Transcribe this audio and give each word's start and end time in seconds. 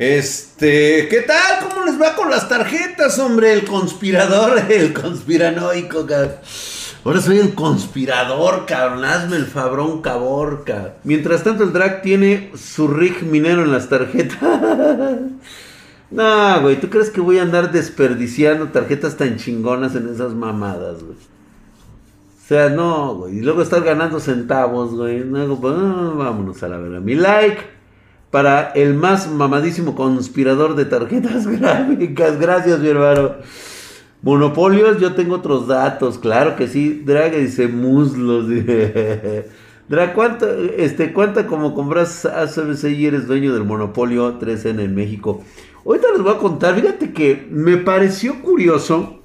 Este, 0.00 1.08
¿qué 1.10 1.20
tal? 1.26 1.68
¿Cómo 1.68 1.84
les 1.84 2.00
va 2.00 2.16
con 2.16 2.30
las 2.30 2.48
tarjetas, 2.48 3.18
hombre? 3.18 3.52
El 3.52 3.66
conspirador, 3.66 4.58
el 4.70 4.94
conspiranoico, 4.94 6.06
cabrón. 6.06 6.36
Ahora 7.04 7.20
soy 7.20 7.36
el 7.36 7.54
conspirador, 7.54 8.64
cabrón. 8.64 9.04
Hazme 9.04 9.36
el 9.36 9.44
fabrón 9.44 10.00
caborca. 10.00 10.94
Mientras 11.04 11.44
tanto, 11.44 11.64
el 11.64 11.74
drag 11.74 12.00
tiene 12.00 12.50
su 12.56 12.88
rig 12.88 13.24
minero 13.24 13.62
en 13.62 13.72
las 13.72 13.90
tarjetas. 13.90 14.38
no, 16.10 16.62
güey, 16.62 16.80
¿tú 16.80 16.88
crees 16.88 17.10
que 17.10 17.20
voy 17.20 17.36
a 17.36 17.42
andar 17.42 17.70
desperdiciando 17.70 18.68
tarjetas 18.68 19.18
tan 19.18 19.36
chingonas 19.36 19.94
en 19.96 20.08
esas 20.08 20.32
mamadas, 20.32 21.02
güey? 21.02 21.12
O 21.12 22.48
sea, 22.48 22.70
no, 22.70 23.16
güey. 23.16 23.36
Y 23.36 23.42
luego 23.42 23.60
estar 23.60 23.84
ganando 23.84 24.18
centavos, 24.18 24.94
güey. 24.94 25.22
Pues, 25.22 25.74
ah, 25.76 26.12
vámonos 26.16 26.62
a 26.62 26.68
la 26.68 26.78
verdad. 26.78 27.00
Mi 27.02 27.16
like 27.16 27.79
para 28.30 28.70
el 28.72 28.94
más 28.94 29.30
mamadísimo 29.30 29.94
conspirador 29.94 30.76
de 30.76 30.84
tarjetas 30.84 31.46
gráficas. 31.60 32.38
Gracias, 32.38 32.80
mi 32.80 32.88
hermano. 32.88 33.36
Monopolios, 34.22 35.00
yo 35.00 35.14
tengo 35.14 35.36
otros 35.36 35.66
datos, 35.66 36.18
claro 36.18 36.54
que 36.56 36.68
sí. 36.68 37.02
Drag 37.04 37.34
dice 37.34 37.68
muslos. 37.68 38.46
Drag, 39.88 40.14
¿cuánto, 40.14 40.46
este, 40.76 41.12
¿cuánta 41.12 41.46
como 41.46 41.74
compras 41.74 42.24
ACBC 42.24 42.84
y 42.90 43.06
eres 43.06 43.26
dueño 43.26 43.52
del 43.52 43.64
monopolio 43.64 44.38
3N 44.38 44.80
en 44.80 44.94
México? 44.94 45.42
Ahorita 45.84 46.08
les 46.12 46.22
voy 46.22 46.34
a 46.34 46.38
contar, 46.38 46.74
fíjate 46.74 47.12
que 47.12 47.48
me 47.50 47.78
pareció 47.78 48.42
curioso 48.42 49.20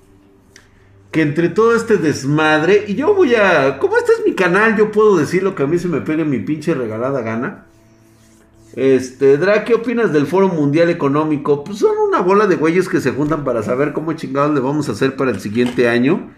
que 1.12 1.22
entre 1.22 1.50
todo 1.50 1.76
este 1.76 1.98
desmadre, 1.98 2.86
y 2.88 2.96
yo 2.96 3.14
voy 3.14 3.36
a, 3.36 3.78
como 3.80 3.98
este 3.98 4.14
es 4.14 4.26
mi 4.26 4.34
canal, 4.34 4.76
yo 4.78 4.92
puedo 4.92 5.18
decir 5.18 5.44
lo 5.44 5.54
que 5.56 5.64
a 5.64 5.68
mí 5.68 5.78
se 5.78 5.88
me 5.88 6.02
pegue 6.02 6.26
mi 6.26 6.40
pinche 6.40 6.74
regalada 6.74 7.22
gana. 7.22 7.68
Este, 8.76 9.38
Dra, 9.38 9.64
¿qué 9.64 9.74
opinas 9.74 10.12
del 10.12 10.28
Foro 10.28 10.50
Mundial 10.50 10.90
Económico? 10.90 11.64
Pues 11.64 11.80
son 11.80 11.98
una 12.10 12.20
bola 12.20 12.46
de 12.46 12.58
güeyes 12.58 12.90
que 12.90 13.00
se 13.00 13.12
juntan 13.12 13.46
para 13.46 13.64
saber 13.64 13.94
cómo 13.94 14.12
chingados 14.14 14.54
le 14.54 14.60
vamos 14.60 14.90
a 14.90 14.92
hacer 14.92 15.16
para 15.16 15.32
el 15.32 15.40
siguiente 15.40 15.88
año. 15.88 16.32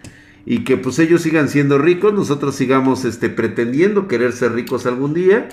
Y 0.46 0.62
que 0.64 0.76
pues 0.76 0.98
ellos 1.00 1.22
sigan 1.22 1.48
siendo 1.48 1.78
ricos, 1.78 2.14
nosotros 2.14 2.54
sigamos 2.54 3.04
este, 3.04 3.28
pretendiendo 3.28 4.06
querer 4.06 4.32
ser 4.32 4.52
ricos 4.52 4.86
algún 4.86 5.14
día. 5.14 5.48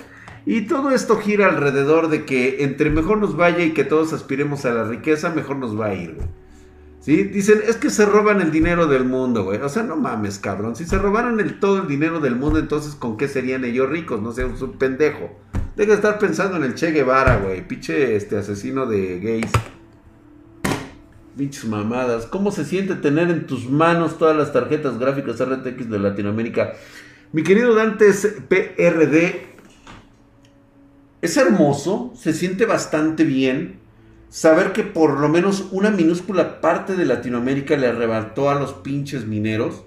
Y 0.46 0.62
todo 0.62 0.92
esto 0.92 1.18
gira 1.18 1.48
alrededor 1.48 2.08
de 2.08 2.24
que 2.24 2.62
entre 2.62 2.88
mejor 2.88 3.18
nos 3.18 3.36
vaya 3.36 3.64
y 3.64 3.72
que 3.72 3.82
todos 3.82 4.12
aspiremos 4.12 4.64
a 4.64 4.72
la 4.72 4.84
riqueza, 4.84 5.30
mejor 5.30 5.56
nos 5.56 5.78
va 5.78 5.86
a 5.86 5.94
ir, 5.94 6.14
güey. 6.14 6.28
¿Sí? 7.00 7.24
Dicen, 7.24 7.60
es 7.68 7.76
que 7.76 7.90
se 7.90 8.06
roban 8.06 8.40
el 8.40 8.50
dinero 8.50 8.86
del 8.86 9.04
mundo, 9.04 9.44
güey. 9.44 9.60
O 9.60 9.68
sea, 9.68 9.82
no 9.82 9.96
mames, 9.96 10.38
cabrón. 10.38 10.76
Si 10.76 10.84
se 10.84 10.98
robaran 10.98 11.40
el, 11.40 11.60
todo 11.60 11.82
el 11.82 11.88
dinero 11.88 12.20
del 12.20 12.36
mundo, 12.36 12.58
entonces 12.58 12.94
¿con 12.94 13.16
qué 13.16 13.28
serían 13.28 13.64
ellos 13.64 13.88
ricos? 13.88 14.22
No 14.22 14.32
sé, 14.32 14.44
un 14.44 14.78
pendejo. 14.78 15.30
Deja 15.76 15.90
de 15.90 15.96
estar 15.96 16.18
pensando 16.18 16.56
en 16.56 16.62
el 16.62 16.74
Che 16.74 16.90
Guevara, 16.90 17.36
güey. 17.36 17.68
Pinche 17.68 18.16
este 18.16 18.38
asesino 18.38 18.86
de 18.86 19.20
gays. 19.20 19.50
Pinches 21.36 21.66
mamadas. 21.66 22.24
¿Cómo 22.24 22.50
se 22.50 22.64
siente 22.64 22.94
tener 22.94 23.28
en 23.28 23.46
tus 23.46 23.68
manos 23.68 24.16
todas 24.16 24.34
las 24.34 24.54
tarjetas 24.54 24.98
gráficas 24.98 25.38
RTX 25.38 25.90
de 25.90 25.98
Latinoamérica? 25.98 26.72
Mi 27.32 27.42
querido 27.42 27.74
Dantes 27.74 28.26
PRD. 28.48 29.48
Es 31.20 31.36
hermoso. 31.36 32.14
Se 32.16 32.32
siente 32.32 32.64
bastante 32.64 33.24
bien. 33.24 33.78
Saber 34.30 34.72
que 34.72 34.82
por 34.82 35.20
lo 35.20 35.28
menos 35.28 35.68
una 35.72 35.90
minúscula 35.90 36.62
parte 36.62 36.96
de 36.96 37.04
Latinoamérica 37.04 37.76
le 37.76 37.88
arrebató 37.88 38.48
a 38.48 38.54
los 38.54 38.72
pinches 38.72 39.26
mineros. 39.26 39.84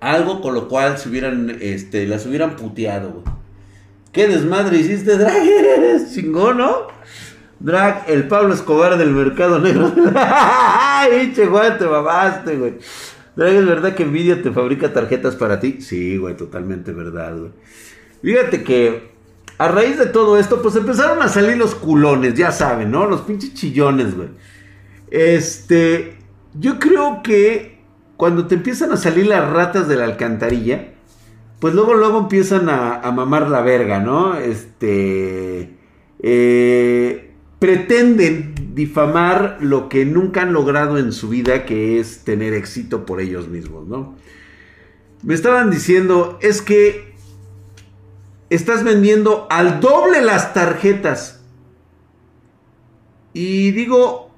Algo 0.00 0.40
con 0.40 0.54
lo 0.54 0.68
cual 0.68 0.96
se 0.96 1.10
hubieran, 1.10 1.58
este, 1.60 2.06
las 2.06 2.24
hubieran 2.24 2.56
puteado, 2.56 3.12
güey. 3.12 3.41
¿Qué 4.12 4.28
desmadre 4.28 4.78
hiciste, 4.78 5.16
Drag? 5.16 5.46
Eres 5.46 6.14
chingón, 6.14 6.58
¿no? 6.58 6.88
Drag, 7.58 8.04
el 8.08 8.28
Pablo 8.28 8.52
Escobar 8.52 8.98
del 8.98 9.10
mercado 9.10 9.58
negro. 9.58 9.92
¡Ay, 10.14 11.32
che, 11.34 11.46
güey, 11.46 11.78
te 11.78 11.86
mamaste, 11.86 12.56
güey! 12.56 12.74
Drag, 13.34 13.54
¿es 13.54 13.66
verdad 13.66 13.94
que 13.94 14.04
Nvidia 14.04 14.42
te 14.42 14.50
fabrica 14.50 14.92
tarjetas 14.92 15.34
para 15.36 15.58
ti? 15.60 15.80
Sí, 15.80 16.18
güey, 16.18 16.36
totalmente 16.36 16.92
verdad, 16.92 17.36
güey. 17.38 17.52
Fíjate 18.22 18.62
que 18.62 19.12
a 19.56 19.68
raíz 19.68 19.98
de 19.98 20.06
todo 20.06 20.38
esto, 20.38 20.60
pues 20.60 20.76
empezaron 20.76 21.22
a 21.22 21.28
salir 21.28 21.56
los 21.56 21.74
culones, 21.74 22.34
ya 22.34 22.52
saben, 22.52 22.90
¿no? 22.90 23.06
Los 23.06 23.22
pinches 23.22 23.54
chillones, 23.54 24.14
güey. 24.14 24.28
Este, 25.10 26.18
yo 26.54 26.78
creo 26.78 27.22
que 27.22 27.80
cuando 28.16 28.46
te 28.46 28.56
empiezan 28.56 28.92
a 28.92 28.96
salir 28.96 29.26
las 29.26 29.48
ratas 29.48 29.88
de 29.88 29.96
la 29.96 30.04
alcantarilla, 30.04 30.91
pues 31.62 31.74
luego, 31.74 31.94
luego 31.94 32.18
empiezan 32.18 32.68
a, 32.68 33.08
mamar 33.12 33.48
la 33.48 33.60
verga, 33.60 34.00
¿no? 34.00 34.36
Este. 34.36 35.76
Eh, 36.18 37.30
pretenden 37.60 38.74
difamar 38.74 39.58
lo 39.60 39.88
que 39.88 40.04
nunca 40.04 40.42
han 40.42 40.52
logrado 40.52 40.98
en 40.98 41.12
su 41.12 41.28
vida, 41.28 41.64
que 41.64 42.00
es 42.00 42.24
tener 42.24 42.52
éxito 42.52 43.06
por 43.06 43.20
ellos 43.20 43.46
mismos, 43.46 43.86
¿no? 43.86 44.16
Me 45.22 45.34
estaban 45.34 45.70
diciendo, 45.70 46.36
es 46.42 46.62
que 46.62 47.14
estás 48.50 48.82
vendiendo 48.82 49.46
al 49.48 49.78
doble 49.78 50.20
las 50.20 50.54
tarjetas. 50.54 51.44
Y 53.34 53.70
digo, 53.70 54.32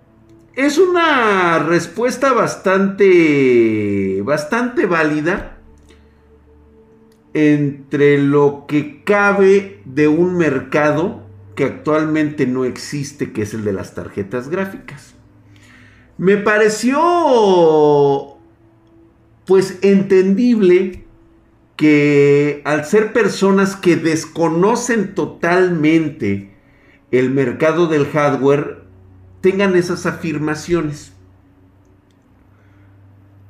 es 0.56 0.76
una 0.76 1.58
respuesta 1.58 2.34
bastante, 2.34 4.20
bastante 4.22 4.84
válida 4.84 5.53
entre 7.34 8.18
lo 8.18 8.64
que 8.66 9.02
cabe 9.04 9.80
de 9.84 10.08
un 10.08 10.36
mercado 10.36 11.22
que 11.56 11.64
actualmente 11.64 12.46
no 12.46 12.64
existe, 12.64 13.32
que 13.32 13.42
es 13.42 13.54
el 13.54 13.64
de 13.64 13.72
las 13.72 13.94
tarjetas 13.94 14.48
gráficas. 14.48 15.14
Me 16.16 16.36
pareció 16.36 18.38
pues 19.46 19.78
entendible 19.82 21.04
que 21.76 22.62
al 22.64 22.84
ser 22.84 23.12
personas 23.12 23.76
que 23.76 23.96
desconocen 23.96 25.14
totalmente 25.14 26.54
el 27.10 27.30
mercado 27.30 27.88
del 27.88 28.06
hardware, 28.06 28.84
tengan 29.40 29.76
esas 29.76 30.06
afirmaciones. 30.06 31.12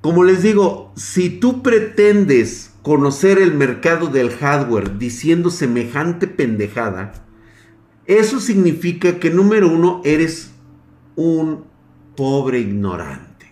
Como 0.00 0.24
les 0.24 0.42
digo, 0.42 0.92
si 0.96 1.30
tú 1.30 1.62
pretendes 1.62 2.73
conocer 2.84 3.38
el 3.38 3.54
mercado 3.54 4.08
del 4.08 4.28
hardware 4.28 4.98
diciendo 4.98 5.48
semejante 5.48 6.26
pendejada, 6.26 7.14
eso 8.04 8.40
significa 8.40 9.18
que 9.18 9.30
número 9.30 9.72
uno 9.72 10.02
eres 10.04 10.52
un 11.16 11.64
pobre 12.14 12.58
ignorante. 12.60 13.46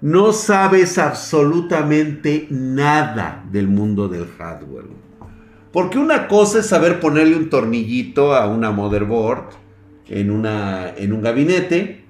No 0.00 0.32
sabes 0.32 0.96
absolutamente 0.96 2.46
nada 2.48 3.44
del 3.52 3.68
mundo 3.68 4.08
del 4.08 4.26
hardware. 4.38 4.86
Porque 5.70 5.98
una 5.98 6.26
cosa 6.26 6.60
es 6.60 6.66
saber 6.66 6.98
ponerle 6.98 7.36
un 7.36 7.50
tornillito 7.50 8.34
a 8.34 8.46
una 8.46 8.70
motherboard 8.70 9.50
en, 10.08 10.30
una, 10.30 10.88
en 10.96 11.12
un 11.12 11.20
gabinete. 11.20 12.06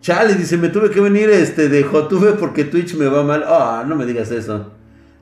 Chale, 0.00 0.36
dice, 0.36 0.56
me 0.56 0.70
tuve 0.70 0.88
que 0.88 1.02
venir 1.02 1.28
este 1.28 1.68
de 1.68 1.82
Jotube 1.82 2.32
porque 2.32 2.64
Twitch 2.64 2.94
me 2.94 3.08
va 3.08 3.22
mal. 3.22 3.44
Ah, 3.46 3.84
no 3.86 3.94
me 3.94 4.06
digas 4.06 4.30
eso. 4.30 4.75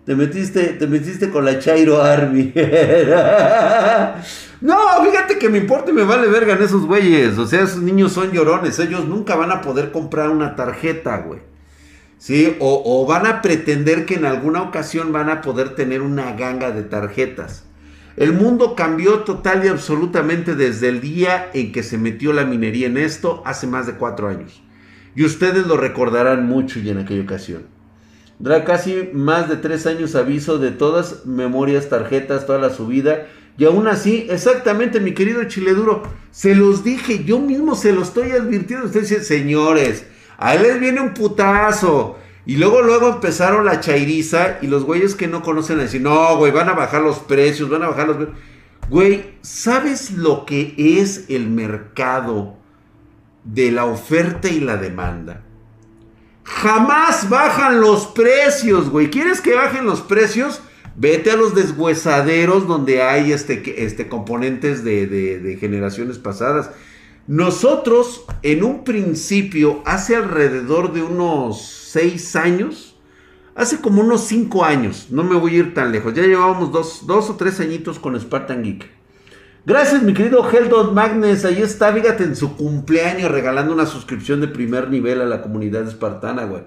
Te 0.05 0.15
metiste, 0.15 0.75
te 0.75 0.87
metiste 0.87 1.31
con 1.31 1.47
la 1.47 1.59
Chairo 1.59 2.03
Army. 2.03 2.53
no, 4.61 4.77
fíjate 5.03 5.39
que 5.39 5.49
me 5.49 5.57
importa 5.57 5.91
y 5.91 5.95
me 5.95 6.05
vale 6.05 6.29
verga 6.29 6.53
en 6.55 6.63
esos 6.63 6.85
güeyes. 6.85 7.39
O 7.39 7.47
sea, 7.47 7.63
esos 7.63 7.81
niños 7.81 8.13
son 8.13 8.31
llorones. 8.31 8.79
Ellos 8.79 9.09
nunca 9.09 9.35
van 9.35 9.51
a 9.51 9.63
poder 9.63 9.93
comprar 9.93 10.29
una 10.29 10.57
tarjeta, 10.57 11.17
güey. 11.19 11.41
¿Sí? 12.19 12.55
O, 12.61 12.83
o 12.85 13.07
van 13.07 13.27
a 13.27 13.41
pretender 13.41 14.05
que 14.05 14.17
en 14.17 14.27
alguna 14.27 14.61
ocasión 14.63 15.11
van 15.11 15.31
a 15.31 15.41
poder 15.41 15.75
tener 15.75 16.03
una 16.03 16.33
ganga 16.33 16.71
de 16.71 16.83
tarjetas. 16.83 17.65
El 18.17 18.35
mundo 18.35 18.77
cambió 18.77 19.21
total 19.21 19.65
y 19.65 19.69
absolutamente 19.69 20.55
desde 20.55 20.89
el 20.89 21.01
día 21.01 21.49
en 21.55 21.73
que 21.73 21.83
se 21.83 21.97
metió 21.97 22.35
la 22.35 22.45
minería 22.45 22.89
en 22.89 22.99
esto 22.99 23.43
hace 23.47 23.67
más 23.67 23.87
de 23.87 23.95
cuatro 23.95 24.29
años. 24.29 24.63
Y 25.17 25.25
ustedes 25.25 25.67
lo 25.67 25.79
recordarán 25.79 26.47
mucho 26.47 26.79
y 26.79 26.91
en 26.91 26.99
aquella 26.99 27.23
ocasión. 27.23 27.74
Dra 28.39 28.65
casi 28.65 29.11
más 29.13 29.49
de 29.49 29.57
tres 29.57 29.87
años 29.87 30.15
aviso 30.15 30.59
de 30.59 30.71
todas 30.71 31.25
memorias, 31.25 31.89
tarjetas, 31.89 32.47
toda 32.47 32.59
la 32.59 32.71
subida. 32.71 33.27
Y 33.57 33.65
aún 33.65 33.87
así, 33.87 34.27
exactamente, 34.29 34.99
mi 35.01 35.13
querido 35.13 35.45
Chile 35.45 35.75
Duro, 35.75 36.03
se 36.33 36.55
los 36.55 36.83
dije, 36.83 37.25
yo 37.25 37.39
mismo 37.39 37.77
se 37.77 37.93
lo 37.93 38.03
estoy 38.03 38.33
advirtiendo. 38.33 38.87
Usted 38.87 39.03
dice, 39.03 39.23
señores, 39.23 40.05
a 40.37 40.55
él 40.57 40.63
les 40.63 40.81
viene 40.81 41.01
un 41.01 41.15
putazo. 41.15 42.19
Y 42.47 42.57
luego, 42.57 42.83
luego 42.83 43.09
empezaron 43.09 43.65
la 43.65 43.81
chairiza 43.81 44.59
y 44.61 44.67
los 44.67 44.85
güeyes 44.85 45.15
que 45.15 45.29
no 45.29 45.43
conocen 45.43 45.79
a 45.79 45.83
decir, 45.83 46.03
no, 46.03 46.37
güey, 46.37 46.53
van 46.53 46.69
a 46.69 46.75
bajar 46.75 47.03
los 47.03 47.21
precios, 47.21 47.71
van 47.71 47.85
a 47.85 47.89
bajar 47.89 48.09
los... 48.09 48.29
Güey, 48.91 49.37
¿sabes 49.41 50.11
lo 50.11 50.45
que 50.45 50.75
es 50.77 51.27
el 51.31 51.49
mercado 51.49 52.57
de 53.45 53.71
la 53.71 53.87
oferta 53.87 54.49
y 54.49 54.61
la 54.61 54.77
demanda? 54.77 55.44
Jamás 56.45 57.29
bajan 57.31 57.81
los 57.81 58.07
precios, 58.07 58.91
güey. 58.91 59.11
¿Quieres 59.11 59.41
que 59.41 59.55
bajen 59.55 59.87
los 59.87 60.03
precios? 60.03 60.61
Vete 60.97 61.31
a 61.31 61.37
los 61.37 61.55
deshuesaderos 61.55 62.69
donde 62.69 63.03
hay 63.03 63.33
este, 63.33 63.83
este 63.85 64.09
componentes 64.09 64.85
de, 64.85 65.57
generaciones 65.59 66.19
pasadas. 66.19 66.71
Nosotros, 67.27 68.27
en 68.43 68.63
un 68.63 68.85
principio, 68.85 69.83
hace 69.87 70.15
alrededor 70.15 70.93
de 70.93 71.03
unos 71.03 71.63
seis 71.63 72.37
años, 72.37 72.97
hace 73.55 73.81
como 73.81 74.03
unos 74.03 74.27
cinco 74.27 74.65
años, 74.65 75.09
no 75.11 75.25
me 75.25 75.37
voy 75.37 75.57
a 75.57 75.59
ir 75.61 75.75
tan 75.75 75.91
lejos, 75.91 76.13
ya 76.13 76.23
llevábamos 76.23 76.71
dos, 76.71 77.07
dos 77.07 77.31
o 77.31 77.37
tres 77.37 77.59
añitos 77.61 77.99
con 77.99 78.21
Spartan 78.21 78.63
Geek. 78.63 79.04
Gracias, 79.67 80.03
mi 80.03 80.13
querido 80.13 80.47
Heldon 80.47 80.93
Magnes. 80.93 81.47
Ahí 81.47 81.63
está, 81.63 81.91
fíjate, 81.91 82.25
en 82.25 82.37
su 82.37 82.55
cumpleaños 82.55 83.31
regalando 83.31 83.73
una 83.73 83.87
suscripción 83.87 84.43
de 84.43 84.49
primer 84.49 84.91
nivel 84.91 85.23
a 85.23 85.25
la 85.25 85.41
comunidad 85.41 85.89
espartana, 85.89 86.45
güey. 86.45 86.65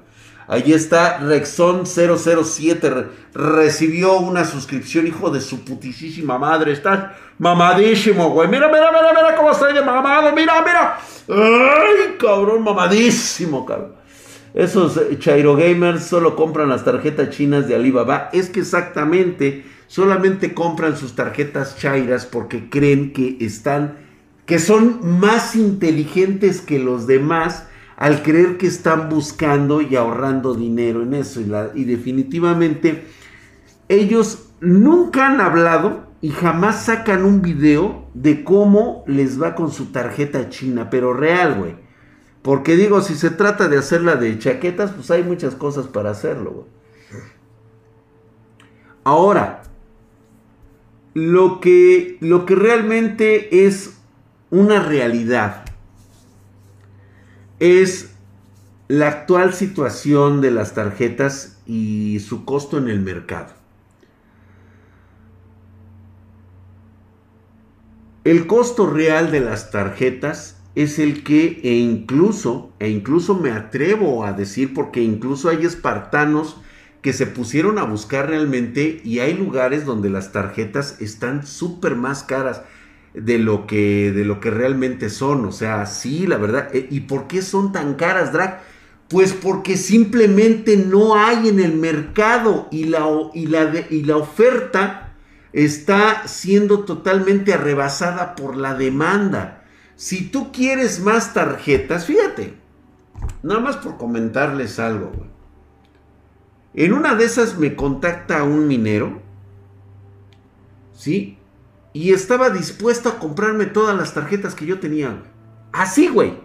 Ahí 0.47 0.73
está 0.73 1.19
Rexon007. 1.19 3.05
recibió 3.35 4.17
una 4.17 4.45
suscripción, 4.45 5.05
hijo 5.05 5.29
de 5.29 5.41
su 5.41 5.63
putísima 5.63 6.39
madre. 6.39 6.71
Está 6.71 7.15
mamadísimo, 7.37 8.31
güey. 8.31 8.47
Mira, 8.47 8.67
mira, 8.67 8.91
mira, 8.91 9.13
mira 9.15 9.35
cómo 9.35 9.51
estoy 9.51 9.75
de 9.75 9.83
mamado. 9.83 10.33
Mira, 10.33 10.63
mira. 10.65 10.97
Ay, 11.29 12.15
cabrón, 12.19 12.63
mamadísimo, 12.63 13.63
cabrón. 13.63 13.91
Esos 14.55 14.99
Chairo 15.19 15.55
Gamers 15.55 16.03
solo 16.05 16.35
compran 16.35 16.69
las 16.69 16.83
tarjetas 16.83 17.29
chinas 17.29 17.67
de 17.67 17.75
Alibaba. 17.75 18.31
Es 18.33 18.49
que 18.49 18.61
exactamente 18.61 19.65
solamente 19.87 20.53
compran 20.53 20.97
sus 20.97 21.15
tarjetas 21.15 21.77
chairas 21.77 22.25
porque 22.25 22.69
creen 22.69 23.13
que 23.13 23.37
están, 23.39 23.97
que 24.45 24.59
son 24.59 25.19
más 25.19 25.55
inteligentes 25.55 26.61
que 26.61 26.79
los 26.79 27.07
demás 27.07 27.65
al 27.95 28.21
creer 28.21 28.57
que 28.57 28.67
están 28.67 29.09
buscando 29.09 29.81
y 29.81 29.95
ahorrando 29.95 30.53
dinero 30.53 31.01
en 31.01 31.15
eso. 31.15 31.41
Y, 31.41 31.51
y 31.81 31.83
definitivamente 31.85 33.05
ellos 33.89 34.49
nunca 34.59 35.27
han 35.27 35.41
hablado 35.41 36.07
y 36.21 36.29
jamás 36.29 36.85
sacan 36.85 37.25
un 37.25 37.41
video 37.41 38.07
de 38.13 38.43
cómo 38.43 39.03
les 39.07 39.41
va 39.41 39.55
con 39.55 39.71
su 39.71 39.87
tarjeta 39.87 40.49
china, 40.49 40.89
pero 40.89 41.13
real, 41.13 41.55
güey. 41.55 41.75
Porque 42.41 42.75
digo, 42.75 43.01
si 43.01 43.15
se 43.15 43.29
trata 43.29 43.67
de 43.67 43.77
hacerla 43.77 44.15
de 44.15 44.37
chaquetas, 44.39 44.91
pues 44.91 45.11
hay 45.11 45.23
muchas 45.23 45.55
cosas 45.55 45.87
para 45.87 46.11
hacerlo, 46.11 46.51
güey. 46.51 46.77
Ahora, 49.03 49.63
lo 51.17 51.59
que, 51.61 52.19
lo 52.21 52.45
que 52.45 52.53
realmente 52.53 53.65
es 53.65 53.97
una 54.51 54.83
realidad 54.83 55.65
es 57.59 58.11
la 58.87 59.07
actual 59.07 59.55
situación 59.55 60.41
de 60.41 60.51
las 60.51 60.75
tarjetas 60.75 61.57
y 61.65 62.19
su 62.19 62.45
costo 62.45 62.77
en 62.77 62.87
el 62.87 62.99
mercado. 62.99 63.51
El 68.23 68.45
costo 68.45 68.85
real 68.85 69.31
de 69.31 69.39
las 69.39 69.71
tarjetas 69.71 70.61
es 70.75 70.99
el 70.99 71.23
que 71.23 71.61
e 71.63 71.77
incluso 71.77 72.69
e 72.77 72.89
incluso 72.89 73.33
me 73.33 73.49
atrevo 73.49 74.23
a 74.23 74.33
decir 74.33 74.71
porque 74.71 75.01
incluso 75.01 75.49
hay 75.49 75.65
espartanos 75.65 76.57
que 77.01 77.13
se 77.13 77.27
pusieron 77.27 77.77
a 77.79 77.83
buscar 77.83 78.29
realmente 78.29 79.01
y 79.03 79.19
hay 79.19 79.33
lugares 79.33 79.85
donde 79.85 80.09
las 80.09 80.31
tarjetas 80.31 80.99
están 80.99 81.45
súper 81.45 81.95
más 81.95 82.23
caras 82.23 82.61
de 83.13 83.39
lo, 83.39 83.65
que, 83.67 84.11
de 84.11 84.25
lo 84.25 84.39
que 84.39 84.51
realmente 84.51 85.09
son. 85.09 85.45
O 85.45 85.51
sea, 85.51 85.85
sí, 85.85 86.27
la 86.27 86.37
verdad. 86.37 86.69
Eh, 86.73 86.87
¿Y 86.89 87.01
por 87.01 87.27
qué 87.27 87.41
son 87.41 87.71
tan 87.71 87.95
caras, 87.95 88.33
Drag? 88.33 88.61
Pues 89.09 89.33
porque 89.33 89.77
simplemente 89.77 90.75
no 90.77 91.15
hay 91.15 91.47
en 91.47 91.59
el 91.59 91.75
mercado 91.75 92.67
y 92.71 92.85
la, 92.85 93.05
y 93.33 93.47
la, 93.47 93.85
y 93.89 94.03
la 94.03 94.17
oferta 94.17 95.13
está 95.53 96.27
siendo 96.27 96.83
totalmente 96.83 97.53
arrebasada 97.53 98.35
por 98.35 98.57
la 98.57 98.73
demanda. 98.73 99.63
Si 99.95 100.29
tú 100.29 100.51
quieres 100.51 100.99
más 100.99 101.33
tarjetas, 101.33 102.05
fíjate, 102.05 102.53
nada 103.43 103.61
más 103.61 103.77
por 103.77 103.97
comentarles 103.97 104.77
algo, 104.77 105.11
güey. 105.15 105.36
En 106.77 106.93
una 106.93 107.15
de 107.15 107.25
esas 107.25 107.57
me 107.57 107.75
contacta 107.75 108.43
un 108.43 108.67
minero, 108.67 109.19
¿sí? 110.93 111.39
Y 111.91 112.13
estaba 112.13 112.51
dispuesto 112.51 113.09
a 113.09 113.17
comprarme 113.17 113.65
todas 113.65 113.97
las 113.97 114.13
tarjetas 114.13 114.53
que 114.53 114.67
yo 114.67 114.79
tenía, 114.79 115.23
Así, 115.71 116.07
güey. 116.07 116.39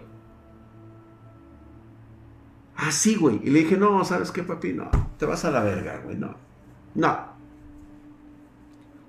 Así, 2.75 3.15
güey. 3.15 3.41
Y 3.43 3.51
le 3.51 3.59
dije, 3.59 3.77
no, 3.77 4.03
¿sabes 4.05 4.31
qué, 4.31 4.41
papi? 4.41 4.73
No, 4.73 4.89
te 5.17 5.27
vas 5.27 5.45
a 5.45 5.51
la 5.51 5.61
verga, 5.61 6.01
güey, 6.03 6.17
no. 6.17 6.35
No. 6.95 7.27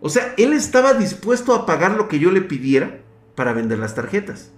O 0.00 0.10
sea, 0.10 0.34
él 0.36 0.52
estaba 0.52 0.92
dispuesto 0.92 1.54
a 1.54 1.64
pagar 1.64 1.96
lo 1.96 2.06
que 2.06 2.18
yo 2.18 2.30
le 2.30 2.42
pidiera 2.42 3.00
para 3.34 3.54
vender 3.54 3.78
las 3.78 3.94
tarjetas. 3.94 4.52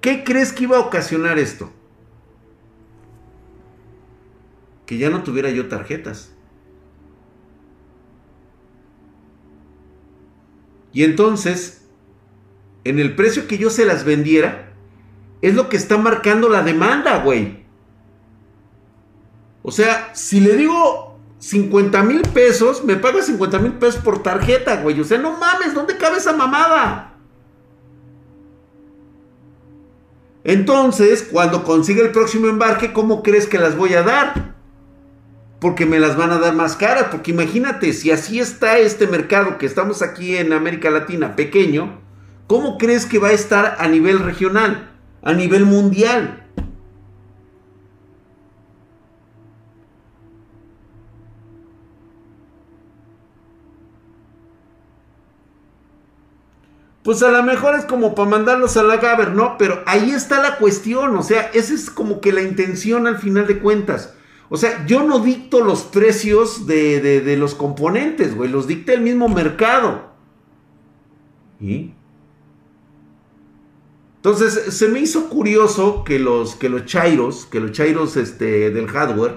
¿Qué 0.00 0.24
crees 0.24 0.54
que 0.54 0.64
iba 0.64 0.78
a 0.78 0.80
ocasionar 0.80 1.38
esto? 1.38 1.70
Que 4.90 4.98
ya 4.98 5.08
no 5.08 5.22
tuviera 5.22 5.50
yo 5.50 5.68
tarjetas. 5.68 6.32
Y 10.92 11.04
entonces, 11.04 11.86
en 12.82 12.98
el 12.98 13.14
precio 13.14 13.46
que 13.46 13.56
yo 13.56 13.70
se 13.70 13.84
las 13.84 14.04
vendiera, 14.04 14.72
es 15.42 15.54
lo 15.54 15.68
que 15.68 15.76
está 15.76 15.96
marcando 15.96 16.48
la 16.48 16.64
demanda, 16.64 17.22
güey. 17.22 17.64
O 19.62 19.70
sea, 19.70 20.12
si 20.12 20.40
le 20.40 20.56
digo 20.56 21.20
50 21.38 22.02
mil 22.02 22.22
pesos, 22.22 22.82
me 22.82 22.96
paga 22.96 23.22
50 23.22 23.60
mil 23.60 23.74
pesos 23.74 24.02
por 24.02 24.24
tarjeta, 24.24 24.82
güey. 24.82 25.00
O 25.00 25.04
sea, 25.04 25.18
no 25.18 25.38
mames, 25.38 25.72
¿dónde 25.72 25.98
cabe 25.98 26.16
esa 26.16 26.32
mamada? 26.32 27.14
Entonces, 30.42 31.28
cuando 31.30 31.62
consiga 31.62 32.02
el 32.02 32.10
próximo 32.10 32.48
embarque, 32.48 32.92
¿cómo 32.92 33.22
crees 33.22 33.46
que 33.46 33.60
las 33.60 33.76
voy 33.76 33.94
a 33.94 34.02
dar? 34.02 34.50
Porque 35.60 35.86
me 35.86 36.00
las 36.00 36.16
van 36.16 36.32
a 36.32 36.38
dar 36.38 36.54
más 36.54 36.74
caras. 36.74 37.06
Porque 37.10 37.30
imagínate, 37.30 37.92
si 37.92 38.10
así 38.10 38.40
está 38.40 38.78
este 38.78 39.06
mercado 39.06 39.58
que 39.58 39.66
estamos 39.66 40.02
aquí 40.02 40.36
en 40.36 40.52
América 40.52 40.90
Latina 40.90 41.36
pequeño, 41.36 42.00
¿cómo 42.46 42.78
crees 42.78 43.06
que 43.06 43.18
va 43.18 43.28
a 43.28 43.32
estar 43.32 43.76
a 43.78 43.86
nivel 43.86 44.18
regional, 44.18 44.90
a 45.22 45.32
nivel 45.32 45.66
mundial? 45.66 46.46
Pues 57.02 57.22
a 57.22 57.30
lo 57.30 57.42
mejor 57.42 57.74
es 57.74 57.86
como 57.86 58.14
para 58.14 58.28
mandarlos 58.28 58.76
a 58.76 58.82
la 58.82 58.98
Gaber, 58.98 59.32
¿no? 59.32 59.56
Pero 59.58 59.82
ahí 59.86 60.10
está 60.10 60.42
la 60.42 60.58
cuestión, 60.58 61.16
o 61.16 61.22
sea, 61.22 61.50
esa 61.54 61.72
es 61.72 61.90
como 61.90 62.20
que 62.20 62.30
la 62.30 62.42
intención 62.42 63.06
al 63.06 63.18
final 63.18 63.46
de 63.46 63.58
cuentas. 63.58 64.14
O 64.52 64.56
sea, 64.56 64.84
yo 64.84 65.04
no 65.04 65.20
dicto 65.20 65.64
los 65.64 65.82
precios 65.82 66.66
de, 66.66 67.36
los 67.38 67.54
componentes, 67.54 68.34
güey. 68.34 68.50
Los 68.50 68.66
dicta 68.66 68.92
el 68.92 69.00
mismo 69.00 69.28
mercado. 69.28 70.10
¿Y? 71.60 71.92
Entonces, 74.16 74.74
se 74.76 74.88
me 74.88 74.98
hizo 74.98 75.28
curioso 75.28 76.02
que 76.04 76.18
los, 76.18 76.56
que 76.56 76.68
los 76.68 76.84
chairos, 76.84 77.46
que 77.46 77.60
los 77.60 77.70
chairos 77.70 78.16
este, 78.16 78.70
del 78.70 78.88
hardware, 78.88 79.36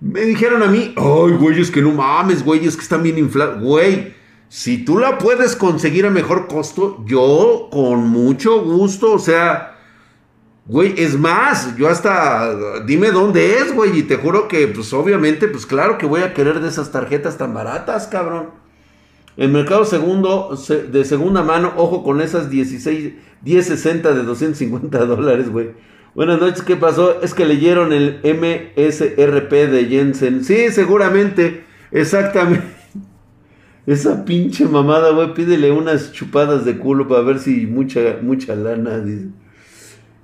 me 0.00 0.20
dijeron 0.20 0.62
a 0.62 0.68
mí, 0.68 0.94
ay, 0.96 1.32
güey, 1.32 1.60
es 1.60 1.72
que 1.72 1.82
no 1.82 1.90
mames, 1.90 2.44
güey, 2.44 2.64
es 2.64 2.76
que 2.76 2.82
están 2.82 3.02
bien 3.02 3.18
inflados. 3.18 3.60
Güey, 3.60 4.14
si 4.48 4.84
tú 4.84 4.98
la 4.98 5.18
puedes 5.18 5.56
conseguir 5.56 6.06
a 6.06 6.10
mejor 6.10 6.46
costo, 6.46 7.02
yo 7.04 7.68
con 7.72 8.06
mucho 8.06 8.62
gusto, 8.62 9.12
o 9.12 9.18
sea, 9.18 9.73
Güey, 10.66 10.94
es 10.96 11.18
más, 11.18 11.76
yo 11.76 11.90
hasta 11.90 12.80
dime 12.86 13.10
dónde 13.10 13.58
es, 13.58 13.74
güey, 13.74 13.98
y 13.98 14.02
te 14.04 14.16
juro 14.16 14.48
que, 14.48 14.66
pues 14.68 14.94
obviamente, 14.94 15.46
pues 15.46 15.66
claro 15.66 15.98
que 15.98 16.06
voy 16.06 16.22
a 16.22 16.32
querer 16.32 16.60
de 16.60 16.68
esas 16.68 16.90
tarjetas 16.90 17.36
tan 17.36 17.52
baratas, 17.52 18.06
cabrón. 18.06 18.48
El 19.36 19.50
mercado 19.50 19.84
segundo, 19.84 20.56
de 20.90 21.04
segunda 21.04 21.42
mano, 21.42 21.74
ojo 21.76 22.02
con 22.02 22.22
esas 22.22 22.48
16, 22.48 23.12
1060 23.42 24.14
de 24.14 24.22
250 24.22 25.04
dólares, 25.04 25.50
güey. 25.50 25.72
Buenas 26.14 26.40
noches, 26.40 26.62
¿qué 26.62 26.76
pasó? 26.76 27.20
Es 27.20 27.34
que 27.34 27.44
leyeron 27.44 27.92
el 27.92 28.20
MSRP 28.22 29.52
de 29.52 29.86
Jensen. 29.86 30.44
Sí, 30.44 30.70
seguramente, 30.70 31.64
exactamente. 31.90 32.64
Esa 33.86 34.24
pinche 34.24 34.64
mamada, 34.64 35.10
güey, 35.10 35.34
pídele 35.34 35.72
unas 35.72 36.12
chupadas 36.12 36.64
de 36.64 36.78
culo 36.78 37.06
para 37.06 37.20
ver 37.20 37.38
si 37.38 37.66
mucha, 37.66 38.18
mucha 38.22 38.54
lana. 38.54 39.04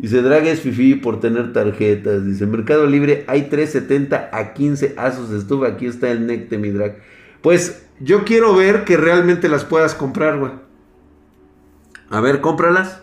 Dice, 0.00 0.22
Drag 0.22 0.46
es 0.46 0.60
fifi 0.60 0.94
por 0.94 1.20
tener 1.20 1.52
tarjetas. 1.52 2.24
Dice, 2.24 2.46
Mercado 2.46 2.86
Libre 2.86 3.24
hay 3.26 3.50
370 3.50 4.30
a 4.32 4.54
15 4.54 4.94
asos 4.96 5.30
estuve. 5.30 5.68
Aquí 5.68 5.84
está 5.84 6.10
el 6.10 6.26
neck 6.26 6.48
de 6.48 6.56
mi 6.56 6.70
drag. 6.70 6.96
Pues 7.42 7.86
yo 8.00 8.24
quiero 8.24 8.54
ver 8.54 8.84
que 8.84 8.96
realmente 8.96 9.50
las 9.50 9.66
puedas 9.66 9.94
comprar, 9.94 10.38
güey. 10.38 10.52
A 12.08 12.20
ver, 12.20 12.40
cómpralas. 12.40 13.02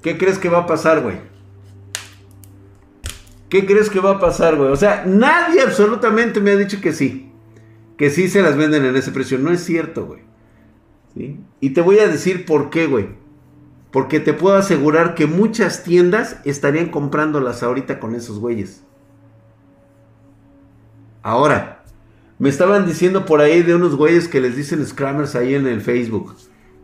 ¿Qué 0.00 0.16
crees 0.16 0.38
que 0.38 0.48
va 0.48 0.58
a 0.58 0.66
pasar, 0.66 1.00
güey? 1.00 1.16
¿Qué 3.48 3.66
crees 3.66 3.90
que 3.90 3.98
va 3.98 4.12
a 4.12 4.20
pasar, 4.20 4.56
güey? 4.56 4.70
O 4.70 4.76
sea, 4.76 5.04
nadie 5.06 5.60
absolutamente 5.60 6.40
me 6.40 6.52
ha 6.52 6.56
dicho 6.56 6.80
que 6.80 6.92
sí. 6.92 7.32
Que 7.98 8.10
sí 8.10 8.28
se 8.28 8.42
las 8.42 8.56
venden 8.56 8.84
en 8.84 8.94
ese 8.94 9.10
precio. 9.10 9.38
No 9.38 9.50
es 9.50 9.64
cierto, 9.64 10.06
güey. 10.06 10.20
¿Sí? 11.14 11.40
Y 11.60 11.70
te 11.70 11.80
voy 11.80 11.98
a 11.98 12.06
decir 12.06 12.46
por 12.46 12.70
qué, 12.70 12.86
güey. 12.86 13.21
Porque 13.92 14.20
te 14.20 14.32
puedo 14.32 14.56
asegurar 14.56 15.14
que 15.14 15.26
muchas 15.26 15.84
tiendas 15.84 16.38
estarían 16.44 16.90
comprándolas 16.90 17.62
ahorita 17.62 18.00
con 18.00 18.14
esos 18.14 18.38
güeyes. 18.38 18.82
Ahora, 21.22 21.84
me 22.38 22.48
estaban 22.48 22.86
diciendo 22.86 23.26
por 23.26 23.40
ahí 23.40 23.62
de 23.62 23.74
unos 23.74 23.94
güeyes 23.94 24.26
que 24.26 24.40
les 24.40 24.56
dicen 24.56 24.84
scrammers 24.84 25.36
ahí 25.36 25.54
en 25.54 25.66
el 25.66 25.82
Facebook. 25.82 26.34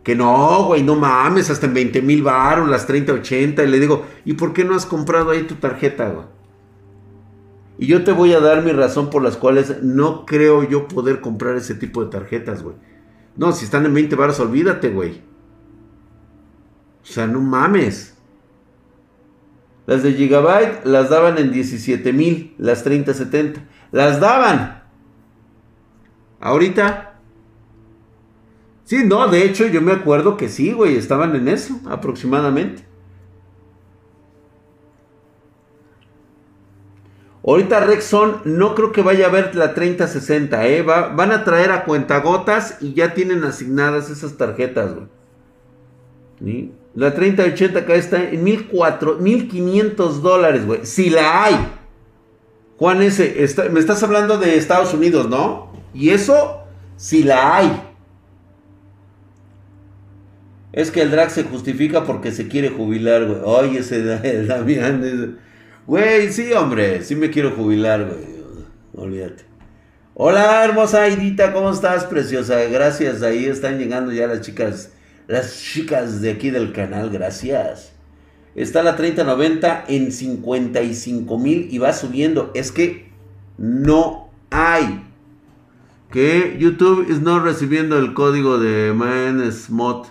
Que 0.03 0.15
no, 0.15 0.65
güey, 0.65 0.83
no 0.83 0.95
mames, 0.95 1.49
hasta 1.49 1.65
en 1.65 1.73
20 1.73 2.01
mil 2.01 2.23
baros, 2.23 2.69
las 2.69 2.87
30, 2.87 3.11
80. 3.11 3.63
Y 3.63 3.67
le 3.67 3.79
digo, 3.79 4.05
¿y 4.23 4.33
por 4.33 4.53
qué 4.53 4.63
no 4.63 4.75
has 4.75 4.85
comprado 4.85 5.31
ahí 5.31 5.43
tu 5.43 5.55
tarjeta, 5.55 6.09
güey? 6.09 6.25
Y 7.79 7.87
yo 7.87 8.03
te 8.03 8.11
voy 8.11 8.33
a 8.33 8.39
dar 8.39 8.63
mi 8.63 8.71
razón 8.71 9.09
por 9.09 9.23
las 9.23 9.35
cuales 9.35 9.81
no 9.81 10.25
creo 10.25 10.63
yo 10.63 10.87
poder 10.87 11.21
comprar 11.21 11.55
ese 11.55 11.75
tipo 11.75 12.03
de 12.03 12.11
tarjetas, 12.11 12.61
güey. 12.61 12.75
No, 13.35 13.51
si 13.51 13.65
están 13.65 13.85
en 13.85 13.93
20 13.93 14.15
baros, 14.15 14.39
olvídate, 14.39 14.89
güey. 14.89 15.21
O 17.09 17.11
sea, 17.11 17.25
no 17.25 17.39
mames. 17.41 18.15
Las 19.87 20.03
de 20.03 20.13
Gigabyte 20.13 20.85
las 20.85 21.09
daban 21.09 21.39
en 21.39 21.51
17 21.51 22.13
mil, 22.13 22.53
las 22.59 22.83
3070. 22.83 23.61
Las 23.91 24.19
daban. 24.19 24.83
Ahorita. 26.39 27.19
Sí, 28.83 29.03
no, 29.05 29.27
de 29.27 29.43
hecho 29.43 29.65
yo 29.65 29.81
me 29.81 29.93
acuerdo 29.93 30.37
que 30.37 30.49
sí, 30.49 30.71
güey, 30.71 30.95
estaban 30.95 31.35
en 31.35 31.47
eso 31.47 31.79
aproximadamente. 31.89 32.87
Ahorita 37.43 37.79
Rexon 37.79 38.41
no 38.45 38.75
creo 38.75 38.91
que 38.91 39.01
vaya 39.01 39.25
a 39.25 39.31
ver 39.31 39.55
la 39.55 39.73
3060, 39.73 40.67
¿eh? 40.67 40.83
van 40.83 41.31
a 41.31 41.43
traer 41.43 41.71
a 41.71 41.85
cuentagotas 41.85 42.77
y 42.81 42.93
ya 42.93 43.15
tienen 43.15 43.43
asignadas 43.43 44.11
esas 44.11 44.37
tarjetas, 44.37 44.93
güey. 44.93 46.78
La 46.95 47.13
3080 47.13 47.79
acá 47.79 47.95
está 47.95 48.29
en 48.29 48.43
1500 48.43 50.21
dólares, 50.21 50.65
güey. 50.65 50.85
Si 50.85 51.09
la 51.09 51.45
hay. 51.45 51.55
Juan 52.77 53.01
ese, 53.01 53.35
me 53.71 53.79
estás 53.79 54.01
hablando 54.03 54.37
de 54.37 54.57
Estados 54.57 54.93
Unidos, 54.93 55.29
¿no? 55.29 55.71
Y 55.93 56.09
eso, 56.09 56.63
si 56.97 57.23
la 57.23 57.57
hay. 57.57 57.81
Es 60.71 60.91
que 60.91 61.01
el 61.01 61.11
drag 61.11 61.29
se 61.31 61.43
justifica 61.43 62.05
porque 62.05 62.31
se 62.31 62.47
quiere 62.47 62.69
jubilar, 62.69 63.25
güey. 63.25 63.39
Oye, 63.43 63.79
ese 63.79 64.01
Damián. 64.45 65.39
Güey, 65.85 66.31
sí, 66.31 66.53
hombre. 66.53 67.03
Sí 67.03 67.15
me 67.15 67.29
quiero 67.29 67.51
jubilar, 67.51 68.05
güey. 68.05 68.39
Olvídate. 68.95 69.43
Hola, 70.13 70.63
hermosa 70.63 71.03
Aidita. 71.03 71.53
¿Cómo 71.53 71.71
estás, 71.71 72.05
preciosa? 72.05 72.59
Gracias. 72.65 73.23
Ahí 73.23 73.45
están 73.45 73.77
llegando 73.77 74.11
ya 74.11 74.27
las 74.27 74.41
chicas 74.41 74.91
las 75.29 75.61
chicas 75.61 76.21
de 76.21 76.31
aquí 76.31 76.49
del 76.49 76.73
canal, 76.73 77.11
gracias. 77.11 77.93
Está 78.55 78.81
la 78.81 78.95
3090 78.95 79.85
en 79.87 80.11
55 80.11 81.37
mil 81.37 81.67
y 81.69 81.77
va 81.77 81.93
subiendo. 81.93 82.49
Es 82.55 82.71
que 82.71 83.11
no 83.55 84.31
hay. 84.49 85.05
Que 86.09 86.57
YouTube 86.59 87.05
es 87.11 87.21
no 87.21 87.39
recibiendo 87.39 87.99
el 87.99 88.15
código 88.15 88.57
de 88.57 88.91
ManSmot. 88.91 90.07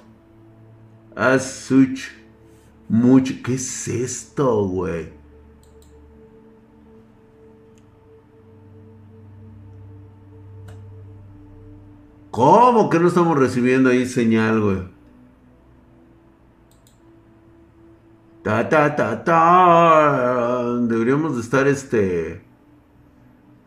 As 1.16 1.64
such. 1.66 2.02
Mucho. 2.88 3.34
¿Qué 3.42 3.54
es 3.54 3.88
esto, 3.88 4.66
güey? 4.68 5.08
¿Cómo 12.30 12.88
que 12.88 13.00
no 13.00 13.08
estamos 13.08 13.36
recibiendo 13.36 13.90
ahí 13.90 14.06
señal, 14.06 14.60
güey? 14.60 14.97
Ta, 18.48 18.66
ta, 18.66 18.96
ta, 18.96 19.24
ta. 19.24 20.64
Deberíamos 20.80 21.36
de 21.36 21.42
estar 21.42 21.68
este. 21.68 22.40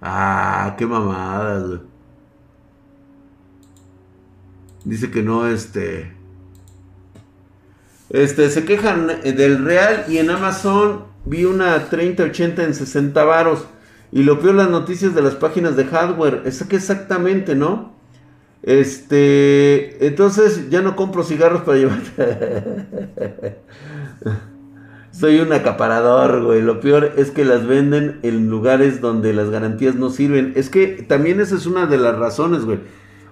Ah, 0.02 0.74
qué 0.76 0.88
mamadas, 0.88 1.82
Dice 4.84 5.12
que 5.12 5.22
no, 5.22 5.46
este. 5.46 6.12
Este, 8.10 8.50
se 8.50 8.66
quejan 8.66 9.06
del 9.24 9.64
Real 9.64 10.06
y 10.08 10.18
en 10.18 10.32
Amazon 10.32 11.04
vi 11.26 11.46
una 11.46 11.88
3080 11.88 12.64
en 12.64 12.74
60 12.74 13.24
varos. 13.24 13.68
Y 14.12 14.24
lo 14.24 14.40
peor 14.40 14.56
las 14.56 14.72
noticias 14.72 15.14
de 15.14 15.22
las 15.22 15.36
páginas 15.36 15.76
de 15.76 15.86
hardware. 15.86 16.42
Es 16.46 16.64
que 16.64 16.78
exactamente, 16.78 17.54
¿no? 17.54 17.94
Este, 18.64 20.08
entonces 20.08 20.72
ya 20.72 20.82
no 20.82 20.96
compro 20.96 21.24
cigarros 21.24 21.62
para 21.62 21.78
llevar. 21.78 22.02
Soy 25.12 25.40
un 25.40 25.52
acaparador, 25.52 26.44
güey. 26.44 26.62
Lo 26.62 26.80
peor 26.80 27.14
es 27.18 27.32
que 27.32 27.46
las 27.46 27.68
venden 27.68 28.20
en 28.24 28.50
lugares 28.50 29.02
donde 29.02 29.34
las 29.34 29.50
garantías 29.50 29.96
no 29.96 30.10
sirven. 30.10 30.54
Es 30.56 30.70
que 30.70 30.88
también 30.88 31.40
esa 31.42 31.56
es 31.56 31.66
una 31.66 31.86
de 31.86 31.98
las 31.98 32.18
razones, 32.18 32.64
güey. 32.64 32.80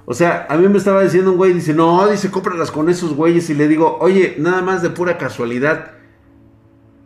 O 0.05 0.13
sea, 0.13 0.47
a 0.49 0.57
mí 0.57 0.67
me 0.67 0.77
estaba 0.77 1.03
diciendo 1.03 1.31
un 1.31 1.37
güey, 1.37 1.53
dice, 1.53 1.73
no, 1.73 2.07
dice, 2.07 2.31
cómpralas 2.31 2.71
con 2.71 2.89
esos 2.89 3.13
güeyes. 3.13 3.49
Y 3.49 3.53
le 3.53 3.67
digo, 3.67 3.97
oye, 4.01 4.35
nada 4.39 4.61
más 4.61 4.81
de 4.81 4.89
pura 4.89 5.17
casualidad, 5.17 5.91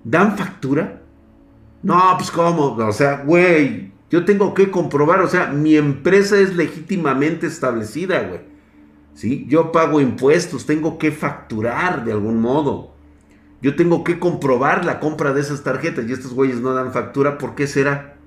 ¿dan 0.04 0.38
factura? 0.38 1.02
No, 1.84 2.02
pues 2.18 2.32
cómo, 2.32 2.76
o 2.78 2.94
sea, 2.94 3.24
güey, 3.26 3.92
yo 4.10 4.24
tengo 4.24 4.54
que 4.54 4.72
comprobar, 4.72 5.20
o 5.20 5.28
sea, 5.28 5.48
mi 5.48 5.76
empresa 5.76 6.40
es 6.40 6.56
legítimamente 6.56 7.46
establecida, 7.46 8.22
güey. 8.22 8.42
¿Sí? 9.14 9.46
Yo 9.50 9.72
pago 9.72 10.00
impuestos, 10.00 10.66
tengo 10.66 10.98
que 10.98 11.12
facturar 11.12 12.06
de 12.06 12.14
algún 12.14 12.40
modo. 12.40 12.93
Yo 13.64 13.78
tengo 13.78 14.04
que 14.04 14.20
comprobar 14.20 14.84
la 14.84 15.00
compra 15.00 15.34
de 15.34 15.40
esas 15.40 15.64
tarjetas 15.64 16.06
y 16.06 16.12
estos 16.12 16.34
güeyes 16.34 16.60
no 16.60 16.74
dan 16.74 16.92
factura. 16.92 17.38
¿Por 17.38 17.56
qué 17.56 17.66
será? 17.66 18.18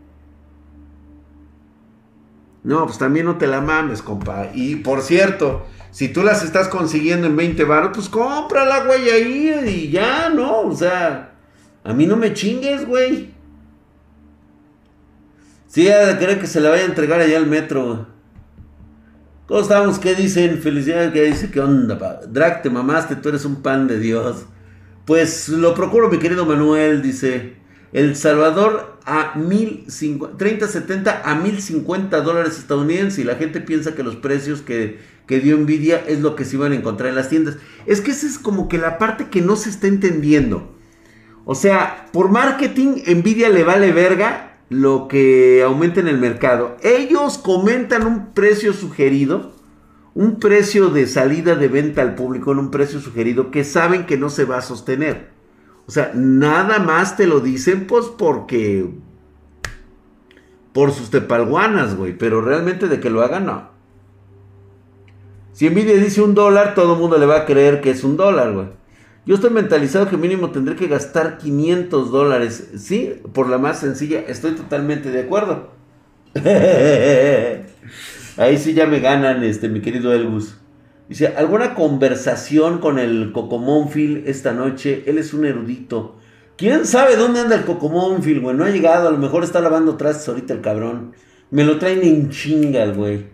No, 2.64 2.86
pues 2.86 2.96
también 2.96 3.26
no 3.26 3.36
te 3.36 3.46
la 3.46 3.60
mames, 3.60 4.00
compa. 4.00 4.48
Y 4.54 4.76
por 4.76 5.02
cierto, 5.02 5.66
si 5.90 6.08
tú 6.08 6.22
las 6.22 6.42
estás 6.42 6.68
consiguiendo 6.68 7.26
en 7.26 7.36
20 7.36 7.64
baros, 7.64 7.90
pues 7.94 8.08
cómprala, 8.08 8.84
güey, 8.84 9.10
ahí 9.10 9.62
y 9.66 9.90
ya, 9.90 10.30
¿no? 10.30 10.60
O 10.62 10.74
sea, 10.74 11.34
a 11.84 11.92
mí 11.92 12.06
no 12.06 12.16
me 12.16 12.32
chingues, 12.32 12.86
güey. 12.86 13.34
Sí, 15.66 15.84
de 15.84 16.16
querer 16.18 16.40
que 16.40 16.46
se 16.46 16.62
la 16.62 16.70
vaya 16.70 16.84
a 16.84 16.86
entregar 16.86 17.20
allá 17.20 17.36
al 17.36 17.46
metro. 17.46 18.06
¿Cómo 19.46 19.60
estamos? 19.60 19.98
¿Qué 19.98 20.14
dicen? 20.14 20.62
Felicidades, 20.62 21.12
¿qué 21.12 21.24
dice? 21.24 21.50
¿Qué 21.50 21.60
onda, 21.60 21.98
pa? 21.98 22.20
Drag, 22.26 22.62
te 22.62 22.70
mamaste, 22.70 23.16
tú 23.16 23.28
eres 23.28 23.44
un 23.44 23.62
pan 23.62 23.86
de 23.86 23.98
Dios. 23.98 24.46
Pues 25.06 25.48
lo 25.48 25.72
procuro, 25.74 26.10
mi 26.10 26.18
querido 26.18 26.44
Manuel, 26.44 27.00
dice. 27.00 27.54
El 27.92 28.16
Salvador 28.16 28.98
a 29.06 29.34
3070 29.34 31.22
a 31.24 31.34
1050 31.36 32.20
dólares 32.20 32.58
estadounidenses 32.58 33.20
y 33.20 33.24
la 33.24 33.36
gente 33.36 33.60
piensa 33.60 33.94
que 33.94 34.02
los 34.02 34.16
precios 34.16 34.60
que, 34.62 34.98
que 35.26 35.38
dio 35.38 35.56
Nvidia 35.56 36.04
es 36.08 36.20
lo 36.20 36.34
que 36.34 36.44
se 36.44 36.56
iban 36.56 36.72
a 36.72 36.74
encontrar 36.74 37.10
en 37.10 37.14
las 37.14 37.28
tiendas. 37.28 37.56
Es 37.86 38.00
que 38.00 38.10
esa 38.10 38.26
es 38.26 38.38
como 38.38 38.68
que 38.68 38.78
la 38.78 38.98
parte 38.98 39.28
que 39.28 39.40
no 39.40 39.54
se 39.54 39.70
está 39.70 39.86
entendiendo. 39.86 40.74
O 41.44 41.54
sea, 41.54 42.08
por 42.12 42.28
marketing, 42.28 43.02
Nvidia 43.06 43.48
le 43.48 43.62
vale 43.62 43.92
verga 43.92 44.58
lo 44.68 45.06
que 45.06 45.62
aumenta 45.64 46.00
en 46.00 46.08
el 46.08 46.18
mercado. 46.18 46.76
Ellos 46.82 47.38
comentan 47.38 48.06
un 48.06 48.34
precio 48.34 48.72
sugerido 48.72 49.55
un 50.16 50.40
precio 50.40 50.88
de 50.88 51.06
salida 51.06 51.56
de 51.56 51.68
venta 51.68 52.00
al 52.00 52.14
público 52.14 52.50
en 52.50 52.58
un 52.58 52.70
precio 52.70 53.00
sugerido 53.00 53.50
que 53.50 53.64
saben 53.64 54.06
que 54.06 54.16
no 54.16 54.30
se 54.30 54.46
va 54.46 54.56
a 54.56 54.62
sostener. 54.62 55.28
O 55.86 55.90
sea, 55.90 56.10
nada 56.14 56.78
más 56.78 57.18
te 57.18 57.26
lo 57.26 57.40
dicen 57.40 57.86
pues 57.86 58.06
porque... 58.06 58.88
Por 60.72 60.92
sus 60.92 61.10
tepalguanas, 61.10 61.96
güey. 61.96 62.16
Pero 62.16 62.40
realmente 62.40 62.88
de 62.88 62.98
que 62.98 63.10
lo 63.10 63.20
hagan, 63.22 63.44
no. 63.44 63.68
Si 65.52 65.68
Nvidia 65.68 65.96
dice 65.96 66.22
un 66.22 66.34
dólar, 66.34 66.74
todo 66.74 66.94
el 66.94 66.98
mundo 66.98 67.18
le 67.18 67.26
va 67.26 67.36
a 67.36 67.44
creer 67.44 67.82
que 67.82 67.90
es 67.90 68.02
un 68.02 68.16
dólar, 68.16 68.54
güey. 68.54 68.68
Yo 69.26 69.34
estoy 69.34 69.50
mentalizado 69.50 70.08
que 70.08 70.16
mínimo 70.16 70.50
tendré 70.50 70.76
que 70.76 70.88
gastar 70.88 71.36
500 71.36 72.10
dólares. 72.10 72.70
Sí, 72.78 73.20
por 73.34 73.50
la 73.50 73.58
más 73.58 73.80
sencilla, 73.80 74.20
estoy 74.20 74.52
totalmente 74.52 75.10
de 75.10 75.20
acuerdo. 75.20 75.72
Ahí 78.36 78.58
sí 78.58 78.74
ya 78.74 78.86
me 78.86 79.00
ganan, 79.00 79.42
este, 79.44 79.68
mi 79.68 79.80
querido 79.80 80.12
Elbus. 80.12 80.56
Dice, 81.08 81.28
¿alguna 81.28 81.74
conversación 81.74 82.78
con 82.78 82.98
el 82.98 83.32
Cocomónfil 83.32 84.24
esta 84.26 84.52
noche? 84.52 85.04
Él 85.06 85.18
es 85.18 85.32
un 85.32 85.46
erudito. 85.46 86.16
¿Quién 86.56 86.84
sabe 86.84 87.16
dónde 87.16 87.40
anda 87.40 87.54
el 87.54 87.64
Cocomónfil, 87.64 88.40
güey? 88.40 88.56
No 88.56 88.64
ha 88.64 88.70
llegado, 88.70 89.08
a 89.08 89.12
lo 89.12 89.18
mejor 89.18 89.44
está 89.44 89.60
lavando 89.60 89.96
trastes 89.96 90.28
ahorita 90.28 90.52
el 90.52 90.60
cabrón. 90.60 91.12
Me 91.50 91.64
lo 91.64 91.78
traen 91.78 92.02
en 92.02 92.30
chinga 92.30 92.86
güey. 92.86 93.26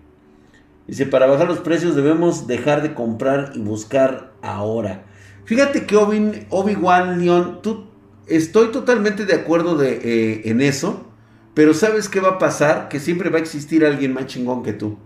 Dice, 0.86 1.06
para 1.06 1.26
bajar 1.26 1.48
los 1.48 1.60
precios 1.60 1.96
debemos 1.96 2.46
dejar 2.46 2.82
de 2.82 2.94
comprar 2.94 3.52
y 3.54 3.60
buscar 3.60 4.32
ahora. 4.42 5.04
Fíjate 5.44 5.86
que 5.86 5.96
Obi-Wan 5.96 7.20
Leon, 7.20 7.62
tú, 7.62 7.86
estoy 8.26 8.68
totalmente 8.68 9.24
de 9.24 9.34
acuerdo 9.34 9.76
de, 9.76 10.00
eh, 10.02 10.42
en 10.44 10.60
eso. 10.60 11.11
Pero 11.54 11.74
¿sabes 11.74 12.08
qué 12.08 12.20
va 12.20 12.30
a 12.30 12.38
pasar? 12.38 12.88
Que 12.88 12.98
siempre 12.98 13.28
va 13.28 13.38
a 13.38 13.40
existir 13.42 13.84
alguien 13.84 14.14
más 14.14 14.26
chingón 14.26 14.62
que 14.62 14.72
tú. 14.72 14.98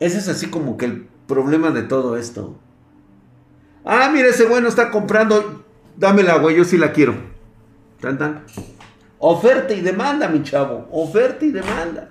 Ese 0.00 0.18
es 0.18 0.28
así 0.28 0.48
como 0.48 0.76
que 0.76 0.86
el 0.86 1.06
problema 1.28 1.70
de 1.70 1.82
todo 1.82 2.16
esto. 2.16 2.58
Ah, 3.84 4.10
mira, 4.12 4.28
ese 4.28 4.46
bueno 4.46 4.68
está 4.68 4.90
comprando. 4.90 5.64
Dámela, 5.96 6.38
güey, 6.38 6.56
yo 6.56 6.64
sí 6.64 6.76
la 6.76 6.92
quiero. 6.92 7.14
Tan, 8.00 8.18
tan. 8.18 8.44
Oferta 9.18 9.72
y 9.74 9.80
demanda, 9.80 10.28
mi 10.28 10.42
chavo. 10.42 10.88
Oferta 10.90 11.44
y 11.44 11.52
demanda. 11.52 12.10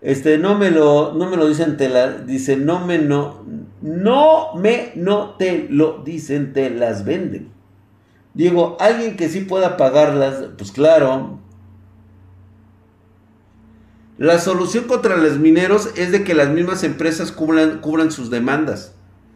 Este, 0.00 0.38
no 0.38 0.56
me 0.56 0.70
lo, 0.70 1.12
no 1.14 1.28
me 1.28 1.36
lo 1.36 1.48
dicen, 1.48 1.76
te 1.76 1.88
la, 1.88 2.12
dice, 2.12 2.56
no 2.56 2.86
me, 2.86 2.98
no, 2.98 3.44
no 3.82 4.54
me, 4.54 4.92
no 4.94 5.30
te 5.36 5.66
lo 5.70 6.02
dicen, 6.04 6.52
te 6.52 6.70
las 6.70 7.04
venden. 7.04 7.50
Digo, 8.38 8.76
alguien 8.78 9.16
que 9.16 9.28
sí 9.28 9.40
pueda 9.40 9.76
pagarlas, 9.76 10.50
pues 10.56 10.70
claro. 10.70 11.40
La 14.16 14.38
solución 14.38 14.84
contra 14.84 15.16
los 15.16 15.38
mineros 15.38 15.90
es 15.96 16.12
de 16.12 16.22
que 16.22 16.34
las 16.34 16.48
mismas 16.48 16.84
empresas 16.84 17.32
cubran, 17.32 18.12
sus 18.12 18.30
demandas. 18.30 18.94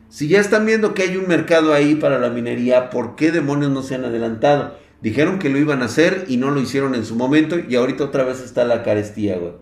Si 0.09 0.29
ya 0.29 0.39
están 0.39 0.67
viendo 0.67 0.95
que 0.95 1.03
hay 1.03 1.17
un 1.17 1.27
mercado 1.27 1.75
ahí 1.75 1.97
para 1.97 2.21
la 2.21 2.31
minería, 2.31 2.91
¿por 2.91 3.17
qué 3.17 3.33
demonios 3.33 3.73
no 3.73 3.83
se 3.83 3.97
han 3.97 4.05
adelantado? 4.05 4.77
Dijeron 5.01 5.41
que 5.41 5.49
lo 5.49 5.59
iban 5.59 5.83
a 5.83 5.87
hacer 5.87 6.27
y 6.29 6.37
no 6.37 6.53
lo 6.53 6.61
hicieron 6.61 6.95
en 6.95 7.05
su 7.05 7.17
momento 7.17 7.57
y 7.59 7.75
ahorita 7.75 8.05
otra 8.05 8.23
vez 8.23 8.41
está 8.41 8.65
la 8.65 8.85
carestía, 8.85 9.37
güey. 9.37 9.55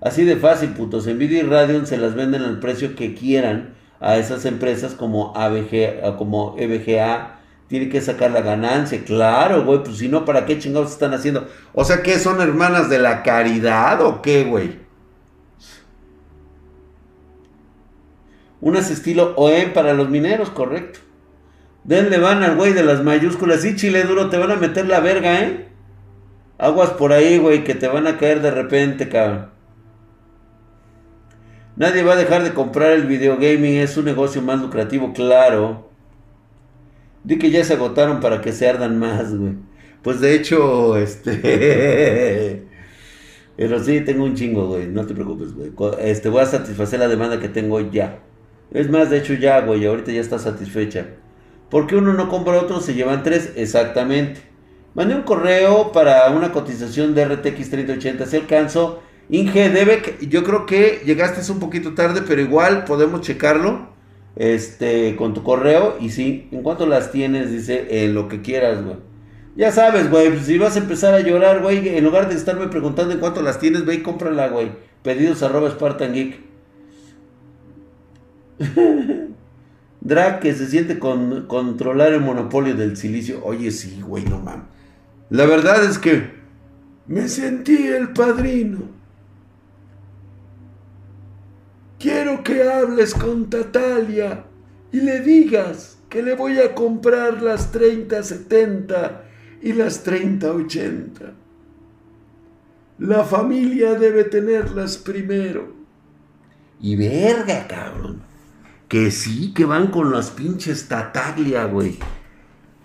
Así 0.00 0.22
de 0.22 0.36
fácil, 0.36 0.74
putos. 0.74 1.08
Nvidia 1.08 1.40
y 1.40 1.42
Radeon 1.42 1.88
se 1.88 1.98
las 1.98 2.14
venden 2.14 2.42
al 2.42 2.60
precio 2.60 2.94
que 2.94 3.16
quieran 3.16 3.74
a 3.98 4.16
esas 4.16 4.44
empresas 4.44 4.94
como 4.94 5.36
ABG, 5.36 6.16
como 6.16 6.54
EBGA. 6.56 7.39
Tiene 7.70 7.88
que 7.88 8.00
sacar 8.00 8.32
la 8.32 8.40
ganancia, 8.40 9.04
claro, 9.04 9.64
güey. 9.64 9.84
Pues 9.84 9.98
si 9.98 10.08
no, 10.08 10.24
¿para 10.24 10.44
qué 10.44 10.58
chingados 10.58 10.90
están 10.90 11.14
haciendo? 11.14 11.46
O 11.72 11.84
sea, 11.84 12.02
¿qué 12.02 12.18
son 12.18 12.40
hermanas 12.40 12.90
de 12.90 12.98
la 12.98 13.22
caridad 13.22 14.02
o 14.02 14.20
qué, 14.22 14.42
güey? 14.42 14.80
Unas 18.60 18.90
estilo 18.90 19.34
OEM 19.36 19.72
para 19.72 19.94
los 19.94 20.10
mineros, 20.10 20.50
correcto. 20.50 20.98
Denle 21.84 22.18
van 22.18 22.42
al 22.42 22.56
güey 22.56 22.72
de 22.72 22.82
las 22.82 23.04
mayúsculas. 23.04 23.60
Sí, 23.60 23.76
chile 23.76 24.02
duro, 24.02 24.28
te 24.30 24.36
van 24.36 24.50
a 24.50 24.56
meter 24.56 24.88
la 24.88 24.98
verga, 24.98 25.40
¿eh? 25.40 25.68
Aguas 26.58 26.90
por 26.90 27.12
ahí, 27.12 27.38
güey, 27.38 27.62
que 27.62 27.76
te 27.76 27.86
van 27.86 28.08
a 28.08 28.18
caer 28.18 28.42
de 28.42 28.50
repente, 28.50 29.08
cabrón. 29.08 29.50
Nadie 31.76 32.02
va 32.02 32.14
a 32.14 32.16
dejar 32.16 32.42
de 32.42 32.52
comprar 32.52 32.90
el 32.90 33.06
videogaming, 33.06 33.76
es 33.76 33.96
un 33.96 34.06
negocio 34.06 34.42
más 34.42 34.60
lucrativo, 34.60 35.12
claro. 35.12 35.89
Di 37.24 37.38
que 37.38 37.50
ya 37.50 37.64
se 37.64 37.74
agotaron 37.74 38.20
para 38.20 38.40
que 38.40 38.52
se 38.52 38.68
ardan 38.68 38.98
más, 38.98 39.34
güey. 39.34 39.54
Pues 40.02 40.20
de 40.20 40.34
hecho, 40.34 40.96
este... 40.98 42.66
Pero 43.56 43.82
sí, 43.84 44.00
tengo 44.00 44.24
un 44.24 44.34
chingo, 44.34 44.68
güey. 44.68 44.86
No 44.86 45.06
te 45.06 45.14
preocupes, 45.14 45.52
güey. 45.52 45.70
Este, 46.00 46.30
voy 46.30 46.40
a 46.40 46.46
satisfacer 46.46 46.98
la 46.98 47.08
demanda 47.08 47.40
que 47.40 47.48
tengo 47.48 47.78
ya. 47.80 48.20
Es 48.70 48.88
más, 48.88 49.10
de 49.10 49.18
hecho 49.18 49.34
ya, 49.34 49.60
güey. 49.60 49.84
Ahorita 49.84 50.12
ya 50.12 50.20
está 50.20 50.38
satisfecha. 50.38 51.08
¿Por 51.68 51.86
qué 51.86 51.96
uno 51.96 52.14
no 52.14 52.28
compra 52.30 52.58
otro? 52.58 52.80
Se 52.80 52.94
llevan 52.94 53.22
tres. 53.22 53.52
Exactamente. 53.56 54.40
Mandé 54.94 55.14
un 55.14 55.22
correo 55.22 55.92
para 55.92 56.30
una 56.30 56.52
cotización 56.52 57.14
de 57.14 57.26
RTX 57.26 57.70
3080. 57.70 58.26
Si 58.26 58.36
alcanzo 58.36 59.02
Inge, 59.28 59.68
debe, 59.68 60.02
yo 60.22 60.42
creo 60.42 60.66
que 60.66 61.02
llegaste 61.04 61.52
un 61.52 61.60
poquito 61.60 61.94
tarde, 61.94 62.22
pero 62.26 62.40
igual 62.40 62.84
podemos 62.84 63.20
checarlo 63.20 63.89
este, 64.40 65.16
con 65.16 65.34
tu 65.34 65.42
correo. 65.42 65.98
Y 66.00 66.08
sí, 66.08 66.48
en 66.50 66.62
cuanto 66.62 66.86
las 66.86 67.12
tienes, 67.12 67.52
dice, 67.52 68.08
lo 68.08 68.26
que 68.26 68.40
quieras, 68.40 68.82
güey. 68.82 68.96
Ya 69.54 69.70
sabes, 69.70 70.08
güey, 70.10 70.30
pues, 70.30 70.46
si 70.46 70.56
vas 70.56 70.76
a 70.76 70.78
empezar 70.78 71.12
a 71.12 71.20
llorar, 71.20 71.60
güey, 71.60 71.86
en 71.86 72.02
lugar 72.02 72.28
de 72.30 72.36
estarme 72.36 72.68
preguntando 72.68 73.12
en 73.12 73.20
cuánto 73.20 73.42
las 73.42 73.58
tienes, 73.58 73.84
ve 73.84 74.02
cómprala, 74.02 74.48
güey. 74.48 74.70
Pedidos 75.02 75.42
arroba 75.42 75.70
Spartan 75.70 76.14
Geek. 76.14 76.40
Drag 80.00 80.42
se 80.42 80.66
siente 80.66 80.98
con 80.98 81.46
controlar 81.46 82.14
el 82.14 82.22
monopolio 82.22 82.74
del 82.74 82.96
silicio. 82.96 83.44
Oye, 83.44 83.70
sí, 83.70 84.00
güey, 84.00 84.24
no 84.24 84.38
mames. 84.38 84.64
La 85.28 85.44
verdad 85.44 85.84
es 85.84 85.98
que 85.98 86.30
me 87.06 87.28
sentí 87.28 87.86
el 87.88 88.14
padrino. 88.14 88.99
Quiero 92.00 92.42
que 92.42 92.62
hables 92.62 93.12
con 93.12 93.50
Tatalia 93.50 94.46
y 94.90 95.02
le 95.02 95.20
digas 95.20 95.98
que 96.08 96.22
le 96.22 96.34
voy 96.34 96.58
a 96.58 96.74
comprar 96.74 97.42
las 97.42 97.72
3070 97.72 99.24
y 99.60 99.74
las 99.74 100.02
3080. 100.02 101.34
La 103.00 103.22
familia 103.24 103.96
debe 103.96 104.24
tenerlas 104.24 104.96
primero. 104.96 105.74
Y 106.80 106.96
verga, 106.96 107.66
cabrón. 107.68 108.22
Que 108.88 109.10
sí, 109.10 109.52
que 109.52 109.66
van 109.66 109.88
con 109.88 110.10
las 110.10 110.30
pinches 110.30 110.88
Tataglia, 110.88 111.66
güey. 111.66 111.98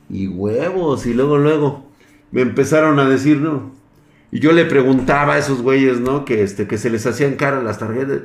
Y 0.10 0.28
huevos, 0.28 1.06
y 1.06 1.14
luego, 1.14 1.38
luego. 1.38 1.90
Me 2.32 2.42
empezaron 2.42 3.00
a 3.00 3.08
decir, 3.08 3.38
¿no? 3.38 3.72
Y 4.30 4.42
yo 4.42 4.52
le 4.52 4.66
preguntaba 4.66 5.36
a 5.36 5.38
esos 5.38 5.62
güeyes, 5.62 6.02
¿no? 6.02 6.26
Que, 6.26 6.44
este, 6.44 6.68
que 6.68 6.78
se 6.78 6.90
les 6.90 7.06
hacían 7.06 7.36
cara 7.36 7.64
las 7.64 7.80
tarjetas. 7.80 8.24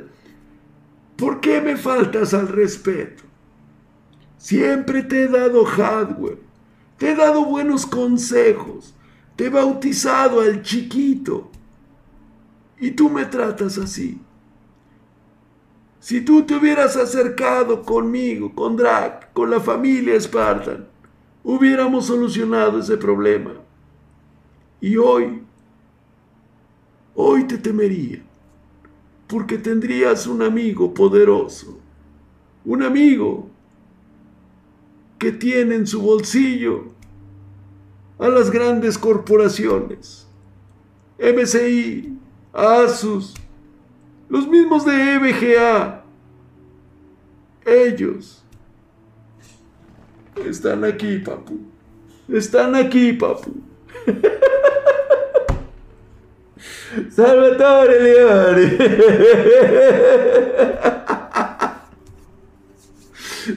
¿Por 1.17 1.39
qué 1.39 1.61
me 1.61 1.77
faltas 1.77 2.33
al 2.33 2.47
respeto? 2.47 3.23
Siempre 4.37 5.03
te 5.03 5.23
he 5.23 5.27
dado 5.27 5.65
hardware, 5.65 6.39
te 6.97 7.11
he 7.11 7.15
dado 7.15 7.45
buenos 7.45 7.85
consejos, 7.85 8.95
te 9.35 9.45
he 9.45 9.49
bautizado 9.49 10.41
al 10.41 10.63
chiquito. 10.63 11.51
Y 12.79 12.91
tú 12.91 13.09
me 13.09 13.25
tratas 13.25 13.77
así. 13.77 14.19
Si 15.99 16.21
tú 16.21 16.41
te 16.43 16.55
hubieras 16.55 16.97
acercado 16.97 17.83
conmigo, 17.83 18.55
con 18.55 18.75
Drac, 18.75 19.31
con 19.33 19.51
la 19.51 19.59
familia 19.59 20.19
Spartan, 20.19 20.87
hubiéramos 21.43 22.07
solucionado 22.07 22.79
ese 22.79 22.97
problema. 22.97 23.51
Y 24.79 24.97
hoy, 24.97 25.43
hoy 27.13 27.43
te 27.43 27.59
temería 27.59 28.23
porque 29.31 29.57
tendrías 29.57 30.27
un 30.27 30.41
amigo 30.41 30.93
poderoso, 30.93 31.79
un 32.65 32.83
amigo 32.83 33.49
que 35.17 35.31
tiene 35.31 35.75
en 35.75 35.87
su 35.87 36.01
bolsillo 36.01 36.87
a 38.19 38.27
las 38.27 38.51
grandes 38.51 38.97
corporaciones, 38.97 40.27
MCI, 41.17 42.17
Asus, 42.51 43.33
los 44.27 44.49
mismos 44.49 44.85
de 44.85 45.13
EBGA. 45.13 46.03
Ellos 47.65 48.43
están 50.45 50.83
aquí, 50.83 51.19
papu. 51.19 51.57
Están 52.27 52.75
aquí, 52.75 53.13
papu. 53.13 53.53
Salvatore 57.09 57.99
Leone. 57.99 58.77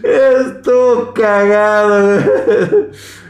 Esto 0.03 1.12
cagado, 1.14 2.21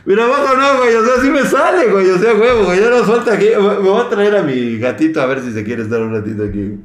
Mira, 0.07 0.25
abajo 0.25 0.57
no, 0.57 0.79
güey. 0.79 0.95
O 0.95 1.05
sea, 1.05 1.23
sí 1.23 1.31
me 1.31 1.43
sale, 1.45 1.91
güey. 1.91 2.11
O 2.11 2.19
sea, 2.19 2.35
huevo, 2.35 2.65
güey. 2.65 2.81
Ya 2.81 2.91
nos 2.91 3.07
falta 3.07 3.33
aquí. 3.35 3.47
Me 3.57 3.79
voy 3.79 4.01
a 4.01 4.09
traer 4.09 4.37
a 4.37 4.43
mi 4.43 4.79
gatito 4.79 5.21
a 5.21 5.27
ver 5.27 5.41
si 5.41 5.53
se 5.53 5.65
quiere 5.65 5.83
estar 5.83 6.01
un 6.03 6.13
ratito 6.13 6.45
aquí. 6.45 6.79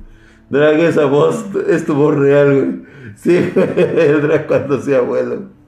Drag, 0.49 0.79
esa 0.79 1.05
voz 1.05 1.45
es 1.67 1.85
tu 1.85 1.95
voz 1.95 2.15
real, 2.15 2.55
güey. 2.55 2.89
Sí, 3.15 3.37
Drag 3.55 4.47
cuando 4.47 4.81
sea 4.81 4.99
abuelo. 4.99 5.58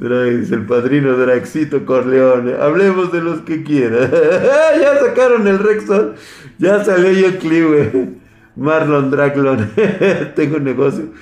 Dice 0.00 0.54
el 0.54 0.64
padrino 0.64 1.14
Draxito 1.14 1.84
Corleone. 1.84 2.54
Hablemos 2.54 3.12
de 3.12 3.20
los 3.20 3.42
que 3.42 3.62
quieran. 3.62 4.10
ya 4.80 4.98
sacaron 4.98 5.46
el 5.46 5.58
Rexon. 5.58 6.14
Ya 6.58 6.82
salió 6.82 7.12
yo 7.12 7.68
güey. 7.68 8.16
Marlon 8.56 9.10
Draglon. 9.10 9.70
tengo 10.34 10.56
un 10.56 10.64
negocio. 10.64 11.12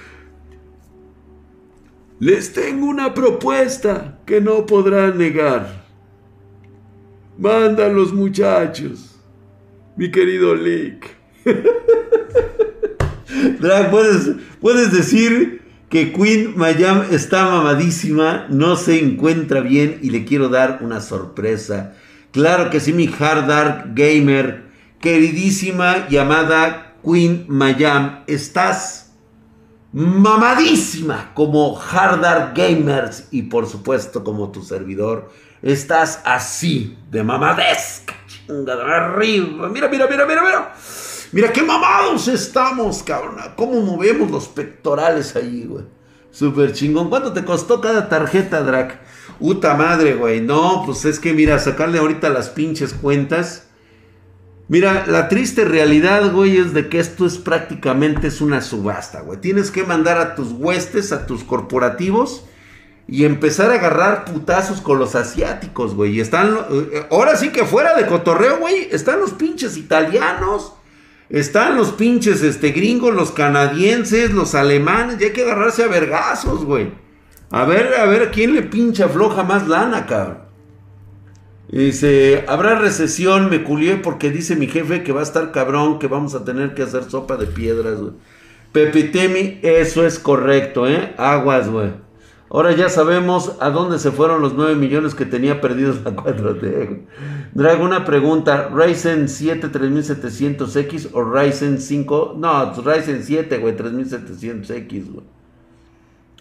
Les 2.20 2.52
tengo 2.52 2.86
una 2.86 3.14
propuesta 3.14 4.20
que 4.24 4.40
no 4.40 4.64
podrán 4.64 5.18
negar. 5.18 5.82
Manda 7.36 7.88
los 7.88 8.12
muchachos. 8.12 9.20
Mi 9.96 10.08
querido 10.08 10.54
Lick. 10.54 11.16
Drag, 13.60 13.90
¿puedes, 13.90 14.30
puedes 14.60 14.92
decir 14.92 15.57
que 15.88 16.12
Queen 16.12 16.54
Mayam 16.56 17.06
está 17.10 17.44
mamadísima, 17.46 18.46
no 18.50 18.76
se 18.76 18.98
encuentra 19.02 19.60
bien 19.60 19.98
y 20.02 20.10
le 20.10 20.24
quiero 20.24 20.48
dar 20.48 20.80
una 20.82 21.00
sorpresa. 21.00 21.94
Claro 22.30 22.70
que 22.70 22.80
sí, 22.80 22.92
mi 22.92 23.06
hard 23.06 23.46
dark 23.46 23.94
gamer, 23.94 24.64
queridísima 25.00 26.08
llamada 26.08 26.96
Queen 27.02 27.46
Mayam, 27.48 28.24
estás 28.26 29.12
mamadísima 29.92 31.32
como 31.34 31.80
hard 31.80 32.20
dark 32.20 32.54
gamers 32.54 33.28
y 33.30 33.42
por 33.42 33.66
supuesto 33.66 34.22
como 34.22 34.50
tu 34.50 34.62
servidor. 34.62 35.30
Estás 35.62 36.20
así 36.24 36.96
de 37.10 37.24
mamadesca, 37.24 38.14
chingada, 38.26 38.84
arriba. 38.84 39.68
Mira, 39.70 39.88
mira, 39.88 40.06
mira, 40.06 40.26
mira, 40.26 40.42
mira. 40.42 40.72
Mira 41.32 41.52
qué 41.52 41.62
mamados 41.62 42.28
estamos, 42.28 43.02
cabrón. 43.02 43.36
Cómo 43.56 43.80
movemos 43.80 44.30
los 44.30 44.48
pectorales 44.48 45.36
ahí, 45.36 45.66
güey. 45.68 45.84
Súper 46.30 46.72
chingón. 46.72 47.10
¿Cuánto 47.10 47.32
te 47.32 47.44
costó 47.44 47.80
cada 47.80 48.08
tarjeta, 48.08 48.62
Drac? 48.62 49.00
Puta 49.38 49.74
madre, 49.74 50.14
güey. 50.14 50.40
No, 50.40 50.82
pues 50.86 51.04
es 51.04 51.20
que 51.20 51.34
mira, 51.34 51.58
sacarle 51.58 51.98
ahorita 51.98 52.28
las 52.30 52.48
pinches 52.48 52.94
cuentas. 52.94 53.64
Mira, 54.68 55.06
la 55.06 55.28
triste 55.28 55.64
realidad, 55.64 56.30
güey, 56.32 56.58
es 56.58 56.74
de 56.74 56.88
que 56.88 57.00
esto 57.00 57.24
es 57.24 57.38
prácticamente 57.38 58.26
es 58.28 58.40
una 58.40 58.60
subasta, 58.60 59.20
güey. 59.20 59.40
Tienes 59.40 59.70
que 59.70 59.84
mandar 59.84 60.18
a 60.18 60.34
tus 60.34 60.52
huestes, 60.52 61.12
a 61.12 61.26
tus 61.26 61.42
corporativos 61.42 62.44
y 63.06 63.24
empezar 63.24 63.70
a 63.70 63.74
agarrar 63.74 64.26
putazos 64.26 64.82
con 64.82 64.98
los 64.98 65.14
asiáticos, 65.14 65.94
güey. 65.94 66.16
Y 66.16 66.20
están, 66.20 66.58
eh, 66.70 67.06
ahora 67.10 67.36
sí 67.36 67.48
que 67.48 67.64
fuera 67.64 67.94
de 67.94 68.06
cotorreo, 68.06 68.58
güey, 68.58 68.88
están 68.90 69.20
los 69.20 69.32
pinches 69.32 69.78
italianos, 69.78 70.74
están 71.30 71.76
los 71.76 71.92
pinches 71.92 72.42
este, 72.42 72.70
gringos, 72.70 73.14
los 73.14 73.32
canadienses, 73.32 74.32
los 74.32 74.54
alemanes, 74.54 75.20
y 75.20 75.24
hay 75.24 75.32
que 75.32 75.42
agarrarse 75.42 75.84
a 75.84 75.88
vergazos, 75.88 76.64
güey. 76.64 76.92
A 77.50 77.64
ver, 77.64 77.94
a 77.94 78.06
ver, 78.06 78.30
¿quién 78.30 78.54
le 78.54 78.62
pincha 78.62 79.08
floja 79.08 79.42
más 79.42 79.68
lana, 79.68 80.06
cabrón? 80.06 80.48
dice, 81.70 82.44
habrá 82.48 82.78
recesión, 82.78 83.50
me 83.50 83.62
culié 83.62 83.96
porque 83.96 84.30
dice 84.30 84.56
mi 84.56 84.68
jefe 84.68 85.02
que 85.02 85.12
va 85.12 85.20
a 85.20 85.24
estar 85.24 85.52
cabrón, 85.52 85.98
que 85.98 86.06
vamos 86.06 86.34
a 86.34 86.44
tener 86.44 86.72
que 86.72 86.82
hacer 86.82 87.04
sopa 87.04 87.36
de 87.36 87.46
piedras, 87.46 88.00
güey. 88.00 88.12
Pepitemi, 88.72 89.60
eso 89.62 90.06
es 90.06 90.18
correcto, 90.18 90.88
¿eh? 90.88 91.14
Aguas, 91.16 91.68
güey. 91.68 91.90
Ahora 92.50 92.72
ya 92.72 92.88
sabemos 92.88 93.56
a 93.60 93.70
dónde 93.70 93.98
se 93.98 94.10
fueron 94.10 94.40
los 94.40 94.54
9 94.54 94.74
millones 94.74 95.14
que 95.14 95.26
tenía 95.26 95.60
perdidos 95.60 96.02
la 96.04 96.16
4T. 96.16 97.00
Drag, 97.52 97.80
una 97.80 98.04
pregunta. 98.04 98.70
¿Ryzen 98.74 99.28
7 99.28 99.70
3700X 99.70 101.10
o 101.12 101.22
Ryzen 101.22 101.80
5? 101.80 102.36
No, 102.38 102.72
Ryzen 102.74 103.22
7, 103.22 103.58
güey, 103.58 103.76
3700X, 103.76 105.12
güey 105.12 105.38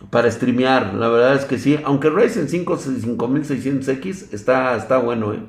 para 0.10 0.30
streamear. 0.30 0.94
La 0.94 1.10
verdad 1.10 1.36
es 1.36 1.46
que 1.46 1.58
sí. 1.58 1.80
Aunque 1.84 2.10
Ryzen 2.10 2.48
5 2.48 2.78
5600X 2.78 4.34
está, 4.34 4.76
está 4.76 4.98
bueno, 4.98 5.34
¿eh? 5.34 5.40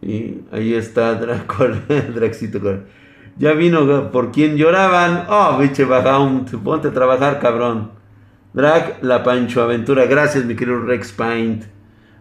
Y 0.00 0.42
ahí 0.52 0.74
está 0.74 1.14
Draco, 1.14 1.66
Draxito. 2.14 2.60
Ya 3.36 3.52
vino 3.52 4.10
por 4.10 4.30
quien 4.30 4.56
lloraban. 4.56 5.26
Oh, 5.28 5.58
biche 5.58 5.84
Bajaun. 5.84 6.44
Ponte 6.44 6.88
a 6.88 6.92
trabajar, 6.92 7.40
cabrón. 7.40 7.97
Drag, 8.58 8.98
la 9.02 9.22
Pancho 9.22 9.62
Aventura. 9.62 10.06
Gracias, 10.06 10.44
mi 10.44 10.56
querido 10.56 10.80
Rex 10.80 11.12
Paint. 11.12 11.62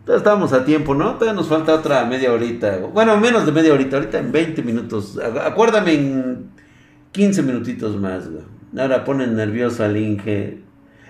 Todavía 0.05 0.17
estamos 0.17 0.53
a 0.53 0.63
tiempo, 0.65 0.93
¿no? 0.93 1.15
Todavía 1.15 1.33
nos 1.33 1.47
falta 1.47 1.73
otra 1.73 2.05
media 2.05 2.31
horita. 2.31 2.77
Bueno, 2.93 3.17
menos 3.17 3.47
de 3.47 3.51
media 3.51 3.73
horita. 3.73 3.97
Ahorita 3.97 4.19
en 4.19 4.31
20 4.31 4.61
minutos. 4.61 5.19
Acuérdame 5.43 5.93
en 5.95 6.51
15 7.11 7.41
minutitos 7.41 7.99
más, 7.99 8.29
güey. 8.29 8.43
Ahora 8.77 9.03
ponen 9.03 9.35
nervioso 9.35 9.83
al 9.83 9.97
Inge. 9.97 10.59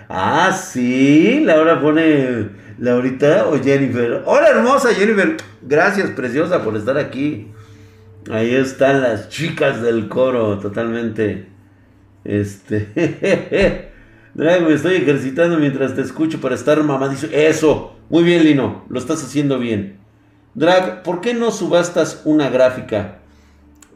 Ah, 0.08 0.54
sí, 0.54 1.42
Laura 1.44 1.82
pone 1.82 2.48
Laurita 2.80 3.50
o 3.50 3.62
Jennifer. 3.62 4.24
Hola 4.26 4.48
hermosa 4.48 4.94
Jennifer. 4.94 5.36
Gracias, 5.62 6.10
preciosa, 6.12 6.64
por 6.64 6.78
estar 6.78 6.98
aquí. 6.98 7.52
Ahí 8.32 8.56
están 8.56 9.02
las 9.02 9.28
chicas 9.28 9.82
del 9.82 10.08
coro, 10.08 10.58
totalmente. 10.60 11.50
Este. 12.24 13.92
Drag, 14.38 14.62
me 14.62 14.74
estoy 14.74 14.96
ejercitando 14.96 15.58
mientras 15.58 15.96
te 15.96 16.02
escucho 16.02 16.40
para 16.40 16.56
estar 16.56 16.82
mamadísimo. 16.84 17.34
Eso, 17.34 17.98
muy 18.10 18.24
bien, 18.24 18.46
Lino, 18.46 18.86
lo 18.88 19.00
estás 19.00 19.22
haciendo 19.24 19.60
bien. 19.60 19.98
Drag, 20.54 21.04
¿por 21.04 21.20
qué 21.20 21.34
no 21.34 21.52
subastas 21.52 22.22
una 22.24 22.50
gráfica? 22.50 23.18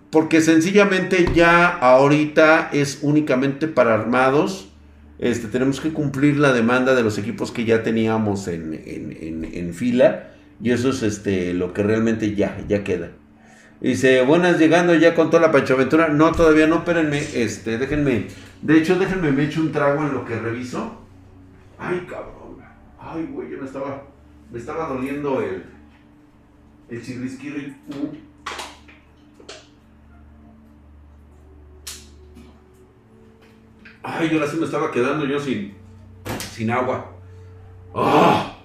Porque 0.10 0.42
sencillamente 0.42 1.30
ya 1.34 1.68
ahorita 1.68 2.72
es 2.74 3.00
únicamente 3.02 3.70
para 3.70 3.94
armados 3.94 4.68
este, 5.22 5.48
tenemos 5.48 5.80
que 5.80 5.94
cumplir 5.94 6.38
la 6.38 6.52
demanda 6.52 6.96
de 6.96 7.04
los 7.04 7.20
equipos 7.20 7.52
que 7.52 7.64
ya 7.64 7.84
teníamos 7.84 8.48
en, 8.48 9.72
fila. 9.76 10.32
Y 10.60 10.72
eso 10.72 10.90
es 10.90 11.04
este, 11.04 11.54
lo 11.54 11.74
que 11.74 11.84
realmente 11.84 12.34
ya, 12.34 12.58
ya 12.68 12.84
queda. 12.84 13.12
Dice, 13.80 14.24
buenas, 14.24 14.58
llegando 14.58 14.96
ya 14.96 15.14
con 15.14 15.30
toda 15.30 15.44
la 15.44 15.52
panchoaventura. 15.52 16.10
No, 16.10 16.32
todavía 16.32 16.66
no, 16.66 16.78
espérenme, 16.78 17.22
este, 17.36 17.78
déjenme. 17.78 18.26
De 18.62 18.78
hecho, 18.78 19.00
déjenme, 19.00 19.32
me 19.32 19.46
echo 19.46 19.62
un 19.62 19.72
trago 19.72 20.02
en 20.02 20.14
lo 20.14 20.24
que 20.24 20.40
reviso. 20.40 20.96
Ay, 21.80 22.06
cabrón. 22.08 22.58
Ay, 23.00 23.28
güey, 23.32 23.50
yo 23.50 23.58
me 23.58 23.66
estaba, 23.66 24.04
me 24.52 24.60
estaba 24.60 24.88
doliendo 24.88 25.42
el, 25.42 25.66
el 26.90 27.02
chirrisquiri. 27.02 27.76
Ay, 34.04 34.30
ahora 34.34 34.48
sí 34.48 34.58
me 34.58 34.66
estaba 34.66 34.92
quedando 34.92 35.26
yo 35.26 35.40
sin, 35.40 35.74
sin 36.38 36.70
agua. 36.70 37.12
¡Oh! 37.94 38.56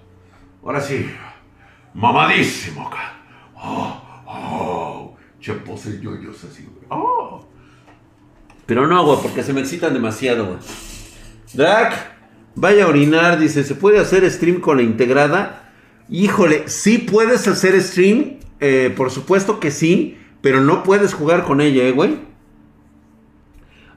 Ahora 0.62 0.80
sí, 0.80 1.10
mamadísimo. 1.94 2.90
¡Oh! 3.54 4.02
¡Oh! 4.26 5.16
Che 5.40 5.54
pose 5.54 6.00
yoyos 6.00 6.44
así, 6.44 6.68
¡Oh! 6.90 7.46
Pero 8.66 8.88
no, 8.88 9.04
güey, 9.04 9.18
porque 9.22 9.44
se 9.44 9.52
me 9.52 9.60
excitan 9.60 9.94
demasiado, 9.94 10.46
güey. 10.46 10.58
Drac, 11.54 12.16
vaya 12.56 12.84
a 12.84 12.88
orinar, 12.88 13.38
dice, 13.38 13.62
¿se 13.62 13.76
puede 13.76 13.98
hacer 14.00 14.28
stream 14.30 14.60
con 14.60 14.78
la 14.78 14.82
integrada? 14.82 15.72
Híjole, 16.08 16.68
sí 16.68 16.98
puedes 16.98 17.46
hacer 17.46 17.80
stream, 17.80 18.38
eh, 18.60 18.92
por 18.96 19.10
supuesto 19.10 19.60
que 19.60 19.70
sí, 19.70 20.18
pero 20.40 20.60
no 20.60 20.82
puedes 20.82 21.14
jugar 21.14 21.44
con 21.44 21.60
ella, 21.60 21.84
¿eh, 21.84 21.92
güey? 21.92 22.18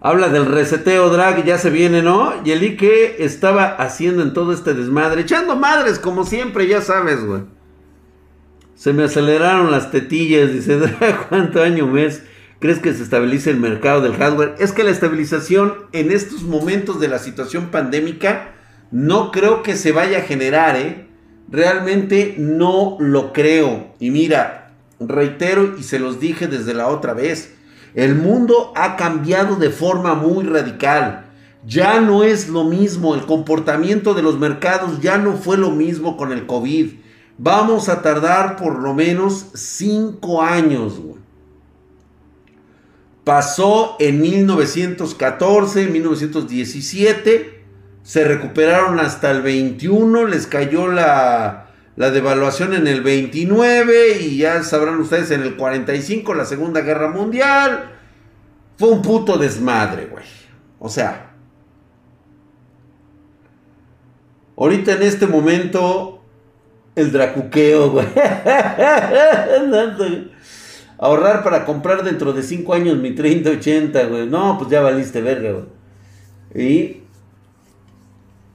Habla 0.01 0.29
del 0.29 0.45
reseteo 0.45 1.09
drag, 1.09 1.43
ya 1.43 1.57
se 1.57 1.69
viene, 1.71 2.01
¿no? 2.01 2.33
Y 2.45 2.51
el 2.51 2.61
Ike 2.61 3.23
estaba 3.23 3.65
haciendo 3.65 4.23
en 4.23 4.33
todo 4.33 4.53
este 4.53 4.73
desmadre, 4.73 5.21
echando 5.21 5.55
madres 5.55 5.99
como 5.99 6.25
siempre, 6.25 6.67
ya 6.67 6.81
sabes, 6.81 7.25
güey. 7.25 7.41
Se 8.75 8.93
me 8.93 9.03
aceleraron 9.03 9.71
las 9.71 9.91
tetillas, 9.91 10.53
dice 10.53 10.77
Drag, 10.79 11.27
¿cuánto 11.27 11.61
año 11.61 11.85
mes 11.85 12.23
crees 12.59 12.79
que 12.79 12.93
se 12.93 13.03
estabilice 13.03 13.49
el 13.49 13.57
mercado 13.57 14.01
del 14.01 14.15
hardware? 14.15 14.55
Es 14.59 14.71
que 14.71 14.83
la 14.83 14.91
estabilización 14.91 15.73
en 15.91 16.11
estos 16.11 16.43
momentos 16.43 16.99
de 16.99 17.07
la 17.07 17.19
situación 17.19 17.67
pandémica 17.67 18.53
no 18.91 19.31
creo 19.31 19.63
que 19.63 19.75
se 19.75 19.91
vaya 19.91 20.19
a 20.19 20.23
generar, 20.23 20.75
¿eh? 20.75 21.07
Realmente 21.49 22.35
no 22.37 22.97
lo 22.99 23.33
creo. 23.33 23.93
Y 23.99 24.11
mira, 24.11 24.71
reitero 24.99 25.77
y 25.77 25.83
se 25.83 25.99
los 25.99 26.19
dije 26.19 26.47
desde 26.47 26.73
la 26.73 26.87
otra 26.87 27.13
vez 27.13 27.55
el 27.95 28.15
mundo 28.15 28.71
ha 28.75 28.95
cambiado 28.95 29.55
de 29.55 29.69
forma 29.69 30.13
muy 30.13 30.43
radical. 30.43 31.25
Ya 31.65 31.99
no 31.99 32.23
es 32.23 32.47
lo 32.47 32.63
mismo, 32.63 33.15
el 33.15 33.25
comportamiento 33.25 34.13
de 34.13 34.21
los 34.21 34.37
mercados 34.37 35.01
ya 35.01 35.17
no 35.17 35.35
fue 35.35 35.57
lo 35.57 35.71
mismo 35.71 36.15
con 36.15 36.31
el 36.31 36.45
COVID. 36.45 36.93
Vamos 37.37 37.89
a 37.89 38.01
tardar 38.01 38.55
por 38.55 38.79
lo 38.79 38.93
menos 38.93 39.47
cinco 39.53 40.41
años. 40.41 41.01
Pasó 43.29 43.95
en 43.99 44.21
1914, 44.21 45.85
1917, 45.85 47.63
se 48.01 48.23
recuperaron 48.23 48.99
hasta 48.99 49.29
el 49.29 49.43
21, 49.43 50.25
les 50.25 50.47
cayó 50.47 50.87
la, 50.87 51.67
la 51.95 52.09
devaluación 52.09 52.73
en 52.73 52.87
el 52.87 53.03
29 53.03 54.17
y 54.19 54.37
ya 54.37 54.63
sabrán 54.63 54.99
ustedes 54.99 55.29
en 55.29 55.43
el 55.43 55.57
45 55.57 56.33
la 56.33 56.45
Segunda 56.45 56.81
Guerra 56.81 57.11
Mundial. 57.11 57.91
Fue 58.79 58.89
un 58.89 59.03
puto 59.03 59.37
desmadre, 59.37 60.07
güey. 60.07 60.25
O 60.79 60.89
sea, 60.89 61.33
ahorita 64.57 64.93
en 64.93 65.03
este 65.03 65.27
momento 65.27 66.23
el 66.95 67.11
dracuqueo, 67.11 67.91
güey. 67.91 68.07
Ahorrar 70.99 71.43
para 71.43 71.65
comprar 71.65 72.03
dentro 72.03 72.33
de 72.33 72.43
5 72.43 72.73
años 72.73 72.97
mi 72.97 73.15
3080, 73.15 74.05
güey. 74.05 74.27
No, 74.27 74.57
pues 74.57 74.69
ya 74.69 74.81
valiste 74.81 75.21
verga, 75.21 75.51
güey. 75.51 75.65
Y 76.53 76.99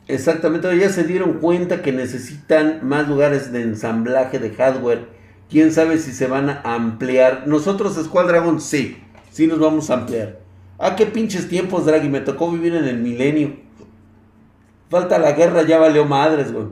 Exactamente, 0.07 0.77
ya 0.77 0.91
se 0.91 1.05
dieron 1.05 1.35
cuenta 1.35 1.81
que 1.81 1.91
necesitan 1.91 2.87
más 2.87 3.09
lugares 3.09 3.53
de 3.53 3.63
ensamblaje 3.63 4.39
de 4.39 4.51
hardware. 4.51 5.09
Quién 5.49 5.73
sabe 5.73 5.99
si 5.99 6.13
se 6.13 6.27
van 6.27 6.51
a 6.51 6.61
ampliar. 6.63 7.45
Nosotros, 7.47 7.95
Squad 7.95 8.27
Dragon, 8.27 8.61
sí, 8.61 8.99
sí 9.31 9.47
nos 9.47 9.59
vamos 9.59 9.89
a 9.89 9.95
ampliar. 9.95 10.41
Ah, 10.79 10.95
qué 10.97 11.07
pinches 11.07 11.49
tiempos, 11.49 11.87
Draghi. 11.87 12.09
Me 12.09 12.21
tocó 12.21 12.51
vivir 12.51 12.75
en 12.75 12.85
el 12.85 12.99
milenio. 12.99 13.57
Falta 14.91 15.19
la 15.19 15.33
guerra, 15.33 15.63
ya 15.63 15.79
valió 15.79 16.05
madres, 16.05 16.53
güey. 16.53 16.67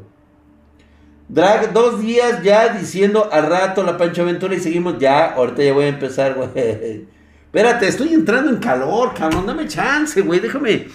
Drag, 1.29 1.73
dos 1.73 2.01
días 2.01 2.43
ya 2.43 2.75
diciendo 2.75 3.29
al 3.33 3.47
rato 3.47 3.83
la 3.83 3.97
Pancho 3.97 4.23
Aventura 4.23 4.55
y 4.55 4.61
seguimos 4.61 4.99
ya. 4.99 5.35
Ahorita 5.35 5.63
ya 5.63 5.73
voy 5.73 5.85
a 5.85 5.89
empezar, 5.89 6.35
güey. 6.35 7.07
Espérate, 7.47 7.89
estoy 7.89 8.13
entrando 8.13 8.51
en 8.51 8.57
calor, 8.57 9.15
cabrón. 9.15 9.47
Dame 9.47 9.67
chance, 9.67 10.21
güey. 10.21 10.41
Déjame. 10.41 10.89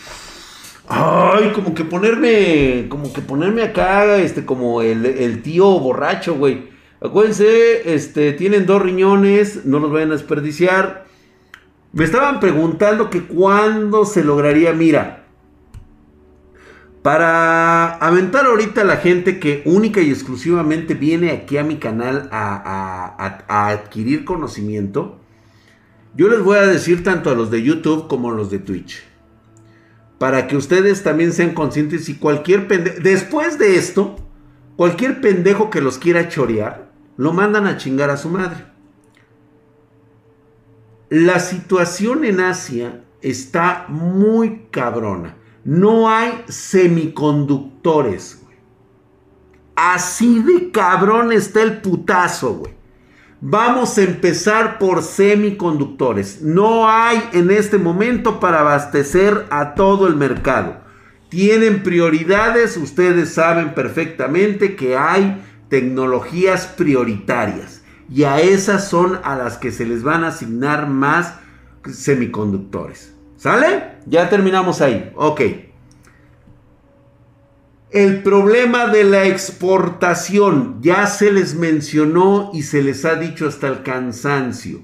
Ay, 0.89 1.51
como 1.53 1.73
que 1.73 1.83
ponerme, 1.83 2.87
como 2.87 3.11
que 3.11 3.21
ponerme 3.21 3.61
acá, 3.61 4.17
este, 4.17 4.45
como 4.45 4.81
el, 4.81 5.41
tío 5.41 5.79
borracho, 5.79 6.35
güey. 6.35 6.69
Acuérdense, 7.01 7.93
este, 7.93 8.31
tienen 8.33 8.65
dos 8.65 8.81
riñones, 8.81 9.65
no 9.65 9.79
los 9.79 9.91
vayan 9.91 10.11
a 10.11 10.13
desperdiciar. 10.13 11.05
Me 11.91 12.05
estaban 12.05 12.39
preguntando 12.39 13.09
que 13.09 13.23
cuándo 13.23 14.05
se 14.05 14.23
lograría, 14.23 14.71
mira. 14.71 15.26
Para 17.07 17.93
aventar 18.05 18.47
ahorita 18.47 18.81
a 18.81 18.83
la 18.83 18.97
gente 18.97 19.39
que 19.39 19.61
única 19.63 20.01
y 20.01 20.09
exclusivamente 20.09 20.93
viene 20.93 21.31
aquí 21.31 21.57
a 21.57 21.63
mi 21.63 21.77
canal 21.77 22.27
a, 22.33 23.69
adquirir 23.69 24.25
conocimiento, 24.25 25.17
yo 26.17 26.27
les 26.27 26.43
voy 26.43 26.57
a 26.57 26.67
decir 26.67 27.05
tanto 27.05 27.29
a 27.29 27.33
los 27.33 27.49
de 27.49 27.63
YouTube 27.63 28.09
como 28.09 28.29
a 28.29 28.35
los 28.35 28.51
de 28.51 28.59
Twitch. 28.59 29.01
Para 30.17 30.47
que 30.47 30.57
ustedes 30.57 31.01
también 31.01 31.31
sean 31.31 31.53
conscientes 31.53 32.09
y 32.09 32.15
cualquier 32.15 32.67
pendejo, 32.67 32.97
después 33.01 33.57
de 33.57 33.77
esto, 33.77 34.17
cualquier 34.75 35.21
pendejo 35.21 35.69
que 35.69 35.79
los 35.79 35.99
quiera 35.99 36.27
chorear, 36.27 36.91
lo 37.15 37.31
mandan 37.31 37.67
a 37.67 37.77
chingar 37.77 38.09
a 38.09 38.17
su 38.17 38.27
madre. 38.27 38.65
La 41.07 41.39
situación 41.39 42.25
en 42.25 42.41
Asia 42.41 43.05
está 43.21 43.85
muy 43.87 44.67
cabrona. 44.71 45.36
No 45.67 46.09
hay 46.09 46.45
semiconductores. 46.47 48.41
Así 49.75 50.41
de 50.41 50.71
cabrón 50.71 51.33
está 51.33 51.61
el 51.61 51.81
putazo, 51.81 52.53
güey. 52.53 52.73
Vamos 53.41 53.97
a 53.97 54.03
empezar 54.03 54.79
por 54.79 55.03
semiconductores. 55.03 56.41
No 56.41 56.89
hay 56.89 57.21
en 57.33 57.51
este 57.51 57.77
momento 57.77 58.39
para 58.39 58.61
abastecer 58.61 59.45
a 59.49 59.75
todo 59.75 60.07
el 60.07 60.15
mercado. 60.15 60.77
Tienen 61.27 61.83
prioridades, 61.83 62.77
ustedes 62.77 63.33
saben 63.33 63.73
perfectamente 63.73 64.77
que 64.77 64.95
hay 64.95 65.43
tecnologías 65.67 66.65
prioritarias. 66.65 67.81
Y 68.09 68.23
a 68.23 68.39
esas 68.39 68.87
son 68.87 69.19
a 69.21 69.35
las 69.35 69.57
que 69.57 69.73
se 69.73 69.85
les 69.85 70.01
van 70.01 70.23
a 70.23 70.29
asignar 70.29 70.87
más 70.87 71.33
semiconductores. 71.91 73.16
¿Sale? 73.37 73.97
Ya 74.07 74.29
terminamos 74.29 74.81
ahí. 74.81 75.11
Ok. 75.15 75.41
El 77.91 78.23
problema 78.23 78.87
de 78.87 79.03
la 79.03 79.25
exportación 79.25 80.79
ya 80.81 81.07
se 81.07 81.31
les 81.31 81.55
mencionó 81.55 82.51
y 82.53 82.63
se 82.63 82.81
les 82.81 83.05
ha 83.05 83.15
dicho 83.15 83.47
hasta 83.47 83.67
el 83.67 83.83
cansancio. 83.83 84.81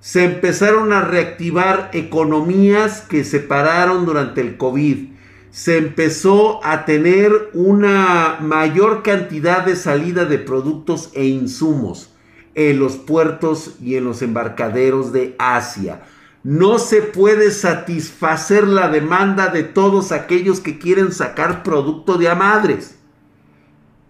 Se 0.00 0.24
empezaron 0.24 0.92
a 0.92 1.02
reactivar 1.02 1.90
economías 1.92 3.02
que 3.02 3.24
se 3.24 3.40
pararon 3.40 4.06
durante 4.06 4.40
el 4.40 4.56
COVID. 4.56 5.08
Se 5.50 5.76
empezó 5.76 6.64
a 6.64 6.84
tener 6.84 7.50
una 7.52 8.38
mayor 8.40 9.02
cantidad 9.02 9.64
de 9.64 9.74
salida 9.74 10.24
de 10.24 10.38
productos 10.38 11.10
e 11.14 11.24
insumos 11.26 12.14
en 12.54 12.78
los 12.78 12.96
puertos 12.96 13.76
y 13.82 13.96
en 13.96 14.04
los 14.04 14.22
embarcaderos 14.22 15.12
de 15.12 15.34
Asia 15.38 16.00
no 16.48 16.78
se 16.78 17.02
puede 17.02 17.50
satisfacer 17.50 18.66
la 18.66 18.88
demanda 18.88 19.48
de 19.48 19.64
todos 19.64 20.12
aquellos 20.12 20.60
que 20.60 20.78
quieren 20.78 21.12
sacar 21.12 21.62
producto 21.62 22.16
de 22.16 22.30
a 22.30 22.34
madres. 22.34 22.96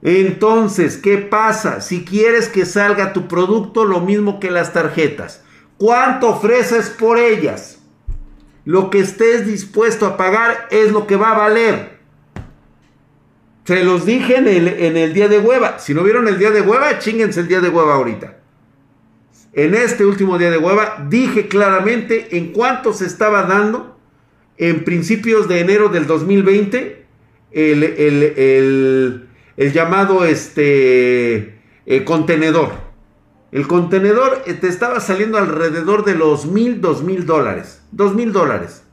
Entonces, 0.02 0.98
¿qué 0.98 1.18
pasa? 1.18 1.80
Si 1.80 2.04
quieres 2.04 2.48
que 2.48 2.64
salga 2.64 3.12
tu 3.12 3.26
producto, 3.26 3.84
lo 3.84 4.02
mismo 4.02 4.38
que 4.38 4.52
las 4.52 4.72
tarjetas. 4.72 5.42
¿Cuánto 5.78 6.28
ofreces 6.28 6.90
por 6.90 7.18
ellas? 7.18 7.80
Lo 8.64 8.88
que 8.88 9.00
estés 9.00 9.44
dispuesto 9.44 10.06
a 10.06 10.16
pagar 10.16 10.68
es 10.70 10.92
lo 10.92 11.08
que 11.08 11.16
va 11.16 11.32
a 11.32 11.38
valer. 11.38 11.98
Se 13.64 13.82
los 13.82 14.06
dije 14.06 14.36
en 14.36 14.96
el, 14.96 15.12
día 15.12 15.26
de 15.26 15.40
hueva. 15.40 15.80
Si 15.80 15.92
no 15.92 16.04
vieron 16.04 16.28
el 16.28 16.38
día 16.38 16.52
de 16.52 16.60
hueva, 16.60 17.00
chinguense 17.00 17.40
el 17.40 17.48
día 17.48 17.58
de 17.58 17.68
hueva 17.68 17.96
ahorita 17.96 18.37
en 19.58 19.74
este 19.74 20.06
último 20.06 20.38
día 20.38 20.52
de 20.52 20.58
hueva, 20.58 21.04
dije 21.08 21.48
claramente 21.48 22.36
en 22.36 22.52
cuánto 22.52 22.92
se 22.92 23.06
estaba 23.06 23.42
dando 23.42 23.98
en 24.56 24.84
principios 24.84 25.48
de 25.48 25.58
enero 25.58 25.88
del 25.88 26.06
2020 26.06 27.04
el, 27.50 29.26
llamado 29.56 30.24
este, 30.24 31.58
eh, 31.86 32.04
contenedor. 32.04 32.70
El 33.50 33.66
contenedor 33.66 34.44
eh, 34.46 34.54
te 34.54 34.68
estaba 34.68 35.00
saliendo 35.00 35.38
alrededor 35.38 36.04
de 36.04 36.14
los 36.14 36.46
mil, 36.46 36.80
dos 36.80 37.02
mil 37.02 37.26
dólares. 37.26 37.82
Dos 37.90 38.14
mil 38.14 38.32
dólares 38.32 38.84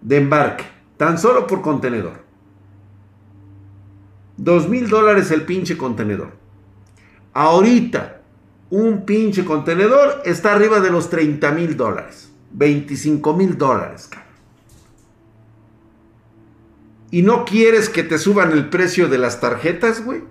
de 0.00 0.16
embarque. 0.16 0.64
Tan 0.96 1.18
solo 1.18 1.46
por 1.46 1.60
contenedor. 1.60 2.22
Dos 4.38 4.70
mil 4.70 4.88
dólares 4.88 5.30
el 5.30 5.42
pinche 5.42 5.76
contenedor. 5.76 6.30
Ahorita, 7.34 8.21
un 8.72 9.04
pinche 9.04 9.44
contenedor 9.44 10.22
está 10.24 10.54
arriba 10.54 10.80
de 10.80 10.88
los 10.88 11.10
30 11.10 11.52
mil 11.52 11.76
dólares. 11.76 12.32
25 12.52 13.36
mil 13.36 13.58
dólares, 13.58 14.08
¿Y 17.10 17.20
no 17.20 17.44
quieres 17.44 17.90
que 17.90 18.02
te 18.02 18.16
suban 18.16 18.52
el 18.52 18.70
precio 18.70 19.10
de 19.10 19.18
las 19.18 19.40
tarjetas, 19.40 20.02
güey? 20.02 20.22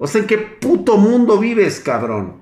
O 0.00 0.08
sea, 0.08 0.22
¿en 0.22 0.26
qué 0.26 0.38
puto 0.38 0.96
mundo 0.96 1.38
vives, 1.38 1.78
cabrón? 1.78 2.40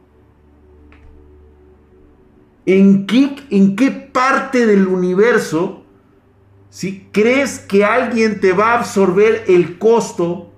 ¿En 2.65 3.07
qué, 3.07 3.37
en 3.51 3.77
qué 3.77 3.91
parte 3.91 4.65
del 4.65 4.87
universo, 4.87 5.85
si 6.71 7.09
crees 7.13 7.59
que 7.59 7.85
alguien 7.85 8.41
te 8.41 8.55
va 8.55 8.73
a 8.73 8.79
absorber 8.79 9.45
el 9.49 9.77
costo 9.77 10.51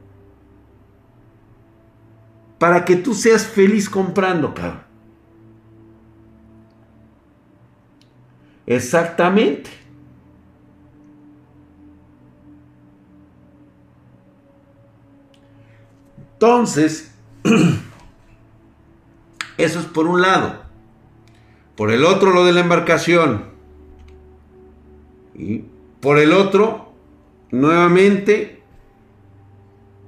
para 2.59 2.85
que 2.85 2.97
tú 2.97 3.15
seas 3.15 3.47
feliz 3.47 3.89
comprando, 3.89 4.55
cabrón. 4.55 4.83
Exactamente. 8.67 9.71
Entonces, 16.35 17.15
eso 19.57 19.81
es 19.81 19.87
por 19.87 20.07
un 20.07 20.21
lado. 20.21 20.63
Por 21.77 21.91
el 21.91 22.05
otro, 22.05 22.33
lo 22.33 22.45
de 22.45 22.53
la 22.53 22.61
embarcación. 22.61 23.47
Y 25.35 25.65
por 26.01 26.19
el 26.19 26.33
otro, 26.33 26.93
nuevamente, 27.51 28.58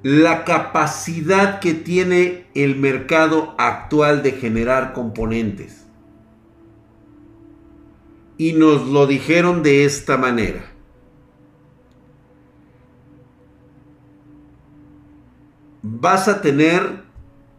la 0.03 0.45
capacidad 0.45 1.61
que 1.61 1.75
tiene 1.75 2.47
el 2.55 2.77
mercado 2.77 3.55
actual 3.59 4.23
de 4.23 4.33
generar 4.33 4.93
componentes. 4.93 5.87
Y 8.39 8.55
nos 8.55 8.87
lo 8.87 9.07
dijeron 9.07 9.63
de 9.63 9.85
esta 9.85 10.17
manera. 10.17 10.65
Vas 15.83 16.29
a 16.29 16.41
tener 16.41 17.03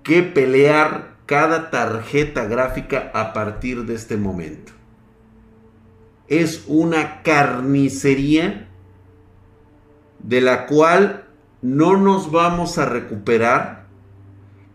que 0.04 0.24
pelear 0.24 1.18
cada 1.28 1.70
tarjeta 1.70 2.46
gráfica 2.46 3.12
a 3.14 3.34
partir 3.34 3.86
de 3.86 3.94
este 3.94 4.18
momento. 4.18 4.74
Es 6.28 6.66
una 6.68 7.22
carnicería 7.22 8.68
de 10.20 10.42
la 10.42 10.66
cual 10.66 11.21
no 11.62 11.98
nos 11.98 12.32
vamos 12.32 12.78
a 12.78 12.86
recuperar 12.86 13.86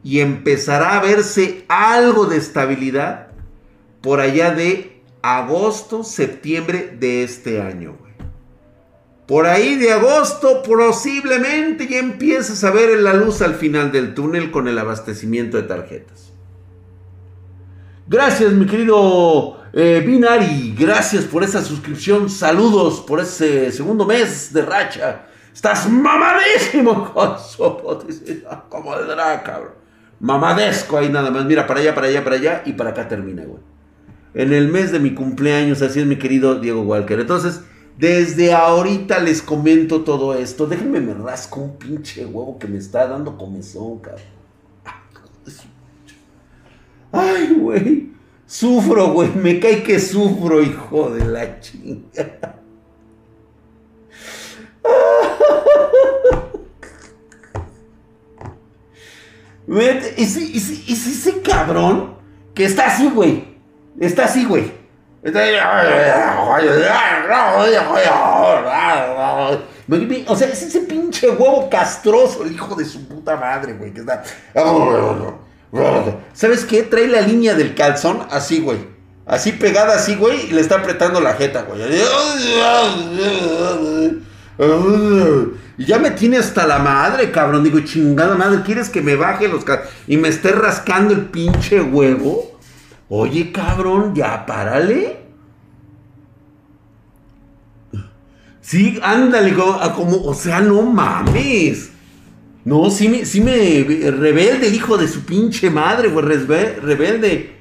y 0.04 0.20
empezará 0.20 0.96
a 0.96 1.02
verse 1.02 1.64
algo 1.68 2.26
de 2.26 2.36
estabilidad 2.36 3.28
por 4.00 4.20
allá 4.20 4.52
de 4.52 5.02
agosto, 5.20 6.04
septiembre 6.04 6.96
de 6.98 7.24
este 7.24 7.60
año. 7.60 7.96
Por 9.26 9.46
ahí 9.46 9.76
de 9.76 9.92
agosto 9.92 10.62
posiblemente 10.62 11.88
ya 11.88 11.98
empiezas 11.98 12.62
a 12.62 12.70
ver 12.70 13.00
la 13.00 13.12
luz 13.12 13.42
al 13.42 13.56
final 13.56 13.90
del 13.90 14.14
túnel 14.14 14.52
con 14.52 14.68
el 14.68 14.78
abastecimiento 14.78 15.56
de 15.56 15.64
tarjetas. 15.64 16.32
Gracias 18.06 18.52
mi 18.52 18.66
querido 18.66 19.60
eh, 19.72 20.04
Binari, 20.06 20.76
gracias 20.78 21.24
por 21.24 21.42
esa 21.42 21.64
suscripción, 21.64 22.30
saludos 22.30 23.00
por 23.00 23.18
ese 23.18 23.72
segundo 23.72 24.06
mes 24.06 24.52
de 24.52 24.62
racha. 24.62 25.26
Estás 25.56 25.90
mamadísimo 25.90 27.14
con 27.14 27.38
su 27.38 27.62
como 28.68 28.94
el 28.94 29.06
drag, 29.06 29.42
cabrón. 29.42 29.72
Mamadesco 30.20 30.98
ahí 30.98 31.08
nada 31.08 31.30
más. 31.30 31.46
Mira, 31.46 31.66
para 31.66 31.80
allá, 31.80 31.94
para 31.94 32.08
allá, 32.08 32.22
para 32.22 32.36
allá 32.36 32.62
y 32.66 32.74
para 32.74 32.90
acá 32.90 33.08
termina, 33.08 33.42
güey. 33.42 33.62
En 34.34 34.52
el 34.52 34.68
mes 34.68 34.92
de 34.92 35.00
mi 35.00 35.14
cumpleaños, 35.14 35.80
así 35.80 36.00
es 36.00 36.06
mi 36.06 36.16
querido 36.16 36.60
Diego 36.60 36.82
Walker. 36.82 37.18
Entonces, 37.18 37.62
desde 37.96 38.52
ahorita 38.52 39.18
les 39.20 39.40
comento 39.40 40.02
todo 40.02 40.34
esto. 40.34 40.66
Déjenme 40.66 41.00
me 41.00 41.14
rasco 41.14 41.60
un 41.60 41.78
pinche 41.78 42.26
huevo 42.26 42.58
que 42.58 42.66
me 42.66 42.76
está 42.76 43.06
dando 43.06 43.38
comezón, 43.38 44.00
cabrón. 44.00 44.26
Ay, 47.12 47.56
güey. 47.58 48.12
Sufro, 48.44 49.14
güey. 49.14 49.30
Me 49.34 49.58
cae 49.58 49.82
que 49.82 50.00
sufro, 50.00 50.60
hijo 50.60 51.08
de 51.08 51.24
la 51.24 51.60
chingada. 51.60 52.55
Si, 59.66 60.52
y, 60.56 60.60
si, 60.60 60.92
ese 60.92 61.40
cabrón 61.42 62.16
que 62.54 62.64
está 62.64 62.86
así, 62.86 63.08
güey. 63.08 63.56
Está 63.98 64.24
así, 64.24 64.44
güey. 64.44 64.72
O 70.28 70.36
sea, 70.36 70.48
es 70.48 70.62
ese 70.62 70.80
pinche 70.80 71.28
huevo 71.30 71.68
castroso, 71.68 72.44
el 72.44 72.52
hijo 72.52 72.74
de 72.74 72.84
su 72.84 73.06
puta 73.08 73.36
madre, 73.36 73.72
güey, 73.72 73.92
que 73.92 74.00
está... 74.00 74.22
¿Sabes 76.32 76.64
qué? 76.64 76.82
Trae 76.84 77.08
la 77.08 77.20
línea 77.20 77.54
del 77.54 77.74
calzón 77.74 78.26
así, 78.30 78.60
güey. 78.60 78.78
Así 79.26 79.50
pegada 79.52 79.96
así, 79.96 80.14
güey, 80.14 80.46
y 80.46 80.52
le 80.52 80.60
está 80.60 80.76
apretando 80.76 81.20
la 81.20 81.34
jeta, 81.34 81.62
güey. 81.62 81.82
Y 85.78 85.84
ya 85.84 85.98
me 85.98 86.10
tiene 86.10 86.38
hasta 86.38 86.66
la 86.66 86.78
madre, 86.78 87.30
cabrón. 87.30 87.64
Digo, 87.64 87.80
chingada 87.80 88.34
madre, 88.34 88.62
¿quieres 88.64 88.88
que 88.88 89.02
me 89.02 89.14
baje 89.14 89.48
los 89.48 89.64
y 90.06 90.16
me 90.16 90.28
esté 90.28 90.52
rascando 90.52 91.12
el 91.12 91.26
pinche 91.26 91.80
huevo? 91.80 92.58
Oye, 93.08 93.52
cabrón, 93.52 94.14
ya 94.14 94.46
párale. 94.46 95.26
Sí, 98.60 98.98
ándale, 99.02 99.54
como, 99.54 100.24
o 100.24 100.34
sea, 100.34 100.60
no 100.60 100.82
mames. 100.82 101.90
No, 102.64 102.90
sí 102.90 103.08
me, 103.08 103.24
sí 103.24 103.40
me, 103.40 103.84
rebelde 104.10 104.66
el 104.66 104.74
hijo 104.74 104.96
de 104.98 105.06
su 105.06 105.20
pinche 105.24 105.70
madre, 105.70 106.08
güey, 106.08 106.24
rebelde. 106.24 107.55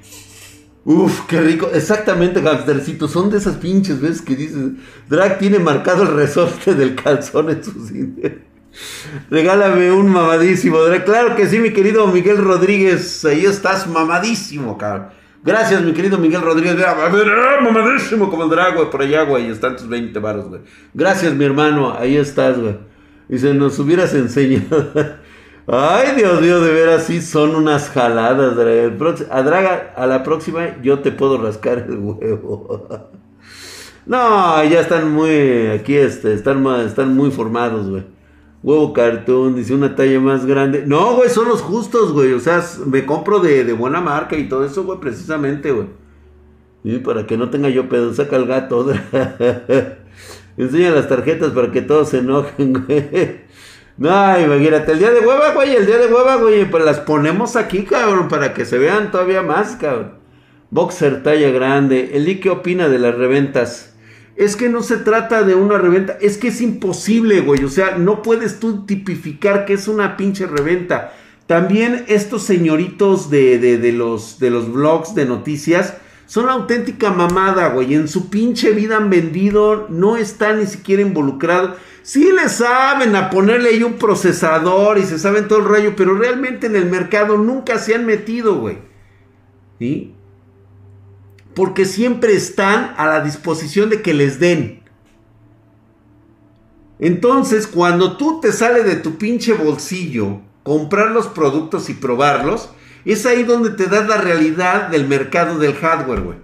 Uf, 0.85 1.25
qué 1.27 1.41
rico. 1.41 1.69
Exactamente, 1.73 2.41
Gangstercito. 2.41 3.07
Son 3.07 3.29
de 3.29 3.39
esas 3.39 3.55
pinches 3.55 3.99
veces 3.99 4.21
que 4.21 4.35
dices, 4.35 4.73
Drag 5.09 5.39
tiene 5.39 5.59
marcado 5.59 6.03
el 6.03 6.15
resorte 6.15 6.75
del 6.75 6.95
calzón 6.95 7.49
en 7.49 7.63
su 7.63 7.87
cine. 7.87 8.55
Regálame 9.29 9.91
un 9.91 10.09
mamadísimo, 10.09 10.79
Drag. 10.79 11.03
Claro 11.03 11.35
que 11.35 11.47
sí, 11.47 11.59
mi 11.59 11.73
querido 11.73 12.05
Miguel 12.07 12.37
Rodríguez. 12.37 13.25
Ahí 13.25 13.45
estás 13.45 13.87
mamadísimo, 13.87 14.77
cabrón. 14.77 15.07
Gracias, 15.43 15.83
mi 15.83 15.93
querido 15.93 16.17
Miguel 16.17 16.41
Rodríguez. 16.41 16.79
A 16.83 16.91
ah, 17.05 17.61
mamadísimo 17.61 18.31
como 18.31 18.45
el 18.45 18.49
drag, 18.49 18.75
güey, 18.75 18.89
por 18.89 19.01
allá, 19.03 19.23
güey. 19.23 19.49
Están 19.49 19.75
tus 19.75 19.87
20 19.87 20.17
baros, 20.19 20.47
güey. 20.49 20.61
Gracias, 20.93 21.33
mi 21.35 21.45
hermano. 21.45 21.95
Ahí 21.95 22.17
estás, 22.17 22.59
güey. 22.59 22.77
Se 23.29 23.53
nos 23.53 23.77
hubieras 23.77 24.13
enseñado. 24.15 24.91
Ay, 25.67 26.15
Dios 26.15 26.41
mío, 26.41 26.61
de 26.61 26.71
veras, 26.71 27.05
sí 27.05 27.21
son 27.21 27.55
unas 27.55 27.89
jaladas. 27.89 28.57
A 29.31 29.41
Draga, 29.41 29.93
a 29.95 30.05
la 30.05 30.23
próxima 30.23 30.79
yo 30.81 30.99
te 30.99 31.11
puedo 31.11 31.37
rascar 31.37 31.79
el 31.89 31.97
huevo. 31.97 32.87
No, 34.07 34.63
ya 34.63 34.81
están 34.81 35.11
muy, 35.11 35.65
aquí 35.65 35.95
este, 35.95 36.35
están, 36.35 36.63
están 36.81 37.15
muy 37.15 37.31
formados, 37.31 37.89
güey. 37.89 38.03
Huevo 38.61 38.93
cartón, 38.93 39.55
dice 39.55 39.73
una 39.73 39.95
talla 39.95 40.19
más 40.19 40.45
grande. 40.45 40.83
No, 40.85 41.15
güey, 41.15 41.29
son 41.29 41.47
los 41.47 41.63
justos, 41.63 42.13
güey. 42.13 42.33
O 42.33 42.39
sea, 42.39 42.63
me 42.85 43.03
compro 43.07 43.39
de, 43.39 43.63
de 43.63 43.73
buena 43.73 44.01
marca 44.01 44.37
y 44.37 44.47
todo 44.47 44.63
eso, 44.63 44.83
güey, 44.83 44.99
precisamente, 44.99 45.71
güey. 45.71 45.87
Y 46.83 46.99
para 46.99 47.25
que 47.25 47.35
no 47.35 47.49
tenga 47.49 47.69
yo 47.69 47.89
pedo, 47.89 48.13
saca 48.13 48.35
el 48.35 48.45
gato. 48.45 48.85
Enseña 50.57 50.91
las 50.91 51.09
tarjetas 51.09 51.51
para 51.51 51.71
que 51.71 51.81
todos 51.81 52.09
se 52.09 52.19
enojen, 52.19 52.73
güey. 52.87 53.45
No, 53.97 54.39
imagínate, 54.39 54.91
el 54.91 54.99
día 54.99 55.11
de 55.11 55.21
hueva, 55.21 55.53
güey, 55.53 55.75
el 55.75 55.85
día 55.85 55.97
de 55.97 56.13
hueva, 56.13 56.35
güey, 56.35 56.69
pues 56.69 56.83
las 56.83 56.99
ponemos 56.99 57.55
aquí, 57.55 57.83
cabrón, 57.83 58.27
para 58.27 58.53
que 58.53 58.65
se 58.65 58.77
vean 58.77 59.09
todavía 59.09 59.41
más, 59.41 59.77
cabrón. 59.77 60.15
Boxer 60.69 61.23
talla 61.23 61.49
grande. 61.51 62.11
¿El 62.13 62.39
qué 62.41 62.49
opina 62.49 62.89
de 62.89 62.99
las 62.99 63.15
reventas? 63.15 63.95
Es 64.35 64.57
que 64.57 64.67
no 64.67 64.83
se 64.83 64.97
trata 64.97 65.43
de 65.43 65.55
una 65.55 65.77
reventa, 65.77 66.17
es 66.19 66.37
que 66.37 66.49
es 66.49 66.59
imposible, 66.59 67.39
güey. 67.39 67.63
O 67.63 67.69
sea, 67.69 67.97
no 67.97 68.21
puedes 68.21 68.59
tú 68.59 68.85
tipificar 68.85 69.63
que 69.65 69.73
es 69.73 69.87
una 69.87 70.17
pinche 70.17 70.45
reventa. 70.45 71.13
También 71.47 72.03
estos 72.09 72.43
señoritos 72.43 73.29
de, 73.29 73.59
de, 73.59 73.77
de 73.77 73.93
los, 73.93 74.39
de 74.39 74.49
los 74.49 74.69
blogs 74.69 75.15
de 75.15 75.25
noticias 75.25 75.95
son 76.25 76.49
auténtica 76.49 77.11
mamada, 77.11 77.69
güey. 77.69 77.93
En 77.93 78.07
su 78.07 78.29
pinche 78.29 78.71
vida 78.71 78.97
han 78.97 79.09
vendido, 79.09 79.87
no 79.89 80.17
están 80.17 80.59
ni 80.59 80.67
siquiera 80.67 81.01
involucrados. 81.01 81.77
Sí 82.01 82.31
le 82.31 82.49
saben 82.49 83.15
a 83.15 83.29
ponerle 83.29 83.69
ahí 83.69 83.83
un 83.83 83.93
procesador 83.93 84.97
y 84.97 85.03
se 85.03 85.19
saben 85.19 85.47
todo 85.47 85.59
el 85.59 85.65
rayo, 85.65 85.93
pero 85.95 86.15
realmente 86.15 86.67
en 86.67 86.75
el 86.75 86.85
mercado 86.85 87.37
nunca 87.37 87.79
se 87.79 87.95
han 87.95 88.05
metido, 88.05 88.59
güey. 88.59 88.77
¿Sí? 89.79 90.13
Porque 91.55 91.85
siempre 91.85 92.33
están 92.33 92.93
a 92.97 93.07
la 93.07 93.21
disposición 93.21 93.89
de 93.89 94.01
que 94.01 94.13
les 94.13 94.39
den. 94.39 94.83
Entonces, 96.99 97.67
cuando 97.67 98.17
tú 98.17 98.39
te 98.39 98.51
sales 98.51 98.85
de 98.85 98.95
tu 98.95 99.17
pinche 99.17 99.53
bolsillo, 99.53 100.41
comprar 100.63 101.11
los 101.11 101.27
productos 101.27 101.89
y 101.89 101.93
probarlos, 101.93 102.69
es 103.13 103.25
ahí 103.25 103.43
donde 103.43 103.71
te 103.71 103.85
das 103.85 104.07
la 104.07 104.17
realidad 104.17 104.89
del 104.89 105.07
mercado 105.07 105.59
del 105.59 105.75
hardware, 105.75 106.21
güey. 106.21 106.37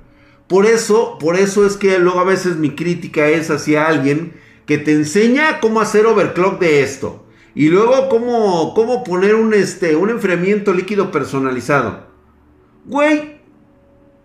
Por 0.47 0.65
eso, 0.65 1.17
por 1.17 1.37
eso 1.37 1.65
es 1.65 1.77
que 1.77 1.97
luego 1.97 2.19
a 2.19 2.25
veces 2.25 2.57
mi 2.57 2.75
crítica 2.75 3.27
es 3.27 3.49
hacia 3.49 3.87
alguien 3.87 4.33
que 4.65 4.77
te 4.77 4.91
enseña 4.91 5.59
cómo 5.59 5.81
hacer 5.81 6.05
overclock 6.05 6.59
de 6.59 6.83
esto. 6.83 7.25
Y 7.55 7.69
luego 7.69 8.09
cómo, 8.09 8.73
cómo 8.73 9.03
poner 9.03 9.35
un, 9.35 9.53
este, 9.53 9.95
un 9.95 10.09
enfriamiento 10.09 10.73
líquido 10.73 11.11
personalizado. 11.11 12.07
Güey, 12.85 13.39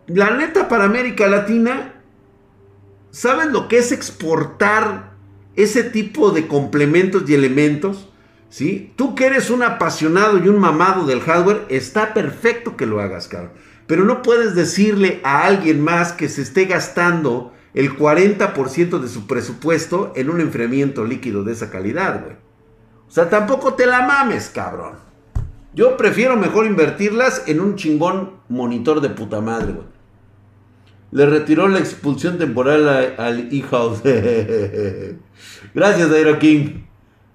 la 0.07 0.31
neta 0.37 0.69
para 0.69 0.85
América 0.85 1.27
Latina, 1.27 2.03
¿sabes 3.11 3.47
lo 3.49 3.69
que 3.69 3.79
es 3.79 3.93
exportar 3.93 5.13
ese 5.57 5.83
tipo 5.85 6.31
de 6.31 6.47
complementos 6.47 7.25
y 7.29 7.35
elementos? 7.35 8.09
¿Sí? 8.49 8.93
Tú 8.97 9.15
que 9.15 9.27
eres 9.27 9.51
un 9.51 9.63
apasionado 9.63 10.39
y 10.39 10.49
un 10.49 10.59
mamado 10.59 11.07
del 11.07 11.21
hardware, 11.21 11.65
está 11.69 12.15
perfecto 12.15 12.77
que 12.77 12.87
lo 12.87 13.01
hagas, 13.01 13.29
cabrón. 13.29 13.53
Pero 13.87 14.05
no 14.05 14.23
puedes 14.23 14.55
decirle 14.55 15.21
a 15.25 15.45
alguien 15.45 15.81
más 15.83 16.13
que 16.13 16.29
se 16.29 16.43
esté 16.43 16.65
gastando 16.65 17.53
el 17.75 17.97
40% 17.97 18.99
de 18.99 19.09
su 19.09 19.27
presupuesto 19.27 20.13
en 20.17 20.31
un 20.31 20.41
enfriamiento 20.41 21.05
líquido 21.05 21.45
de 21.45 21.53
esa 21.53 21.71
calidad, 21.71 22.23
güey. 22.25 22.37
O 23.07 23.11
sea, 23.11 23.29
tampoco 23.29 23.75
te 23.75 23.87
la 23.87 24.03
mames, 24.03 24.49
cabrón. 24.49 24.95
Yo 25.75 25.97
prefiero 25.97 26.37
mejor 26.37 26.67
invertirlas 26.67 27.43
en 27.47 27.61
un 27.61 27.77
chingón 27.77 28.33
monitor 28.49 29.01
de 29.01 29.11
puta 29.11 29.43
madre, 29.43 29.73
güey. 29.73 29.87
Le 31.13 31.27
retiró 31.27 31.69
la 31.69 31.79
expulsión 31.79 32.39
temporal 32.39 32.89
al 33.19 33.49
e-house. 33.53 34.03
Gracias, 35.75 36.11
Aero 36.11 36.39
King. 36.39 36.87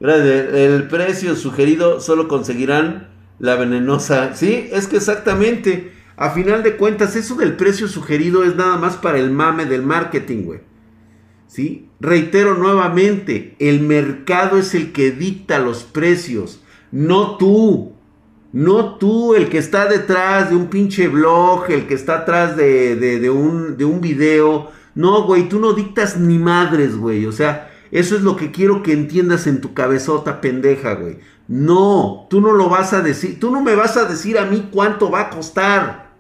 El 0.02 0.88
precio 0.88 1.36
sugerido 1.36 2.00
solo 2.00 2.28
conseguirán 2.28 3.10
la 3.40 3.56
venenosa. 3.56 4.36
Sí, 4.36 4.70
es 4.72 4.88
que 4.88 4.98
exactamente. 4.98 5.94
A 6.18 6.32
final 6.32 6.64
de 6.64 6.76
cuentas, 6.76 7.16
eso 7.16 7.36
del 7.36 7.56
precio 7.56 7.88
sugerido 7.88 8.44
es 8.44 8.56
nada 8.56 8.78
más 8.78 8.96
para 8.96 9.18
el 9.18 9.32
mame 9.32 9.66
del 9.66 9.84
marketing, 9.84 10.44
güey. 10.44 10.60
¿Sí? 11.48 11.90
Reitero 12.00 12.56
nuevamente, 12.56 13.56
el 13.60 13.82
mercado 13.82 14.58
es 14.58 14.74
el 14.74 14.92
que 14.92 15.12
dicta 15.12 15.60
los 15.60 15.84
precios, 15.84 16.62
no 16.92 17.38
tú. 17.38 17.94
No 18.54 18.96
tú, 18.96 19.34
el 19.34 19.50
que 19.50 19.58
está 19.58 19.86
detrás 19.86 20.50
de 20.50 20.56
un 20.58 20.68
pinche 20.68 21.08
blog, 21.08 21.70
el 21.70 21.88
que 21.88 21.94
está 21.94 22.20
atrás 22.20 22.58
de, 22.58 23.30
un, 23.30 23.78
de 23.78 23.86
un 23.86 24.02
video. 24.02 24.70
No, 24.94 25.24
güey, 25.24 25.48
tú 25.48 25.60
no 25.60 25.74
dictas 25.74 26.18
ni 26.18 26.38
madres, 26.38 26.98
güey. 26.98 27.26
O 27.26 27.32
sea, 27.32 27.71
eso 27.91 28.15
es 28.15 28.21
lo 28.21 28.38
que 28.38 28.51
quiero 28.51 28.84
que 28.84 28.93
entiendas 28.93 29.47
en 29.47 29.60
tu 29.60 29.73
cabezota 29.73 30.39
pendeja, 30.39 30.93
güey. 30.93 31.19
No, 31.47 32.27
tú 32.30 32.39
no 32.39 32.54
lo 32.54 32.69
vas 32.69 32.93
a 32.93 33.01
decir. 33.01 33.38
Tú 33.39 33.51
no 33.51 33.62
me 33.62 33.75
vas 33.75 33.97
a 33.97 34.06
decir 34.06 34.39
a 34.39 34.45
mí 34.45 34.69
cuánto 34.71 35.12
va 35.12 35.21
a 35.21 35.30
costar. 35.30 36.12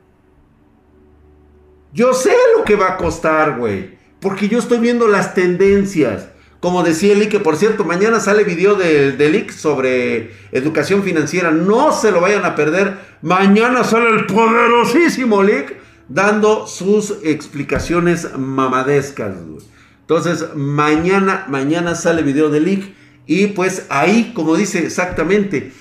Yo 1.93 2.13
sé 2.13 2.33
lo 2.57 2.65
que 2.65 2.75
va 2.75 2.89
a 2.89 2.97
costar, 2.97 3.57
güey. 3.57 3.97
Porque 4.19 4.49
yo 4.49 4.59
estoy 4.59 4.79
viendo 4.79 5.07
las 5.07 5.33
tendencias. 5.33 6.27
Como 6.59 6.83
decía 6.83 7.13
Eli, 7.13 7.27
que 7.27 7.39
por 7.39 7.55
cierto, 7.55 7.85
mañana 7.85 8.19
sale 8.19 8.43
video 8.43 8.75
de, 8.75 9.13
de 9.13 9.51
sobre 9.51 10.31
educación 10.51 11.03
financiera. 11.03 11.51
No 11.51 11.93
se 11.93 12.11
lo 12.11 12.19
vayan 12.19 12.43
a 12.43 12.55
perder. 12.55 12.97
Mañana 13.21 13.85
sale 13.85 14.09
el 14.09 14.25
poderosísimo 14.25 15.41
Lick 15.41 15.77
dando 16.09 16.67
sus 16.67 17.19
explicaciones 17.23 18.37
mamadescas. 18.37 19.33
Güey. 19.43 19.71
Entonces, 20.11 20.55
mañana, 20.55 21.45
mañana 21.47 21.95
sale 21.95 22.21
video 22.21 22.49
de 22.49 22.59
leak. 22.59 22.83
Y 23.27 23.47
pues 23.47 23.85
ahí, 23.87 24.33
como 24.35 24.57
dice 24.57 24.79
exactamente, 24.85 25.71